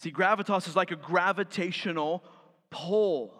See, 0.00 0.12
gravitas 0.12 0.68
is 0.68 0.76
like 0.76 0.90
a 0.90 0.96
gravitational 0.96 2.22
pull. 2.68 3.32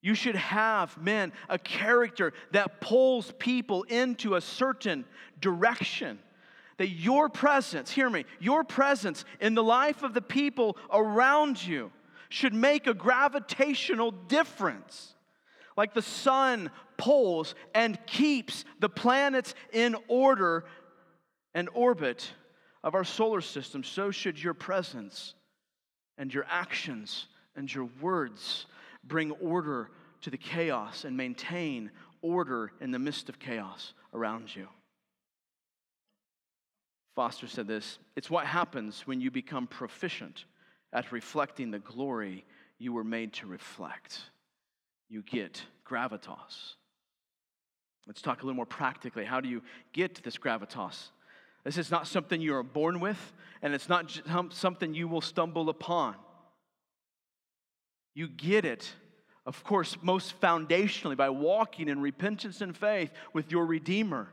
You 0.00 0.14
should 0.14 0.36
have, 0.36 0.96
men, 0.96 1.32
a 1.48 1.58
character 1.58 2.32
that 2.52 2.80
pulls 2.80 3.32
people 3.38 3.82
into 3.84 4.36
a 4.36 4.40
certain 4.40 5.04
direction. 5.40 6.18
That 6.76 6.90
your 6.90 7.28
presence, 7.28 7.90
hear 7.90 8.08
me, 8.08 8.24
your 8.38 8.62
presence 8.62 9.24
in 9.40 9.54
the 9.54 9.64
life 9.64 10.04
of 10.04 10.14
the 10.14 10.22
people 10.22 10.76
around 10.92 11.64
you 11.64 11.90
should 12.28 12.54
make 12.54 12.86
a 12.86 12.94
gravitational 12.94 14.12
difference. 14.12 15.14
Like 15.76 15.94
the 15.94 16.02
sun 16.02 16.70
pulls 16.96 17.56
and 17.74 17.98
keeps 18.06 18.64
the 18.78 18.88
planets 18.88 19.54
in 19.72 19.96
order 20.06 20.64
and 21.54 21.68
orbit 21.74 22.30
of 22.84 22.94
our 22.94 23.04
solar 23.04 23.40
system, 23.40 23.82
so 23.82 24.12
should 24.12 24.40
your 24.40 24.54
presence 24.54 25.34
and 26.16 26.32
your 26.32 26.44
actions 26.48 27.26
and 27.56 27.72
your 27.72 27.88
words 28.00 28.66
bring 29.08 29.32
order 29.32 29.90
to 30.22 30.30
the 30.30 30.36
chaos 30.36 31.04
and 31.04 31.16
maintain 31.16 31.90
order 32.22 32.72
in 32.80 32.90
the 32.90 32.98
midst 32.98 33.28
of 33.28 33.38
chaos 33.38 33.94
around 34.12 34.54
you. 34.54 34.68
Foster 37.14 37.48
said 37.48 37.66
this 37.66 37.98
it's 38.16 38.30
what 38.30 38.46
happens 38.46 39.06
when 39.06 39.20
you 39.20 39.30
become 39.30 39.66
proficient 39.66 40.44
at 40.92 41.10
reflecting 41.12 41.70
the 41.70 41.78
glory 41.80 42.44
you 42.78 42.92
were 42.92 43.04
made 43.04 43.32
to 43.34 43.46
reflect. 43.46 44.20
You 45.08 45.22
get 45.22 45.62
gravitas. 45.86 46.74
Let's 48.06 48.22
talk 48.22 48.42
a 48.42 48.46
little 48.46 48.56
more 48.56 48.66
practically. 48.66 49.24
How 49.24 49.40
do 49.40 49.48
you 49.48 49.62
get 49.92 50.22
this 50.22 50.38
gravitas? 50.38 51.08
This 51.64 51.76
is 51.76 51.90
not 51.90 52.06
something 52.06 52.40
you 52.40 52.54
are 52.54 52.62
born 52.62 53.00
with, 53.00 53.32
and 53.60 53.74
it's 53.74 53.88
not 53.88 54.22
something 54.50 54.94
you 54.94 55.08
will 55.08 55.20
stumble 55.20 55.68
upon. 55.68 56.14
You 58.18 58.26
get 58.26 58.64
it, 58.64 58.92
of 59.46 59.62
course, 59.62 59.96
most 60.02 60.40
foundationally 60.40 61.16
by 61.16 61.30
walking 61.30 61.88
in 61.88 62.02
repentance 62.02 62.60
and 62.60 62.76
faith 62.76 63.12
with 63.32 63.52
your 63.52 63.64
Redeemer. 63.64 64.28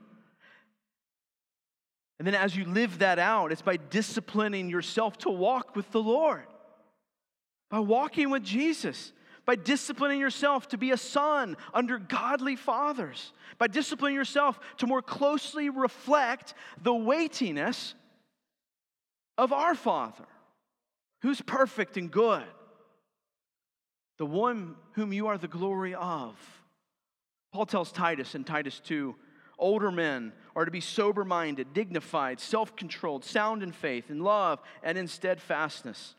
And 2.18 2.26
then 2.26 2.34
as 2.34 2.56
you 2.56 2.66
live 2.66 2.98
that 2.98 3.20
out, 3.20 3.52
it's 3.52 3.62
by 3.62 3.78
disciplining 3.78 4.72
yourself 4.72 5.20
to 5.20 5.30
walk 5.30 5.76
with 5.76 5.92
the 5.92 6.02
Lord, 6.02 6.48
by 7.70 7.78
walking 7.78 8.32
with 8.32 8.42
Jesus, 8.42 9.14
by 9.46 9.56
disciplining 9.56 10.20
yourself 10.20 10.68
to 10.70 10.80
be 10.80 10.90
a 10.90 10.98
son 10.98 11.56
under 11.72 12.00
godly 12.00 12.56
fathers, 12.56 13.34
by 13.60 13.68
disciplining 13.68 14.16
yourself 14.16 14.60
to 14.78 14.88
more 14.88 15.04
closely 15.04 15.70
reflect 15.70 16.56
the 16.82 16.96
weightiness 16.96 17.94
of 19.38 19.54
our 19.54 19.76
Father, 19.76 20.26
who's 21.22 21.40
perfect 21.40 21.98
and 21.98 22.10
good, 22.10 22.46
the 24.18 24.26
one 24.26 24.76
whom 24.94 25.14
you 25.14 25.28
are 25.28 25.38
the 25.38 25.48
glory 25.48 25.94
of. 25.94 26.36
Paul 27.52 27.66
tells 27.66 27.92
Titus 27.92 28.36
in 28.36 28.44
Titus 28.44 28.80
2 28.84 29.16
Older 29.58 29.92
men 29.92 30.34
are 30.56 30.66
to 30.66 30.72
be 30.72 30.82
sober 30.82 31.24
minded, 31.24 31.74
dignified, 31.74 32.40
self 32.40 32.76
controlled, 32.76 33.24
sound 33.24 33.64
in 33.64 33.72
faith, 33.72 34.10
in 34.10 34.20
love, 34.20 34.60
and 34.84 34.98
in 34.98 35.08
steadfastness. 35.08 36.16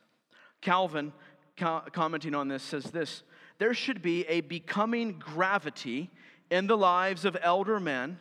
Calvin, 0.63 1.13
co- 1.57 1.83
commenting 1.93 2.35
on 2.35 2.49
this, 2.49 2.63
says 2.63 2.85
this 2.85 3.23
There 3.59 3.75
should 3.75 4.03
be 4.03 4.27
a 4.27 4.41
becoming 4.41 5.19
gravity 5.19 6.11
in 6.51 6.67
the 6.67 6.77
lives 6.77 7.25
of 7.25 7.37
elder 7.43 7.79
men, 7.79 8.19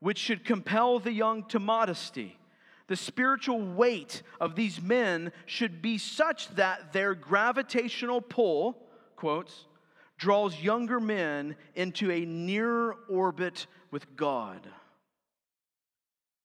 which 0.00 0.18
should 0.18 0.44
compel 0.44 0.98
the 0.98 1.12
young 1.12 1.44
to 1.44 1.58
modesty. 1.58 2.36
The 2.86 2.96
spiritual 2.96 3.60
weight 3.60 4.22
of 4.40 4.56
these 4.56 4.80
men 4.80 5.32
should 5.46 5.80
be 5.80 5.96
such 5.96 6.48
that 6.56 6.92
their 6.92 7.14
gravitational 7.14 8.20
pull, 8.20 8.76
quotes, 9.24 9.64
draws 10.18 10.60
younger 10.60 11.00
men 11.00 11.56
into 11.74 12.10
a 12.10 12.26
nearer 12.26 12.94
orbit 13.08 13.66
with 13.90 14.16
God. 14.16 14.60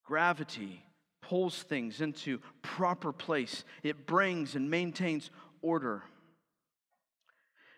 Gravity 0.06 0.86
pulls 1.22 1.62
things 1.62 2.00
into 2.00 2.40
proper 2.62 3.12
place. 3.12 3.66
It 3.84 4.08
brings 4.08 4.56
and 4.56 4.72
maintains 4.72 5.30
order. 5.62 6.04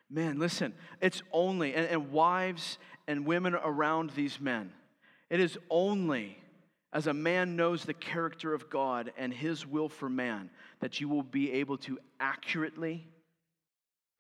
Man, 0.08 0.38
listen, 0.38 0.72
it's 1.02 1.24
only, 1.34 1.74
and, 1.74 1.88
and 1.88 2.12
wives 2.12 2.78
and 3.08 3.26
women 3.26 3.56
around 3.56 4.12
these 4.12 4.40
men, 4.40 4.72
it 5.32 5.40
is 5.40 5.58
only 5.72 6.38
as 6.94 7.08
a 7.08 7.14
man 7.14 7.56
knows 7.56 7.86
the 7.86 7.96
character 7.96 8.54
of 8.54 8.70
God 8.70 9.12
and 9.18 9.34
his 9.34 9.66
will 9.66 9.90
for 9.90 10.10
man 10.10 10.52
that 10.80 11.02
you 11.02 11.10
will 11.10 11.24
be 11.24 11.54
able 11.54 11.80
to 11.80 11.98
accurately 12.20 13.08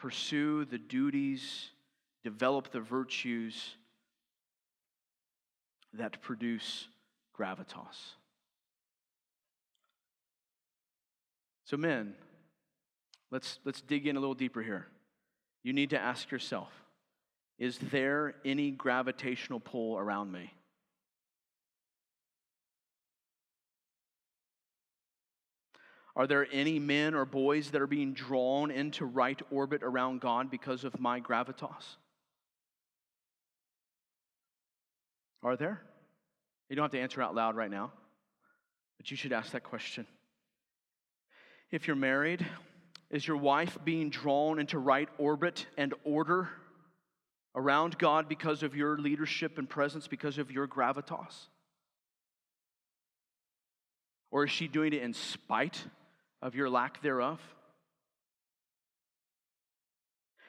pursue 0.01 0.65
the 0.65 0.79
duties, 0.79 1.69
develop 2.23 2.71
the 2.71 2.79
virtues 2.79 3.75
that 5.93 6.19
produce 6.21 6.87
gravitas. 7.37 8.15
So, 11.65 11.77
men, 11.77 12.15
let's, 13.29 13.59
let's 13.63 13.81
dig 13.81 14.07
in 14.07 14.17
a 14.17 14.19
little 14.19 14.33
deeper 14.33 14.63
here. 14.63 14.87
You 15.63 15.71
need 15.71 15.91
to 15.91 15.99
ask 15.99 16.31
yourself 16.31 16.69
is 17.59 17.77
there 17.77 18.33
any 18.43 18.71
gravitational 18.71 19.59
pull 19.59 19.99
around 19.99 20.31
me? 20.31 20.51
Are 26.15 26.27
there 26.27 26.47
any 26.51 26.77
men 26.77 27.15
or 27.15 27.25
boys 27.25 27.71
that 27.71 27.81
are 27.81 27.87
being 27.87 28.13
drawn 28.13 28.69
into 28.69 29.05
right 29.05 29.39
orbit 29.49 29.81
around 29.83 30.19
God 30.19 30.51
because 30.51 30.83
of 30.83 30.99
my 30.99 31.21
gravitas? 31.21 31.95
Are 35.43 35.55
there? 35.55 35.81
You 36.69 36.75
don't 36.75 36.83
have 36.83 36.91
to 36.91 36.99
answer 36.99 37.21
out 37.21 37.33
loud 37.33 37.55
right 37.55 37.71
now, 37.71 37.91
but 38.97 39.09
you 39.09 39.17
should 39.17 39.33
ask 39.33 39.51
that 39.53 39.63
question. 39.63 40.05
If 41.71 41.87
you're 41.87 41.95
married, 41.95 42.45
is 43.09 43.25
your 43.25 43.37
wife 43.37 43.77
being 43.83 44.09
drawn 44.09 44.59
into 44.59 44.77
right 44.77 45.09
orbit 45.17 45.65
and 45.77 45.93
order 46.03 46.49
around 47.55 47.97
God 47.97 48.27
because 48.29 48.63
of 48.63 48.75
your 48.75 48.97
leadership 48.97 49.57
and 49.57 49.69
presence, 49.69 50.07
because 50.07 50.37
of 50.37 50.51
your 50.51 50.67
gravitas? 50.67 51.47
Or 54.29 54.45
is 54.45 54.51
she 54.51 54.67
doing 54.67 54.93
it 54.93 55.01
in 55.01 55.13
spite 55.13 55.83
of 56.41 56.55
your 56.55 56.69
lack 56.69 57.01
thereof? 57.01 57.39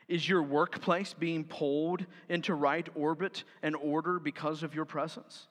Is 0.08 0.28
your 0.28 0.42
workplace 0.42 1.14
being 1.14 1.44
pulled 1.44 2.04
into 2.28 2.54
right 2.54 2.88
orbit 2.94 3.44
and 3.62 3.76
order 3.76 4.18
because 4.18 4.62
of 4.62 4.74
your 4.74 4.84
presence? 4.84 5.46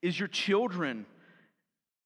Is 0.00 0.18
your 0.18 0.28
children, 0.28 1.04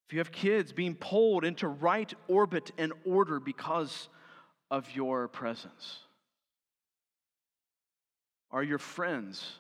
if 0.09 0.13
you 0.13 0.19
have 0.19 0.33
kids, 0.33 0.73
being 0.73 0.95
pulled 0.95 1.45
into 1.45 1.69
right 1.69 2.13
orbit 2.29 2.73
and 2.77 2.93
order 3.05 3.39
because 3.39 4.09
of 4.71 4.91
your 4.97 5.29
presence? 5.29 5.99
Are 8.51 8.63
your 8.63 8.79
friends 8.79 9.53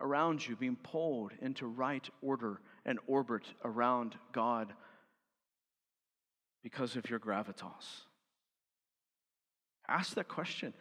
around 0.00 0.46
you 0.46 0.56
being 0.56 0.76
pulled 0.76 1.32
into 1.40 1.66
right 1.66 2.06
order 2.20 2.60
and 2.84 2.98
orbit 3.06 3.44
around 3.64 4.14
God 4.32 4.72
because 6.64 6.96
of 6.96 7.08
your 7.08 7.20
gravitas? 7.20 8.06
Ask 9.86 10.14
that 10.14 10.26
question. 10.26 10.72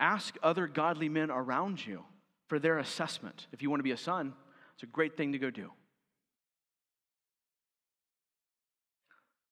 Ask 0.00 0.36
other 0.42 0.66
godly 0.66 1.10
men 1.10 1.30
around 1.30 1.84
you 1.84 2.04
for 2.48 2.58
their 2.58 2.78
assessment. 2.78 3.48
If 3.52 3.62
you 3.62 3.68
want 3.68 3.80
to 3.80 3.84
be 3.84 3.90
a 3.90 3.96
son, 3.96 4.32
it's 4.74 4.84
a 4.84 4.86
great 4.86 5.16
thing 5.16 5.32
to 5.32 5.38
go 5.38 5.50
do. 5.50 5.70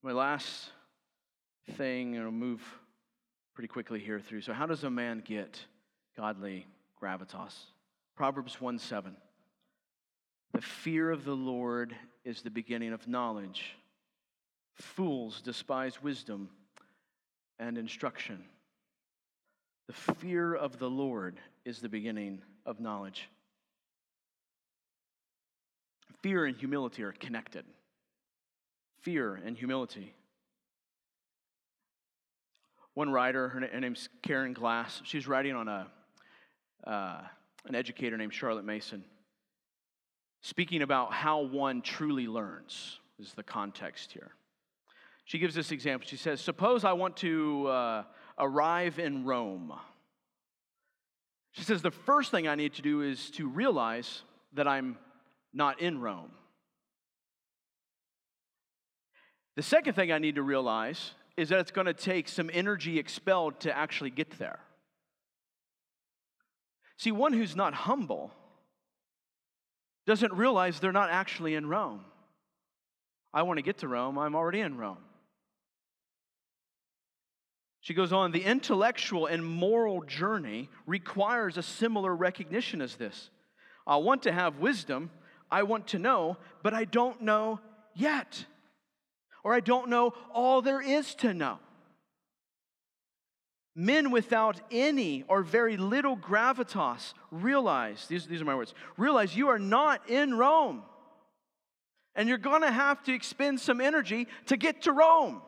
My 0.02 0.12
last 0.12 0.70
thing, 1.72 2.14
and 2.14 2.24
I'll 2.24 2.30
move 2.30 2.62
pretty 3.54 3.68
quickly 3.68 4.00
here 4.00 4.20
through. 4.20 4.42
So, 4.42 4.52
how 4.52 4.66
does 4.66 4.84
a 4.84 4.90
man 4.90 5.22
get 5.24 5.58
godly 6.16 6.66
gravitas? 7.02 7.54
Proverbs 8.14 8.60
1 8.60 8.78
7. 8.78 9.16
The 10.52 10.60
fear 10.60 11.10
of 11.10 11.24
the 11.24 11.34
Lord 11.34 11.96
is 12.24 12.42
the 12.42 12.50
beginning 12.50 12.92
of 12.92 13.08
knowledge. 13.08 13.76
Fools 14.74 15.40
despise 15.40 16.02
wisdom 16.02 16.48
and 17.58 17.78
instruction. 17.78 18.44
The 19.86 20.14
fear 20.14 20.54
of 20.54 20.78
the 20.78 20.90
Lord 20.90 21.38
is 21.64 21.80
the 21.80 21.88
beginning 21.88 22.42
of 22.66 22.80
knowledge. 22.80 23.28
Fear 26.22 26.46
and 26.46 26.56
humility 26.56 27.02
are 27.02 27.12
connected. 27.12 27.64
Fear 29.02 29.42
and 29.44 29.56
humility. 29.56 30.14
One 32.94 33.10
writer, 33.10 33.48
her, 33.48 33.60
name's 33.60 34.08
Karen 34.22 34.54
Glass, 34.54 35.02
she's 35.04 35.28
writing 35.28 35.54
on 35.54 35.68
a, 35.68 35.86
uh, 36.86 37.20
an 37.66 37.74
educator 37.74 38.16
named 38.16 38.32
Charlotte 38.32 38.64
Mason, 38.64 39.04
speaking 40.42 40.80
about 40.80 41.12
how 41.12 41.40
one 41.40 41.82
truly 41.82 42.26
learns, 42.26 43.00
is 43.18 43.34
the 43.34 43.42
context 43.42 44.12
here. 44.12 44.30
She 45.24 45.38
gives 45.38 45.54
this 45.54 45.72
example. 45.72 46.06
She 46.06 46.16
says, 46.16 46.40
Suppose 46.40 46.84
I 46.84 46.92
want 46.92 47.16
to 47.18 47.66
uh, 47.68 48.02
arrive 48.38 48.98
in 48.98 49.24
Rome. 49.24 49.72
She 51.52 51.62
says, 51.62 51.82
The 51.82 51.90
first 51.90 52.30
thing 52.30 52.46
I 52.46 52.54
need 52.54 52.74
to 52.74 52.82
do 52.82 53.02
is 53.02 53.30
to 53.32 53.48
realize 53.48 54.22
that 54.52 54.68
I'm 54.68 54.98
not 55.52 55.80
in 55.80 56.00
Rome. 56.00 56.30
The 59.56 59.62
second 59.62 59.94
thing 59.94 60.10
I 60.10 60.18
need 60.18 60.34
to 60.34 60.42
realize 60.42 61.12
is 61.36 61.48
that 61.48 61.60
it's 61.60 61.70
going 61.70 61.86
to 61.86 61.94
take 61.94 62.28
some 62.28 62.50
energy 62.52 62.98
expelled 62.98 63.60
to 63.60 63.76
actually 63.76 64.10
get 64.10 64.38
there. 64.38 64.58
See, 66.96 67.12
one 67.12 67.32
who's 67.32 67.56
not 67.56 67.74
humble 67.74 68.32
doesn't 70.06 70.32
realize 70.32 70.80
they're 70.80 70.92
not 70.92 71.10
actually 71.10 71.54
in 71.54 71.66
Rome. 71.66 72.04
I 73.32 73.42
want 73.42 73.58
to 73.58 73.62
get 73.62 73.78
to 73.78 73.88
Rome, 73.88 74.18
I'm 74.18 74.34
already 74.34 74.60
in 74.60 74.76
Rome. 74.76 74.98
She 77.84 77.92
goes 77.92 78.14
on, 78.14 78.32
the 78.32 78.42
intellectual 78.42 79.26
and 79.26 79.44
moral 79.44 80.00
journey 80.04 80.70
requires 80.86 81.58
a 81.58 81.62
similar 81.62 82.16
recognition 82.16 82.80
as 82.80 82.96
this. 82.96 83.28
I 83.86 83.96
want 83.96 84.22
to 84.22 84.32
have 84.32 84.56
wisdom, 84.56 85.10
I 85.50 85.64
want 85.64 85.88
to 85.88 85.98
know, 85.98 86.38
but 86.62 86.72
I 86.72 86.86
don't 86.86 87.20
know 87.20 87.60
yet. 87.94 88.46
Or 89.44 89.52
I 89.52 89.60
don't 89.60 89.90
know 89.90 90.14
all 90.32 90.62
there 90.62 90.80
is 90.80 91.14
to 91.16 91.34
know. 91.34 91.58
Men 93.76 94.10
without 94.10 94.62
any 94.70 95.24
or 95.28 95.42
very 95.42 95.76
little 95.76 96.16
gravitas 96.16 97.12
realize, 97.30 98.06
these, 98.06 98.26
these 98.26 98.40
are 98.40 98.46
my 98.46 98.54
words, 98.54 98.72
realize 98.96 99.36
you 99.36 99.48
are 99.48 99.58
not 99.58 100.08
in 100.08 100.32
Rome. 100.32 100.84
And 102.14 102.30
you're 102.30 102.38
gonna 102.38 102.72
have 102.72 103.02
to 103.02 103.12
expend 103.12 103.60
some 103.60 103.82
energy 103.82 104.26
to 104.46 104.56
get 104.56 104.80
to 104.84 104.92
Rome. 104.92 105.42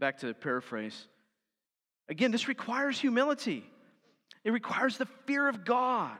Back 0.00 0.18
to 0.18 0.34
paraphrase. 0.34 1.06
Again, 2.08 2.32
this 2.32 2.48
requires 2.48 2.98
humility, 2.98 3.64
it 4.42 4.50
requires 4.50 4.96
the 4.96 5.06
fear 5.26 5.48
of 5.48 5.64
God. 5.64 6.18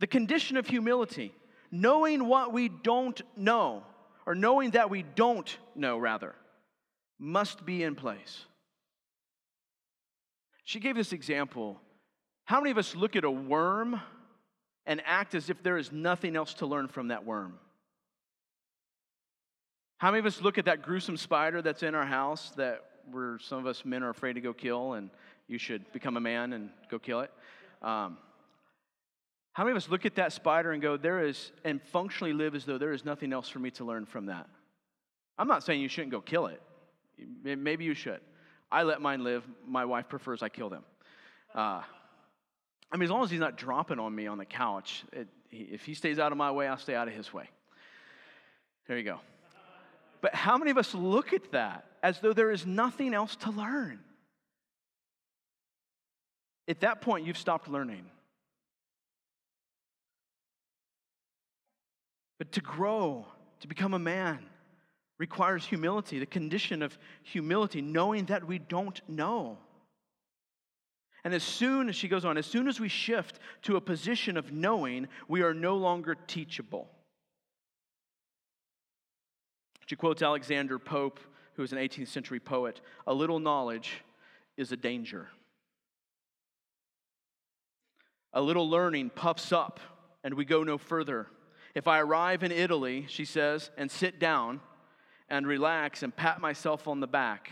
The 0.00 0.06
condition 0.08 0.56
of 0.56 0.66
humility, 0.66 1.32
knowing 1.70 2.26
what 2.26 2.52
we 2.52 2.68
don't 2.68 3.20
know, 3.36 3.84
or 4.26 4.34
knowing 4.34 4.70
that 4.70 4.90
we 4.90 5.04
don't 5.04 5.56
know, 5.76 5.96
rather, 5.96 6.34
must 7.20 7.64
be 7.64 7.84
in 7.84 7.94
place. 7.94 8.44
She 10.64 10.80
gave 10.80 10.96
this 10.96 11.12
example. 11.12 11.80
How 12.46 12.60
many 12.60 12.72
of 12.72 12.78
us 12.78 12.96
look 12.96 13.14
at 13.14 13.22
a 13.22 13.30
worm 13.30 14.00
and 14.86 15.00
act 15.04 15.36
as 15.36 15.50
if 15.50 15.62
there 15.62 15.78
is 15.78 15.92
nothing 15.92 16.34
else 16.34 16.54
to 16.54 16.66
learn 16.66 16.88
from 16.88 17.08
that 17.08 17.24
worm? 17.24 17.60
How 20.02 20.10
many 20.10 20.18
of 20.18 20.26
us 20.26 20.40
look 20.40 20.58
at 20.58 20.64
that 20.64 20.82
gruesome 20.82 21.16
spider 21.16 21.62
that's 21.62 21.84
in 21.84 21.94
our 21.94 22.04
house 22.04 22.50
that 22.56 22.82
we're, 23.12 23.38
some 23.38 23.58
of 23.58 23.66
us 23.66 23.84
men 23.84 24.02
are 24.02 24.08
afraid 24.08 24.32
to 24.32 24.40
go 24.40 24.52
kill, 24.52 24.94
and 24.94 25.10
you 25.46 25.58
should 25.58 25.92
become 25.92 26.16
a 26.16 26.20
man 26.20 26.54
and 26.54 26.70
go 26.90 26.98
kill 26.98 27.20
it? 27.20 27.30
Um, 27.82 28.18
how 29.52 29.62
many 29.62 29.70
of 29.70 29.76
us 29.76 29.88
look 29.88 30.04
at 30.04 30.16
that 30.16 30.32
spider 30.32 30.72
and 30.72 30.82
go, 30.82 30.96
there 30.96 31.24
is, 31.24 31.52
and 31.64 31.80
functionally 31.80 32.32
live 32.32 32.56
as 32.56 32.64
though 32.64 32.78
there 32.78 32.92
is 32.92 33.04
nothing 33.04 33.32
else 33.32 33.48
for 33.48 33.60
me 33.60 33.70
to 33.70 33.84
learn 33.84 34.04
from 34.04 34.26
that? 34.26 34.48
I'm 35.38 35.46
not 35.46 35.62
saying 35.62 35.80
you 35.80 35.88
shouldn't 35.88 36.10
go 36.10 36.20
kill 36.20 36.46
it. 36.46 36.60
Maybe 37.44 37.84
you 37.84 37.94
should. 37.94 38.22
I 38.72 38.82
let 38.82 39.00
mine 39.00 39.22
live. 39.22 39.44
My 39.68 39.84
wife 39.84 40.08
prefers 40.08 40.42
I 40.42 40.48
kill 40.48 40.68
them. 40.68 40.82
Uh, 41.54 41.80
I 42.90 42.96
mean, 42.96 43.04
as 43.04 43.10
long 43.10 43.22
as 43.22 43.30
he's 43.30 43.38
not 43.38 43.56
dropping 43.56 44.00
on 44.00 44.12
me 44.12 44.26
on 44.26 44.38
the 44.38 44.46
couch, 44.46 45.04
it, 45.12 45.28
if 45.52 45.84
he 45.84 45.94
stays 45.94 46.18
out 46.18 46.32
of 46.32 46.38
my 46.38 46.50
way, 46.50 46.66
I'll 46.66 46.76
stay 46.76 46.96
out 46.96 47.06
of 47.06 47.14
his 47.14 47.32
way. 47.32 47.48
There 48.88 48.98
you 48.98 49.04
go. 49.04 49.20
But 50.22 50.34
how 50.34 50.56
many 50.56 50.70
of 50.70 50.78
us 50.78 50.94
look 50.94 51.32
at 51.32 51.50
that 51.50 51.84
as 52.02 52.20
though 52.20 52.32
there 52.32 52.52
is 52.52 52.64
nothing 52.64 53.12
else 53.12 53.36
to 53.36 53.50
learn? 53.50 53.98
At 56.68 56.80
that 56.80 57.02
point, 57.02 57.26
you've 57.26 57.36
stopped 57.36 57.68
learning. 57.68 58.06
But 62.38 62.52
to 62.52 62.60
grow, 62.60 63.26
to 63.60 63.68
become 63.68 63.94
a 63.94 63.98
man, 63.98 64.38
requires 65.18 65.66
humility, 65.66 66.18
the 66.18 66.26
condition 66.26 66.82
of 66.82 66.96
humility, 67.22 67.82
knowing 67.82 68.26
that 68.26 68.46
we 68.46 68.58
don't 68.58 69.00
know. 69.08 69.58
And 71.24 71.34
as 71.34 71.42
soon 71.42 71.88
as 71.88 71.96
she 71.96 72.08
goes 72.08 72.24
on, 72.24 72.36
as 72.36 72.46
soon 72.46 72.66
as 72.66 72.80
we 72.80 72.88
shift 72.88 73.38
to 73.62 73.76
a 73.76 73.80
position 73.80 74.36
of 74.36 74.52
knowing, 74.52 75.08
we 75.28 75.42
are 75.42 75.54
no 75.54 75.76
longer 75.76 76.16
teachable. 76.26 76.88
She 79.92 79.96
quotes 79.96 80.22
Alexander 80.22 80.78
Pope, 80.78 81.20
who 81.52 81.60
was 81.60 81.72
an 81.72 81.78
18th 81.78 82.08
century 82.08 82.40
poet 82.40 82.80
A 83.06 83.12
little 83.12 83.38
knowledge 83.38 84.02
is 84.56 84.72
a 84.72 84.76
danger. 84.78 85.28
A 88.32 88.40
little 88.40 88.70
learning 88.70 89.10
puffs 89.10 89.52
up, 89.52 89.80
and 90.24 90.32
we 90.32 90.46
go 90.46 90.64
no 90.64 90.78
further. 90.78 91.26
If 91.74 91.86
I 91.88 92.00
arrive 92.00 92.42
in 92.42 92.52
Italy, 92.52 93.04
she 93.06 93.26
says, 93.26 93.70
and 93.76 93.90
sit 93.90 94.18
down 94.18 94.60
and 95.28 95.46
relax 95.46 96.02
and 96.02 96.16
pat 96.16 96.40
myself 96.40 96.88
on 96.88 97.00
the 97.00 97.06
back, 97.06 97.50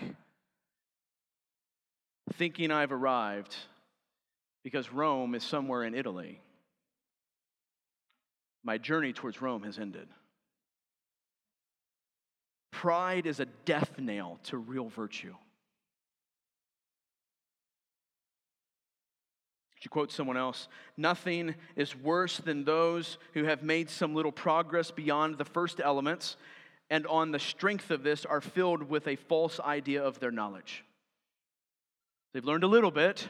thinking 2.32 2.70
I've 2.70 2.90
arrived, 2.92 3.54
because 4.64 4.90
Rome 4.90 5.34
is 5.34 5.44
somewhere 5.44 5.84
in 5.84 5.94
Italy, 5.94 6.40
my 8.64 8.78
journey 8.78 9.12
towards 9.12 9.42
Rome 9.42 9.64
has 9.64 9.78
ended. 9.78 10.08
Pride 12.70 13.26
is 13.26 13.40
a 13.40 13.46
death 13.64 13.98
nail 13.98 14.38
to 14.44 14.56
real 14.56 14.88
virtue. 14.88 15.34
To 19.80 19.88
quote 19.88 20.12
someone 20.12 20.36
else 20.36 20.68
Nothing 20.96 21.54
is 21.76 21.96
worse 21.96 22.38
than 22.38 22.64
those 22.64 23.18
who 23.34 23.44
have 23.44 23.62
made 23.62 23.90
some 23.90 24.14
little 24.14 24.32
progress 24.32 24.90
beyond 24.90 25.38
the 25.38 25.44
first 25.44 25.80
elements 25.82 26.36
and 26.90 27.06
on 27.06 27.30
the 27.30 27.38
strength 27.38 27.90
of 27.92 28.02
this 28.02 28.26
are 28.26 28.40
filled 28.40 28.82
with 28.82 29.06
a 29.06 29.14
false 29.14 29.60
idea 29.60 30.02
of 30.02 30.18
their 30.18 30.32
knowledge. 30.32 30.84
They've 32.34 32.44
learned 32.44 32.64
a 32.64 32.68
little 32.68 32.90
bit, 32.90 33.28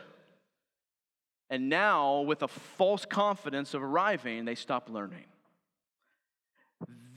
and 1.51 1.69
now, 1.69 2.21
with 2.21 2.43
a 2.43 2.49
false 2.49 3.05
confidence 3.05 3.75
of 3.75 3.83
arriving, 3.83 4.47
they 4.47 4.55
stop 4.55 4.89
learning. 4.89 5.25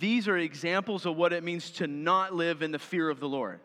These 0.03 0.27
are 0.27 0.37
examples 0.37 1.05
of 1.05 1.15
what 1.15 1.31
it 1.31 1.45
means 1.45 1.69
to 1.71 1.87
not 1.87 2.35
live 2.35 2.61
in 2.61 2.71
the 2.71 2.77
fear 2.77 3.09
of 3.09 3.21
the 3.21 3.29
Lord. 3.29 3.61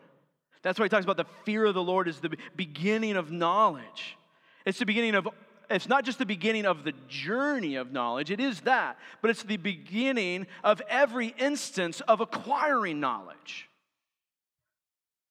That's 0.61 0.79
why 0.79 0.85
he 0.85 0.89
talks 0.89 1.03
about 1.03 1.17
the 1.17 1.25
fear 1.43 1.65
of 1.65 1.73
the 1.73 1.83
Lord 1.83 2.07
is 2.07 2.21
the 2.21 2.31
beginning 2.55 3.17
of 3.17 3.29
knowledge. 3.29 4.17
It's 4.65 4.79
the 4.79 4.85
beginning 4.85 5.15
of 5.15 5.27
it's 5.69 5.89
not 5.89 6.05
just 6.05 6.17
the 6.17 6.25
beginning 6.25 6.65
of 6.65 6.85
the 6.85 6.93
journey 7.09 7.75
of 7.75 7.91
knowledge, 7.91 8.31
it 8.31 8.39
is 8.39 8.61
that, 8.61 8.97
but 9.21 9.29
it's 9.29 9.43
the 9.43 9.57
beginning 9.57 10.47
of 10.63 10.81
every 10.87 11.35
instance 11.37 11.99
of 12.07 12.21
acquiring 12.21 13.01
knowledge. 13.01 13.67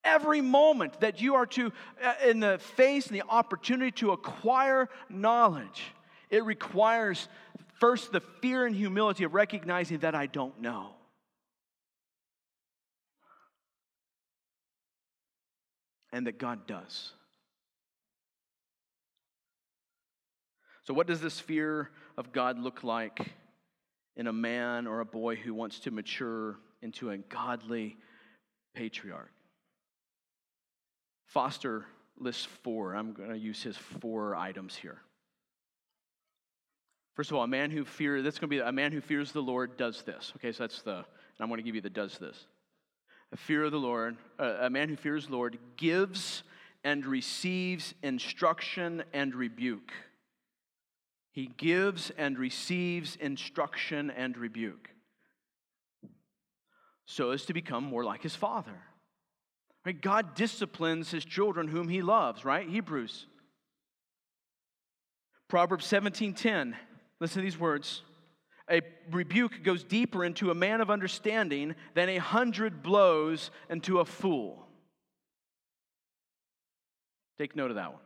Every 0.05 0.43
moment 0.43 1.01
that 1.01 1.23
you 1.23 1.37
are 1.37 1.47
to, 1.47 1.73
uh, 2.05 2.15
in 2.27 2.41
the 2.41 2.59
face 2.59 3.07
and 3.07 3.17
the 3.17 3.25
opportunity 3.27 3.93
to 3.93 4.11
acquire 4.11 4.91
knowledge, 5.09 5.85
it 6.29 6.45
requires 6.45 7.29
first 7.81 8.13
the 8.13 8.21
fear 8.43 8.67
and 8.67 8.77
humility 8.77 9.25
of 9.25 9.33
recognizing 9.33 10.01
that 10.01 10.15
I 10.15 10.27
don't 10.27 10.61
know. 10.61 10.91
And 16.13 16.27
that 16.27 16.39
God 16.39 16.67
does. 16.67 17.13
So, 20.85 20.95
what 20.95 21.07
does 21.07 21.21
this 21.21 21.39
fear 21.39 21.91
of 22.17 22.33
God 22.33 22.59
look 22.59 22.83
like 22.83 23.21
in 24.17 24.27
a 24.27 24.33
man 24.33 24.87
or 24.87 25.01
a 25.01 25.05
boy 25.05 25.37
who 25.37 25.53
wants 25.53 25.81
to 25.81 25.91
mature 25.91 26.57
into 26.81 27.11
a 27.11 27.19
godly 27.19 27.99
patriarch? 28.75 29.31
Foster 31.27 31.85
lists 32.19 32.47
four. 32.63 32.95
I'm 32.95 33.13
going 33.13 33.29
to 33.29 33.39
use 33.39 33.63
his 33.63 33.77
four 33.77 34.35
items 34.35 34.75
here. 34.75 35.03
First 37.15 37.33
of 37.33 37.37
all, 37.37 37.43
a 37.43 37.49
man 37.49 37.71
who 37.71 37.85
fears, 37.85 38.25
that's 38.25 38.39
going 38.39 38.49
to 38.49 38.57
be 38.57 38.61
a 38.61 38.73
man 38.73 38.93
who 38.93 39.01
fears 39.01 39.33
the 39.33 39.43
Lord 39.43 39.77
does 39.77 40.03
this. 40.03 40.33
Okay, 40.37 40.53
so 40.53 40.63
that's 40.63 40.83
the, 40.83 40.95
and 40.95 41.05
I'm 41.41 41.49
going 41.49 41.59
to 41.59 41.65
give 41.65 41.75
you 41.75 41.81
the 41.81 41.91
does 41.91 42.17
this. 42.17 42.47
A 43.33 43.37
fear 43.37 43.65
of 43.65 43.73
the 43.73 43.79
Lord, 43.79 44.17
a 44.39 44.71
man 44.71 44.89
who 44.89 44.97
fears 44.97 45.27
the 45.27 45.33
Lord 45.33 45.59
gives 45.77 46.43
and 46.83 47.05
receives 47.05 47.95
instruction 48.03 49.05
and 49.13 49.35
rebuke. 49.35 49.93
He 51.33 51.47
gives 51.57 52.11
and 52.11 52.39
receives 52.39 53.17
instruction 53.17 54.11
and 54.11 54.37
rebuke 54.37 54.91
so 57.07 57.31
as 57.31 57.47
to 57.47 57.55
become 57.55 57.85
more 57.85 58.05
like 58.05 58.23
his 58.23 58.35
father. 58.35 58.83
Right? 59.85 59.99
God 59.99 60.35
disciplines 60.35 61.11
his 61.11 61.25
children 61.25 61.69
whom 61.69 61.89
he 61.89 62.03
loves, 62.03 62.45
right? 62.45 62.69
Hebrews. 62.69 63.27
Proverbs 65.49 65.87
17:10. 65.87 66.77
Listen 67.21 67.41
to 67.41 67.45
these 67.45 67.59
words. 67.59 68.03
A 68.71 68.83
rebuke 69.11 69.63
goes 69.63 69.83
deeper 69.85 70.25
into 70.25 70.51
a 70.51 70.55
man 70.55 70.81
of 70.81 70.91
understanding 70.91 71.75
than 71.95 72.09
a 72.09 72.19
hundred 72.19 72.83
blows 72.83 73.51
into 73.71 74.01
a 74.01 74.05
fool. 74.05 74.67
Take 77.39 77.57
note 77.57 77.71
of 77.71 77.77
that 77.77 77.93
one. 77.93 78.03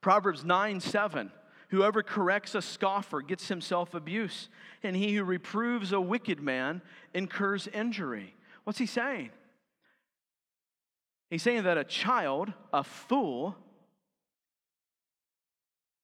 Proverbs 0.00 0.44
9 0.44 0.80
7. 0.80 1.32
Whoever 1.70 2.02
corrects 2.02 2.54
a 2.54 2.62
scoffer 2.62 3.20
gets 3.20 3.48
himself 3.48 3.94
abuse, 3.94 4.48
and 4.82 4.94
he 4.94 5.14
who 5.14 5.24
reproves 5.24 5.92
a 5.92 6.00
wicked 6.00 6.40
man 6.40 6.82
incurs 7.12 7.66
injury. 7.68 8.34
What's 8.64 8.78
he 8.78 8.86
saying? 8.86 9.30
He's 11.30 11.42
saying 11.42 11.64
that 11.64 11.78
a 11.78 11.84
child, 11.84 12.52
a 12.72 12.84
fool, 12.84 13.56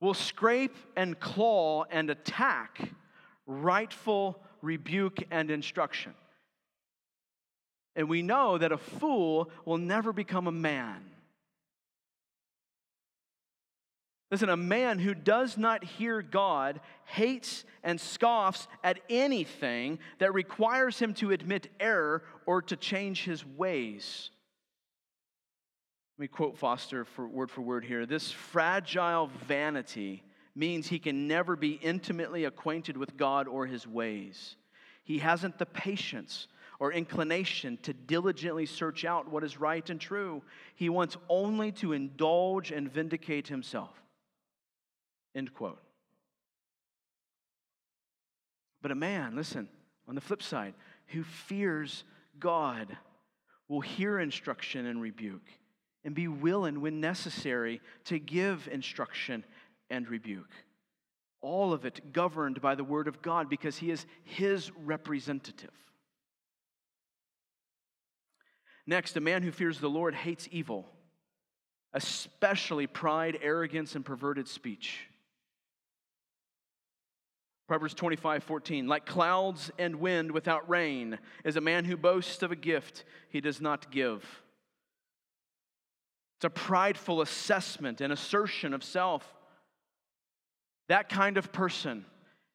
will 0.01 0.15
scrape 0.15 0.77
and 0.97 1.19
claw 1.21 1.85
and 1.91 2.11
attack 2.11 2.81
rightful 3.47 4.41
rebuke 4.63 5.19
and 5.31 5.51
instruction. 5.51 6.15
And 7.97 8.09
we 8.09 8.23
know 8.23 8.57
that 8.57 8.73
a 8.73 8.79
fool 8.79 9.51
will 9.65 9.79
never 9.79 10.13
become 10.13 10.47
a 10.47 10.53
man. 10.53 11.05
Listen, 14.31 14.49
a 14.49 14.57
man 14.57 15.01
who 15.01 15.13
does 15.13 15.59
not 15.59 15.83
hear 15.83 16.23
God 16.23 16.81
hates 17.05 17.65
and 17.83 18.01
scoffs 18.01 18.69
at 18.85 19.01
anything 19.11 19.99
that 20.19 20.33
requires 20.33 21.01
him 21.01 21.15
to 21.15 21.33
admit 21.33 21.69
error 21.81 22.23
or 22.47 22.63
to 22.63 22.77
change 22.77 23.25
his 23.25 23.45
ways. 23.45 24.31
Let 26.21 26.25
me 26.25 26.29
quote 26.29 26.59
Foster 26.59 27.07
for 27.07 27.27
word 27.27 27.51
for 27.51 27.63
word 27.63 27.83
here. 27.83 28.05
This 28.05 28.31
fragile 28.31 29.31
vanity 29.49 30.23
means 30.55 30.87
he 30.87 30.99
can 30.99 31.27
never 31.27 31.57
be 31.57 31.81
intimately 31.81 32.45
acquainted 32.45 32.99
with 32.99 33.17
God 33.17 33.49
or 33.49 33.65
his 33.65 33.87
ways. 33.87 34.57
He 35.03 35.21
hasn't 35.21 35.57
the 35.57 35.65
patience 35.65 36.47
or 36.79 36.93
inclination 36.93 37.79
to 37.85 37.95
diligently 37.95 38.67
search 38.67 39.07
out 39.07 39.31
what 39.31 39.43
is 39.43 39.59
right 39.59 39.89
and 39.89 39.99
true. 39.99 40.43
He 40.75 40.91
wants 40.91 41.17
only 41.31 41.73
to 41.73 41.95
indulge 41.95 42.71
and 42.71 42.93
vindicate 42.93 43.49
himself. 43.49 44.03
End 45.35 45.55
quote. 45.55 45.81
But 48.83 48.91
a 48.91 48.95
man, 48.95 49.37
listen, 49.37 49.71
on 50.07 50.17
the 50.17 50.21
flip 50.21 50.43
side, 50.43 50.75
who 51.07 51.23
fears 51.23 52.05
God 52.39 52.95
will 53.69 53.81
hear 53.81 54.19
instruction 54.19 54.85
and 54.85 55.01
rebuke 55.01 55.49
and 56.05 56.15
be 56.15 56.29
willing, 56.29 56.81
when 56.81 57.01
necessary, 57.01 57.81
to 58.05 58.19
give 58.19 58.69
instruction 58.71 59.45
and 59.91 60.09
rebuke. 60.09 60.51
All 61.43 61.73
of 61.73 61.85
it 61.85 62.13
governed 62.13 62.61
by 62.61 62.75
the 62.75 62.85
Word 62.85 63.09
of 63.09 63.23
God 63.23 63.49
because 63.49 63.79
He 63.79 63.91
is 63.91 64.07
His 64.25 64.71
representative. 64.77 65.71
Next, 68.87 69.17
a 69.17 69.21
man 69.21 69.43
who 69.43 69.53
fears 69.53 69.79
the 69.79 69.89
Lord 69.89 70.15
hates 70.15 70.49
evil, 70.51 70.87
especially 71.93 72.87
pride, 72.87 73.39
arrogance, 73.43 73.95
and 73.95 74.05
perverted 74.05 74.49
speech. 74.49 75.07
Proverbs 77.69 77.95
25, 77.95 78.43
14. 78.43 78.89
Like 78.89 79.07
clouds 79.07 79.71
and 79.79 79.97
wind 79.97 80.33
without 80.33 80.69
rain 80.69 81.21
is 81.45 81.55
a 81.55 81.61
man 81.61 81.85
who 81.85 81.97
boasts 81.97 82.43
of 82.43 82.51
a 82.51 82.57
gift 82.57 83.05
he 83.29 83.41
does 83.41 83.61
not 83.61 83.93
give. 83.93 84.25
It's 86.41 86.47
a 86.47 86.49
prideful 86.49 87.21
assessment 87.21 88.01
and 88.01 88.11
assertion 88.11 88.73
of 88.73 88.83
self. 88.83 89.31
That 90.89 91.11
kind 91.11 91.37
of 91.37 91.53
person 91.53 92.07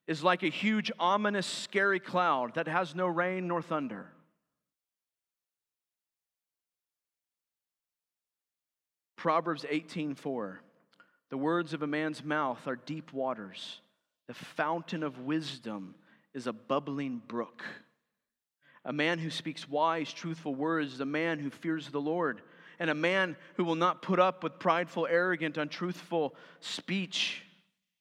is 0.08 0.24
like 0.24 0.42
a 0.42 0.48
huge, 0.48 0.92
ominous, 0.98 1.46
scary 1.46 2.00
cloud 2.00 2.56
that 2.56 2.68
has 2.68 2.96
no 2.96 3.06
rain 3.06 3.48
nor 3.48 3.62
thunder. 3.62 4.08
Proverbs 9.18 9.66
18:4 9.70 10.58
The 11.30 11.38
words 11.38 11.76
of 11.76 11.84
a 11.84 11.88
man's 11.88 12.24
mouth 12.24 12.66
are 12.66 12.78
deep 12.78 13.14
waters 13.14 13.82
the 14.26 14.34
fountain 14.34 15.04
of 15.04 15.20
wisdom 15.20 15.94
is 16.34 16.48
a 16.48 16.54
bubbling 16.54 17.22
brook. 17.28 17.64
A 18.84 18.92
man 18.92 19.20
who 19.20 19.30
speaks 19.30 19.70
wise, 19.70 20.12
truthful 20.12 20.56
words 20.56 20.94
is 20.94 21.02
a 21.02 21.06
man 21.06 21.38
who 21.38 21.52
fears 21.52 21.90
the 21.90 22.02
Lord. 22.02 22.42
And 22.80 22.90
a 22.90 22.96
man 22.96 23.36
who 23.56 23.64
will 23.64 23.76
not 23.76 24.02
put 24.02 24.20
up 24.20 24.44
with 24.44 24.60
prideful, 24.60 25.08
arrogant, 25.10 25.58
untruthful 25.58 26.36
speech, 26.60 27.44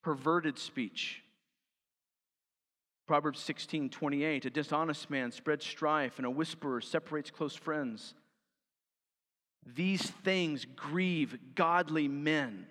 perverted 0.03 0.59
speech. 0.59 1.22
Proverbs 3.07 3.41
16 3.41 3.91
28 3.91 4.47
A 4.47 4.51
dishonest 4.51 5.11
man 5.11 5.31
spreads 5.31 5.66
strife, 5.66 6.18
and 6.18 6.27
a 6.27 6.31
whisperer 6.31 6.81
separates 6.81 7.31
close 7.31 7.55
friends. 7.55 8.14
These 9.66 10.03
things 10.03 10.66
grieve 10.77 11.39
godly 11.55 12.09
men 12.09 12.66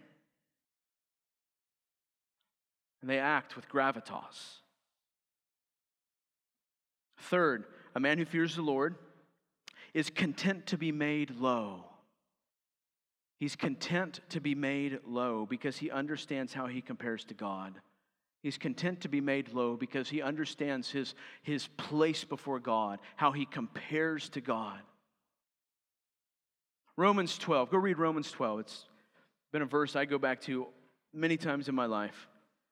and 3.04 3.10
they 3.10 3.20
act 3.20 3.58
with 3.58 3.68
gravitas. 3.68 4.62
Third, 7.18 7.66
a 7.94 8.00
man 8.00 8.18
who 8.18 8.24
fears 8.24 8.56
the 8.56 8.62
Lord 8.62 8.96
is 9.94 10.10
content 10.10 10.68
to 10.68 10.78
be 10.78 10.94
made 10.94 11.32
low. 11.32 11.84
He's 13.44 13.58
content 13.58 14.22
to 14.30 14.40
be 14.40 14.56
made 14.56 15.02
low 15.06 15.46
because 15.46 15.76
he 15.76 15.92
understands 15.92 16.54
how 16.54 16.68
he 16.68 16.80
compares 16.80 17.26
to 17.26 17.34
God. 17.34 17.74
He's 18.42 18.58
content 18.58 19.02
to 19.02 19.10
be 19.10 19.20
made 19.20 19.52
low 19.52 19.76
because 19.76 20.08
he 20.08 20.22
understands 20.22 20.90
his, 20.90 21.14
his 21.42 21.68
place 21.76 22.24
before 22.24 22.62
God, 22.62 23.00
how 23.18 23.34
he 23.34 23.46
compares 23.46 24.30
to 24.30 24.40
God. 24.40 24.80
Romans 26.96 27.38
12, 27.38 27.70
go 27.70 27.80
read 27.80 28.00
Romans 28.00 28.32
12. 28.32 28.62
It's 28.62 28.86
been 29.52 29.62
a 29.62 29.66
verse 29.66 29.98
I 29.98 30.06
go 30.06 30.18
back 30.18 30.40
to 30.44 30.68
many 31.14 31.36
times 31.36 31.68
in 31.68 31.76
my 31.76 31.88
life 31.88 32.30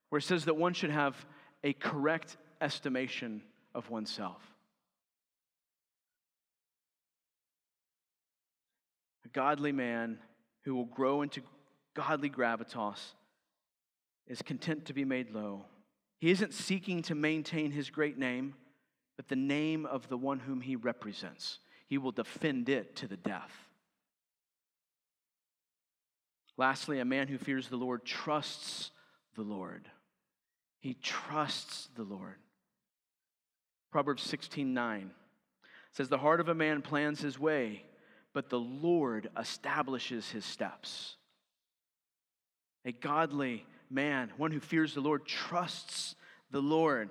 where 0.08 0.20
it 0.20 0.24
says 0.24 0.46
that 0.46 0.56
one 0.56 0.74
should 0.74 0.92
have 0.92 1.18
a 1.66 1.74
correct 1.74 2.38
estimation 2.62 3.42
of 3.76 3.90
oneself. 3.90 4.42
A 9.26 9.28
godly 9.28 9.74
man 9.74 10.18
who 10.64 10.76
will 10.76 10.86
grow 10.86 11.22
into 11.22 11.42
godly 11.94 12.30
gravitas 12.30 13.14
is 14.28 14.42
content 14.42 14.86
to 14.86 14.94
be 14.94 15.06
made 15.06 15.32
low. 15.32 15.66
He 16.20 16.32
isn't 16.32 16.54
seeking 16.54 17.02
to 17.04 17.16
maintain 17.16 17.72
his 17.72 17.90
great 17.90 18.18
name, 18.18 18.54
but 19.18 19.28
the 19.28 19.36
name 19.36 19.86
of 19.86 20.08
the 20.08 20.18
one 20.18 20.40
whom 20.40 20.62
he 20.62 20.76
represents. 20.76 21.60
He 21.88 21.98
will 21.98 22.12
defend 22.12 22.70
it 22.70 22.96
to 22.98 23.08
the 23.08 23.18
death. 23.18 23.52
Lastly, 26.58 27.00
a 27.00 27.06
man 27.06 27.28
who 27.28 27.38
fears 27.38 27.68
the 27.68 27.76
Lord 27.76 28.06
trusts 28.06 28.92
the 29.36 29.42
Lord. 29.42 29.90
He 30.80 30.94
trusts 30.94 31.90
the 31.96 32.04
Lord. 32.04 32.36
Proverbs 33.92 34.24
16 34.24 34.74
9 34.74 35.12
says, 35.92 36.10
The 36.10 36.18
heart 36.18 36.40
of 36.40 36.50
a 36.50 36.56
man 36.56 36.82
plans 36.82 37.20
his 37.20 37.40
way, 37.40 37.84
but 38.34 38.50
the 38.50 38.60
Lord 38.60 39.30
establishes 39.38 40.30
his 40.30 40.46
steps. 40.46 41.16
A 42.86 42.92
godly 42.92 43.66
man, 43.90 44.32
one 44.38 44.52
who 44.52 44.60
fears 44.60 44.94
the 44.94 45.02
Lord, 45.02 45.26
trusts 45.26 46.16
the 46.50 46.62
Lord. 46.62 47.10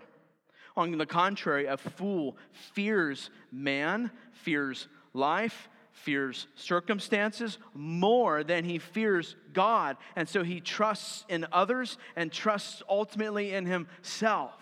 On 0.76 0.96
the 0.96 1.06
contrary, 1.06 1.66
a 1.66 1.76
fool 1.76 2.36
fears 2.52 3.30
man, 3.52 4.10
fears 4.32 4.88
life, 5.12 5.68
fears 5.92 6.46
circumstances 6.54 7.58
more 7.74 8.42
than 8.42 8.64
he 8.64 8.78
fears 8.78 9.36
God. 9.52 9.96
And 10.16 10.28
so 10.28 10.42
he 10.42 10.60
trusts 10.60 11.24
in 11.28 11.46
others 11.52 11.98
and 12.16 12.32
trusts 12.32 12.82
ultimately 12.88 13.52
in 13.52 13.66
himself. 13.66 14.54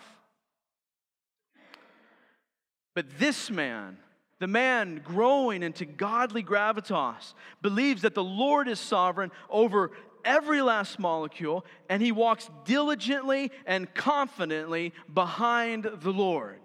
But 2.95 3.17
this 3.17 3.49
man, 3.49 3.97
the 4.39 4.47
man 4.47 5.01
growing 5.03 5.63
into 5.63 5.85
godly 5.85 6.43
gravitas, 6.43 7.33
believes 7.61 8.01
that 8.03 8.15
the 8.15 8.23
Lord 8.23 8.67
is 8.67 8.79
sovereign 8.79 9.31
over 9.49 9.91
every 10.23 10.61
last 10.61 10.97
molecule, 10.97 11.65
and 11.89 12.01
he 12.01 12.11
walks 12.11 12.49
diligently 12.65 13.51
and 13.65 13.93
confidently 13.93 14.93
behind 15.13 15.89
the 16.01 16.11
Lord. 16.11 16.59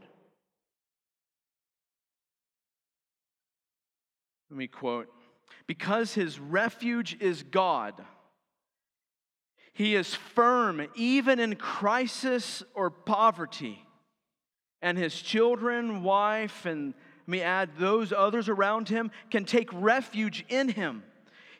Let 4.50 4.58
me 4.58 4.68
quote 4.68 5.08
Because 5.66 6.14
his 6.14 6.38
refuge 6.38 7.16
is 7.20 7.42
God, 7.42 7.94
he 9.72 9.96
is 9.96 10.14
firm 10.14 10.86
even 10.94 11.40
in 11.40 11.56
crisis 11.56 12.62
or 12.74 12.90
poverty, 12.90 13.84
and 14.80 14.96
his 14.96 15.20
children, 15.20 16.04
wife, 16.04 16.66
and 16.66 16.94
let 17.26 17.32
me 17.32 17.40
add 17.40 17.70
those 17.78 18.12
others 18.12 18.50
around 18.50 18.90
him 18.90 19.10
can 19.30 19.46
take 19.46 19.70
refuge 19.72 20.44
in 20.50 20.68
him. 20.68 21.02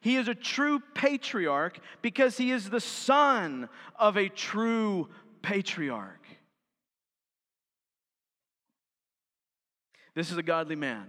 He 0.02 0.16
is 0.16 0.28
a 0.28 0.34
true 0.34 0.82
patriarch 0.92 1.78
because 2.02 2.36
he 2.36 2.50
is 2.50 2.68
the 2.68 2.80
son 2.80 3.70
of 3.98 4.18
a 4.18 4.28
true 4.28 5.08
patriarch. 5.40 6.26
This 10.14 10.30
is 10.30 10.36
a 10.36 10.42
godly 10.42 10.76
man, 10.76 11.06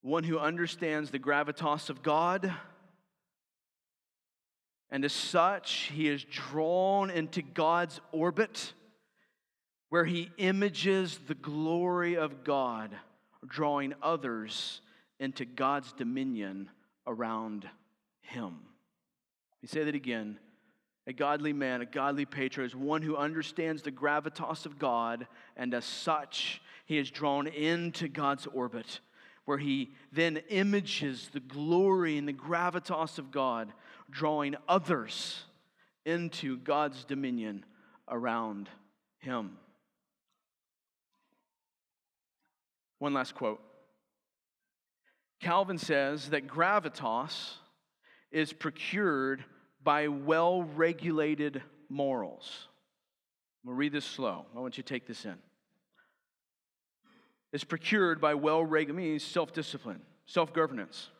one 0.00 0.22
who 0.22 0.38
understands 0.38 1.10
the 1.10 1.18
gravitas 1.18 1.90
of 1.90 2.04
God. 2.04 2.54
And 4.88 5.04
as 5.04 5.12
such, 5.12 5.90
he 5.92 6.08
is 6.08 6.22
drawn 6.22 7.10
into 7.10 7.42
God's 7.42 8.00
orbit 8.12 8.72
where 9.94 10.04
he 10.04 10.28
images 10.38 11.20
the 11.28 11.36
glory 11.36 12.16
of 12.16 12.42
God, 12.42 12.90
drawing 13.46 13.94
others 14.02 14.80
into 15.20 15.44
God's 15.44 15.92
dominion 15.92 16.68
around 17.06 17.70
him. 18.20 18.56
We 19.62 19.68
say 19.68 19.84
that 19.84 19.94
again. 19.94 20.40
A 21.06 21.12
godly 21.12 21.52
man, 21.52 21.80
a 21.80 21.86
godly 21.86 22.24
patriarch, 22.24 22.70
is 22.70 22.74
one 22.74 23.02
who 23.02 23.16
understands 23.16 23.82
the 23.82 23.92
gravitas 23.92 24.66
of 24.66 24.80
God, 24.80 25.28
and 25.56 25.72
as 25.72 25.84
such, 25.84 26.60
he 26.86 26.98
is 26.98 27.08
drawn 27.08 27.46
into 27.46 28.08
God's 28.08 28.48
orbit, 28.48 28.98
where 29.44 29.58
he 29.58 29.92
then 30.10 30.38
images 30.48 31.30
the 31.32 31.38
glory 31.38 32.18
and 32.18 32.26
the 32.26 32.32
gravitas 32.32 33.20
of 33.20 33.30
God, 33.30 33.72
drawing 34.10 34.56
others 34.68 35.44
into 36.04 36.56
God's 36.56 37.04
dominion 37.04 37.64
around 38.08 38.68
him. 39.20 39.56
One 43.04 43.12
last 43.12 43.34
quote. 43.34 43.60
Calvin 45.38 45.76
says 45.76 46.30
that 46.30 46.46
gravitas 46.46 47.56
is 48.32 48.54
procured 48.54 49.44
by 49.82 50.08
well 50.08 50.62
regulated 50.62 51.60
morals. 51.90 52.68
I'm 53.62 53.68
going 53.68 53.76
to 53.76 53.78
read 53.78 53.92
this 53.92 54.06
slow. 54.06 54.46
I 54.56 54.60
want 54.60 54.78
you 54.78 54.82
to 54.82 54.88
take 54.88 55.06
this 55.06 55.26
in. 55.26 55.34
It's 57.52 57.62
procured 57.62 58.22
by 58.22 58.32
well 58.36 58.64
regulated, 58.64 59.10
means 59.10 59.22
self 59.22 59.52
discipline, 59.52 60.00
self 60.24 60.54
governance. 60.54 61.10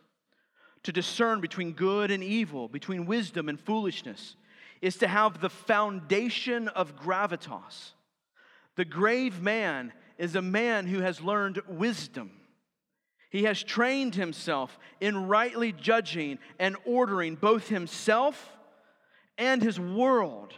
To 0.84 0.90
discern 0.90 1.42
between 1.42 1.72
good 1.72 2.10
and 2.10 2.24
evil, 2.24 2.66
between 2.66 3.04
wisdom 3.04 3.50
and 3.50 3.60
foolishness, 3.60 4.36
is 4.80 4.96
to 4.96 5.06
have 5.06 5.42
the 5.42 5.50
foundation 5.50 6.68
of 6.68 6.96
gravitas. 6.96 7.92
The 8.76 8.86
grave 8.86 9.42
man 9.42 9.92
is 10.18 10.36
a 10.36 10.42
man 10.42 10.86
who 10.86 11.00
has 11.00 11.20
learned 11.20 11.60
wisdom 11.68 12.30
he 13.34 13.42
has 13.42 13.64
trained 13.64 14.14
himself 14.14 14.78
in 15.00 15.26
rightly 15.26 15.72
judging 15.72 16.38
and 16.60 16.76
ordering 16.84 17.34
both 17.34 17.66
himself 17.66 18.52
and 19.36 19.60
his 19.60 19.80
world. 19.80 20.54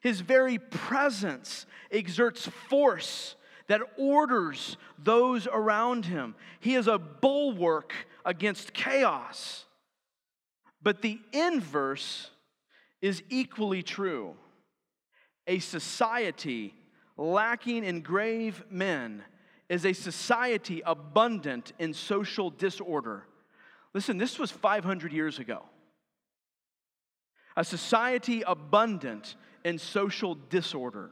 His 0.00 0.22
very 0.22 0.56
presence 0.56 1.66
exerts 1.90 2.46
force 2.70 3.36
that 3.66 3.82
orders 3.98 4.78
those 4.98 5.46
around 5.46 6.06
him. 6.06 6.34
He 6.60 6.76
is 6.76 6.86
a 6.86 6.96
bulwark 6.98 7.92
against 8.24 8.72
chaos. 8.72 9.66
But 10.82 11.02
the 11.02 11.20
inverse 11.30 12.30
is 13.02 13.22
equally 13.28 13.82
true. 13.82 14.34
A 15.46 15.58
society 15.58 16.72
lacking 17.16 17.84
in 17.84 18.00
grave 18.00 18.64
men 18.70 19.22
is 19.68 19.84
a 19.84 19.92
society 19.92 20.82
abundant 20.84 21.72
in 21.78 21.94
social 21.94 22.50
disorder. 22.50 23.24
Listen, 23.94 24.18
this 24.18 24.38
was 24.38 24.50
500 24.50 25.12
years 25.12 25.38
ago. 25.38 25.62
A 27.56 27.64
society 27.64 28.42
abundant 28.46 29.36
in 29.64 29.78
social 29.78 30.34
disorder. 30.34 31.10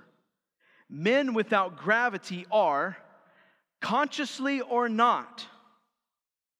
Men 0.88 1.34
without 1.34 1.76
gravity 1.76 2.46
are, 2.50 2.96
consciously 3.80 4.60
or 4.60 4.88
not, 4.88 5.46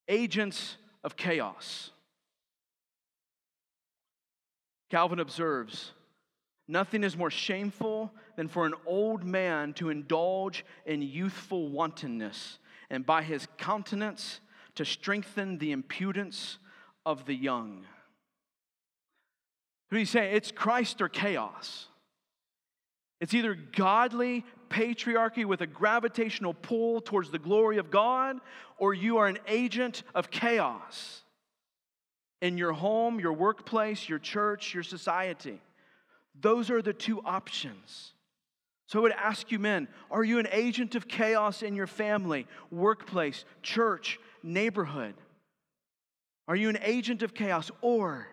agents 0.08 0.76
of 1.02 1.16
chaos. 1.16 1.90
Calvin 4.90 5.20
observes 5.20 5.92
Nothing 6.70 7.02
is 7.02 7.16
more 7.16 7.32
shameful 7.32 8.12
than 8.40 8.48
for 8.48 8.64
an 8.64 8.72
old 8.86 9.22
man 9.22 9.74
to 9.74 9.90
indulge 9.90 10.64
in 10.86 11.02
youthful 11.02 11.68
wantonness, 11.68 12.58
and 12.88 13.04
by 13.04 13.22
his 13.22 13.46
countenance 13.58 14.40
to 14.74 14.82
strengthen 14.82 15.58
the 15.58 15.72
impudence 15.72 16.56
of 17.04 17.26
the 17.26 17.34
young. 17.34 17.84
What 19.90 19.98
he's 19.98 20.08
saying, 20.08 20.34
it's 20.34 20.50
Christ 20.50 21.02
or 21.02 21.10
chaos. 21.10 21.88
It's 23.20 23.34
either 23.34 23.54
godly 23.54 24.46
patriarchy 24.70 25.44
with 25.44 25.60
a 25.60 25.66
gravitational 25.66 26.54
pull 26.54 27.02
towards 27.02 27.30
the 27.30 27.38
glory 27.38 27.76
of 27.76 27.90
God, 27.90 28.38
or 28.78 28.94
you 28.94 29.18
are 29.18 29.26
an 29.26 29.38
agent 29.48 30.02
of 30.14 30.30
chaos 30.30 31.20
in 32.40 32.56
your 32.56 32.72
home, 32.72 33.20
your 33.20 33.34
workplace, 33.34 34.08
your 34.08 34.18
church, 34.18 34.72
your 34.72 34.82
society. 34.82 35.60
Those 36.40 36.70
are 36.70 36.80
the 36.80 36.94
two 36.94 37.20
options. 37.20 38.14
So 38.90 38.98
I 38.98 39.02
would 39.02 39.12
ask 39.12 39.52
you, 39.52 39.60
men, 39.60 39.86
are 40.10 40.24
you 40.24 40.40
an 40.40 40.48
agent 40.50 40.96
of 40.96 41.06
chaos 41.06 41.62
in 41.62 41.76
your 41.76 41.86
family, 41.86 42.48
workplace, 42.72 43.44
church, 43.62 44.18
neighborhood? 44.42 45.14
Are 46.48 46.56
you 46.56 46.68
an 46.68 46.78
agent 46.82 47.22
of 47.22 47.32
chaos? 47.32 47.70
Or 47.82 48.26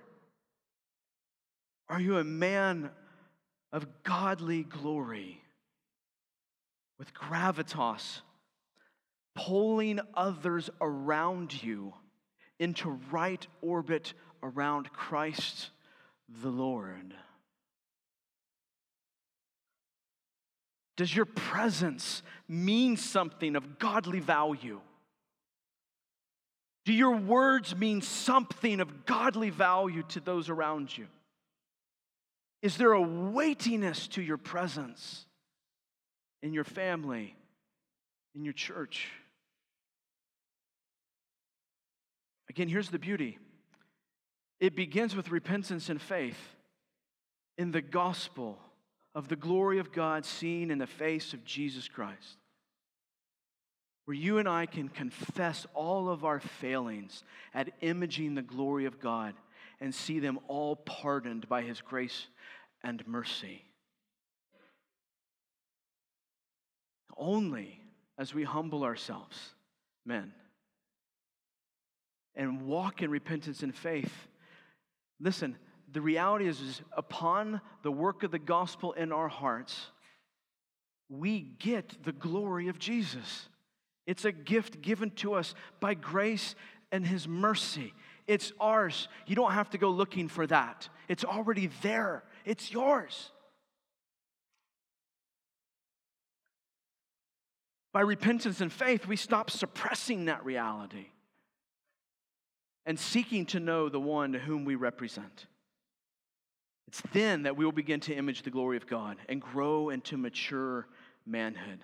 are 1.88 2.02
you 2.02 2.18
a 2.18 2.24
man 2.24 2.90
of 3.72 3.86
godly 4.02 4.64
glory 4.64 5.44
with 6.98 7.14
gravitas, 7.14 8.22
pulling 9.36 10.00
others 10.16 10.72
around 10.82 11.62
you 11.62 11.94
into 12.58 13.00
right 13.12 13.46
orbit 13.62 14.16
around 14.42 14.92
Christ 14.92 15.70
the 16.42 16.50
Lord? 16.50 17.14
Does 20.98 21.16
your 21.16 21.26
presence 21.26 22.24
mean 22.48 22.98
something 22.98 23.56
of 23.56 23.80
godly 23.80 24.20
value? 24.20 24.82
Do 26.86 26.94
your 26.94 27.16
words 27.16 27.76
mean 27.76 28.02
something 28.02 28.80
of 28.80 29.06
godly 29.06 29.52
value 29.52 30.04
to 30.10 30.20
those 30.20 30.50
around 30.50 30.98
you? 30.98 31.08
Is 32.64 32.78
there 32.78 32.94
a 32.94 33.02
weightiness 33.02 34.08
to 34.10 34.22
your 34.22 34.38
presence 34.38 35.26
in 36.42 36.54
your 36.54 36.64
family, 36.64 37.36
in 38.34 38.44
your 38.44 38.54
church? 38.54 39.08
Again, 42.50 42.68
here's 42.68 42.90
the 42.90 43.00
beauty 43.00 43.38
it 44.60 44.76
begins 44.76 45.16
with 45.16 45.30
repentance 45.30 45.90
and 45.90 46.02
faith 46.02 46.56
in 47.60 47.72
the 47.72 47.82
gospel 47.82 48.58
of 49.18 49.30
the 49.30 49.36
glory 49.36 49.80
of 49.80 49.92
God 49.92 50.26
seen 50.26 50.70
in 50.70 50.78
the 50.78 50.86
face 50.86 51.34
of 51.34 51.44
Jesus 51.44 51.88
Christ 51.88 52.38
where 54.06 54.14
you 54.14 54.38
and 54.38 54.48
I 54.48 54.68
can 54.68 54.90
confess 54.90 55.66
all 55.74 56.08
of 56.08 56.24
our 56.24 56.40
failings 56.40 57.24
at 57.52 57.74
imaging 57.82 58.36
the 58.36 58.44
glory 58.44 58.86
of 58.86 59.00
God 59.00 59.34
and 59.82 59.94
see 59.94 60.20
them 60.20 60.38
all 60.48 60.76
pardoned 60.76 61.50
by 61.50 61.64
His 61.64 61.82
grace 61.82 62.28
and 62.84 63.06
mercy. 63.08 63.66
Only 67.18 67.82
as 68.20 68.36
we 68.36 68.44
humble 68.44 68.84
ourselves, 68.84 69.38
men, 70.06 70.32
and 72.36 72.68
walk 72.68 73.02
in 73.02 73.10
repentance 73.10 73.64
and 73.64 73.74
faith. 73.74 74.14
Listen, 75.20 75.58
the 75.92 76.02
reality 76.02 76.48
is, 76.48 76.60
is 76.62 76.82
upon 76.96 77.62
the 77.84 77.92
work 77.92 78.24
of 78.24 78.32
the 78.32 78.40
gospel 78.40 78.94
in 78.94 79.12
our 79.12 79.28
hearts, 79.28 79.88
we 81.10 81.42
get 81.60 82.04
the 82.04 82.12
glory 82.12 82.68
of 82.68 82.78
Jesus. 82.78 83.48
It's 84.06 84.26
a 84.26 84.32
gift 84.32 84.82
given 84.82 85.12
to 85.12 85.34
us 85.34 85.56
by 85.80 85.94
grace 85.94 86.56
and 86.92 87.06
His 87.06 87.28
mercy. 87.28 87.94
It's 88.26 88.52
ours. 88.60 89.08
You 89.26 89.36
don't 89.36 89.54
have 89.54 89.70
to 89.72 89.78
go 89.78 89.90
looking 89.90 90.28
for 90.28 90.46
that, 90.48 90.90
it's 91.08 91.24
already 91.24 91.70
there, 91.82 92.24
it's 92.46 92.72
yours. 92.72 93.32
By 97.94 98.02
repentance 98.02 98.62
and 98.62 98.72
faith, 98.72 99.08
we 99.08 99.16
stop 99.16 99.50
suppressing 99.50 100.26
that 100.26 100.46
reality 100.46 101.08
and 102.86 103.00
seeking 103.00 103.46
to 103.48 103.60
know 103.60 103.90
the 103.90 104.00
one 104.00 104.34
to 104.34 104.40
whom 104.40 104.66
we 104.66 104.76
represent. 104.76 105.48
It's 106.88 107.02
then 107.12 107.44
that 107.44 107.58
we 107.58 107.66
will 107.66 107.74
begin 107.74 108.00
to 108.02 108.16
image 108.16 108.44
the 108.44 108.50
glory 108.50 108.78
of 108.78 108.88
God 108.88 109.18
and 109.28 109.42
grow 109.42 109.90
into 109.90 110.18
mature 110.18 110.88
manhood. 111.26 111.80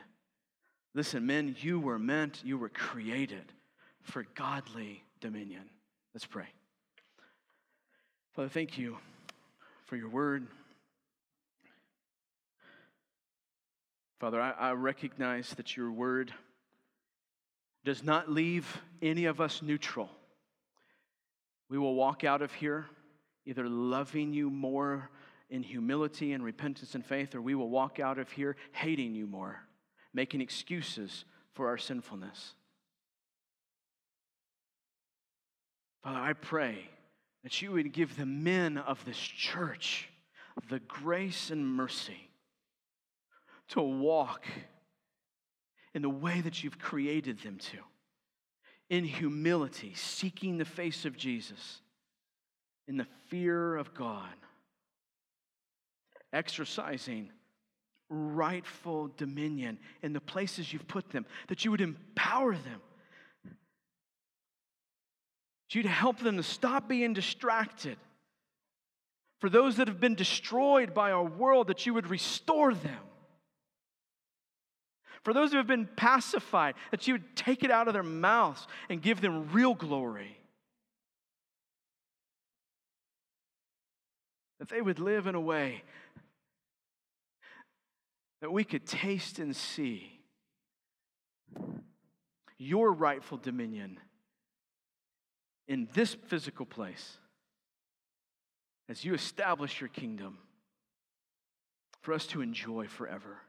Listen, 0.96 1.26
men, 1.26 1.56
you 1.60 1.80
were 1.80 2.00
meant, 2.00 2.42
you 2.44 2.58
were 2.58 2.70
created 2.70 3.52
for 4.02 4.26
godly 4.36 5.04
dominion. 5.20 5.64
Let's 6.14 6.26
pray. 6.26 6.48
Father, 8.34 8.50
thank 8.50 8.78
you 8.78 8.98
for 9.86 9.98
your 9.98 10.10
word. 10.10 10.48
Father, 14.20 14.40
I, 14.40 14.52
I, 14.52 14.72
recognize 14.72 15.50
that 15.56 15.76
your 15.76 15.92
word 15.92 16.34
does 17.84 18.04
not 18.04 18.32
leave 18.32 18.82
any 19.02 19.26
of 19.26 19.42
us 19.42 19.62
neutral. 19.62 20.10
We 21.70 21.78
will 21.78 21.96
walk 21.96 22.24
out 22.24 22.42
of 22.42 22.54
here 22.54 22.86
either 23.46 23.68
loving 23.68 24.34
you 24.34 24.50
more 24.50 25.10
in 25.50 25.64
humility 25.64 26.34
and 26.34 26.44
repentance 26.44 26.96
and 26.96 27.06
faith, 27.06 27.36
or 27.36 27.42
we 27.42 27.56
will 27.56 27.70
walk 27.70 28.00
out 28.00 28.18
of 28.18 28.32
here 28.32 28.56
hating 28.72 29.14
you 29.14 29.28
more 29.28 29.60
making 30.14 30.42
excuses 30.42 31.26
for 31.54 31.68
our 31.68 31.78
sinfulness. 31.78 32.54
Father, 36.04 36.20
I 36.20 36.34
pray 36.34 36.90
that 37.44 37.62
you 37.62 37.72
would 37.72 37.92
give 37.94 38.16
the 38.16 38.26
men 38.26 38.78
of 38.78 39.04
this 39.06 39.18
church 39.18 40.10
the 40.70 40.80
grace 40.80 41.50
and 41.50 41.66
mercy 41.66 42.30
to 43.70 43.82
walk 43.82 44.46
in 45.94 46.02
the 46.02 46.10
way 46.10 46.42
that 46.42 46.64
you've 46.64 46.80
created 46.80 47.40
them 47.40 47.58
to, 47.58 47.78
in 48.90 49.04
humility, 49.04 49.94
seeking 49.96 50.58
the 50.58 50.66
face 50.66 51.06
of 51.06 51.18
Jesus, 51.18 51.82
in 52.88 52.98
the 52.98 53.08
fear 53.30 53.76
of 53.76 53.94
God, 53.94 54.34
exercising 56.32 57.32
rightful 58.10 59.10
dominion 59.18 59.80
in 60.02 60.14
the 60.14 60.22
places 60.22 60.72
you've 60.72 60.88
put 60.88 61.10
them, 61.10 61.26
that 61.48 61.66
you 61.66 61.72
would 61.72 61.82
empower 61.82 62.54
them. 62.54 62.82
That 63.44 65.76
you'd 65.76 65.86
help 65.86 66.20
them 66.20 66.38
to 66.38 66.44
stop 66.44 66.88
being 66.88 67.14
distracted. 67.14 67.98
For 69.40 69.50
those 69.50 69.78
that 69.78 69.88
have 69.88 70.00
been 70.00 70.16
destroyed 70.16 70.94
by 70.94 71.12
our 71.12 71.24
world, 71.24 71.68
that 71.68 71.86
you 71.86 71.94
would 71.94 72.10
restore 72.10 72.74
them. 72.74 73.00
For 75.24 75.34
those 75.34 75.52
who 75.52 75.58
have 75.58 75.68
been 75.68 75.88
pacified, 75.96 76.76
that 76.92 77.08
you 77.08 77.16
would 77.16 77.36
take 77.36 77.64
it 77.64 77.72
out 77.72 77.88
of 77.88 77.94
their 77.94 78.04
mouths 78.04 78.68
and 78.90 79.02
give 79.02 79.22
them 79.22 79.52
real 79.52 79.74
glory. 79.74 80.38
That 84.64 84.74
they 84.74 84.82
would 84.82 85.00
live 85.00 85.28
in 85.28 85.36
a 85.36 85.42
way 85.42 85.84
that 88.40 88.50
we 88.50 88.64
could 88.64 88.88
taste 88.88 89.38
and 89.38 89.54
see 89.54 90.22
your 92.58 92.94
rightful 92.94 93.38
dominion 93.38 94.00
in 95.68 95.90
this 95.94 96.14
physical 96.14 96.66
place 96.66 97.18
as 98.88 99.04
you 99.04 99.14
establish 99.14 99.82
your 99.82 99.90
kingdom 99.90 100.38
for 102.00 102.14
us 102.14 102.26
to 102.28 102.40
enjoy 102.40 102.88
forever. 102.88 103.40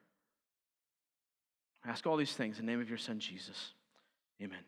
I 1.84 1.90
ask 1.90 2.08
all 2.08 2.16
these 2.16 2.32
things 2.32 2.58
in 2.58 2.66
the 2.66 2.72
name 2.72 2.80
of 2.80 2.88
your 2.88 2.98
Son, 2.98 3.20
Jesus. 3.20 3.72
Amen. 4.42 4.64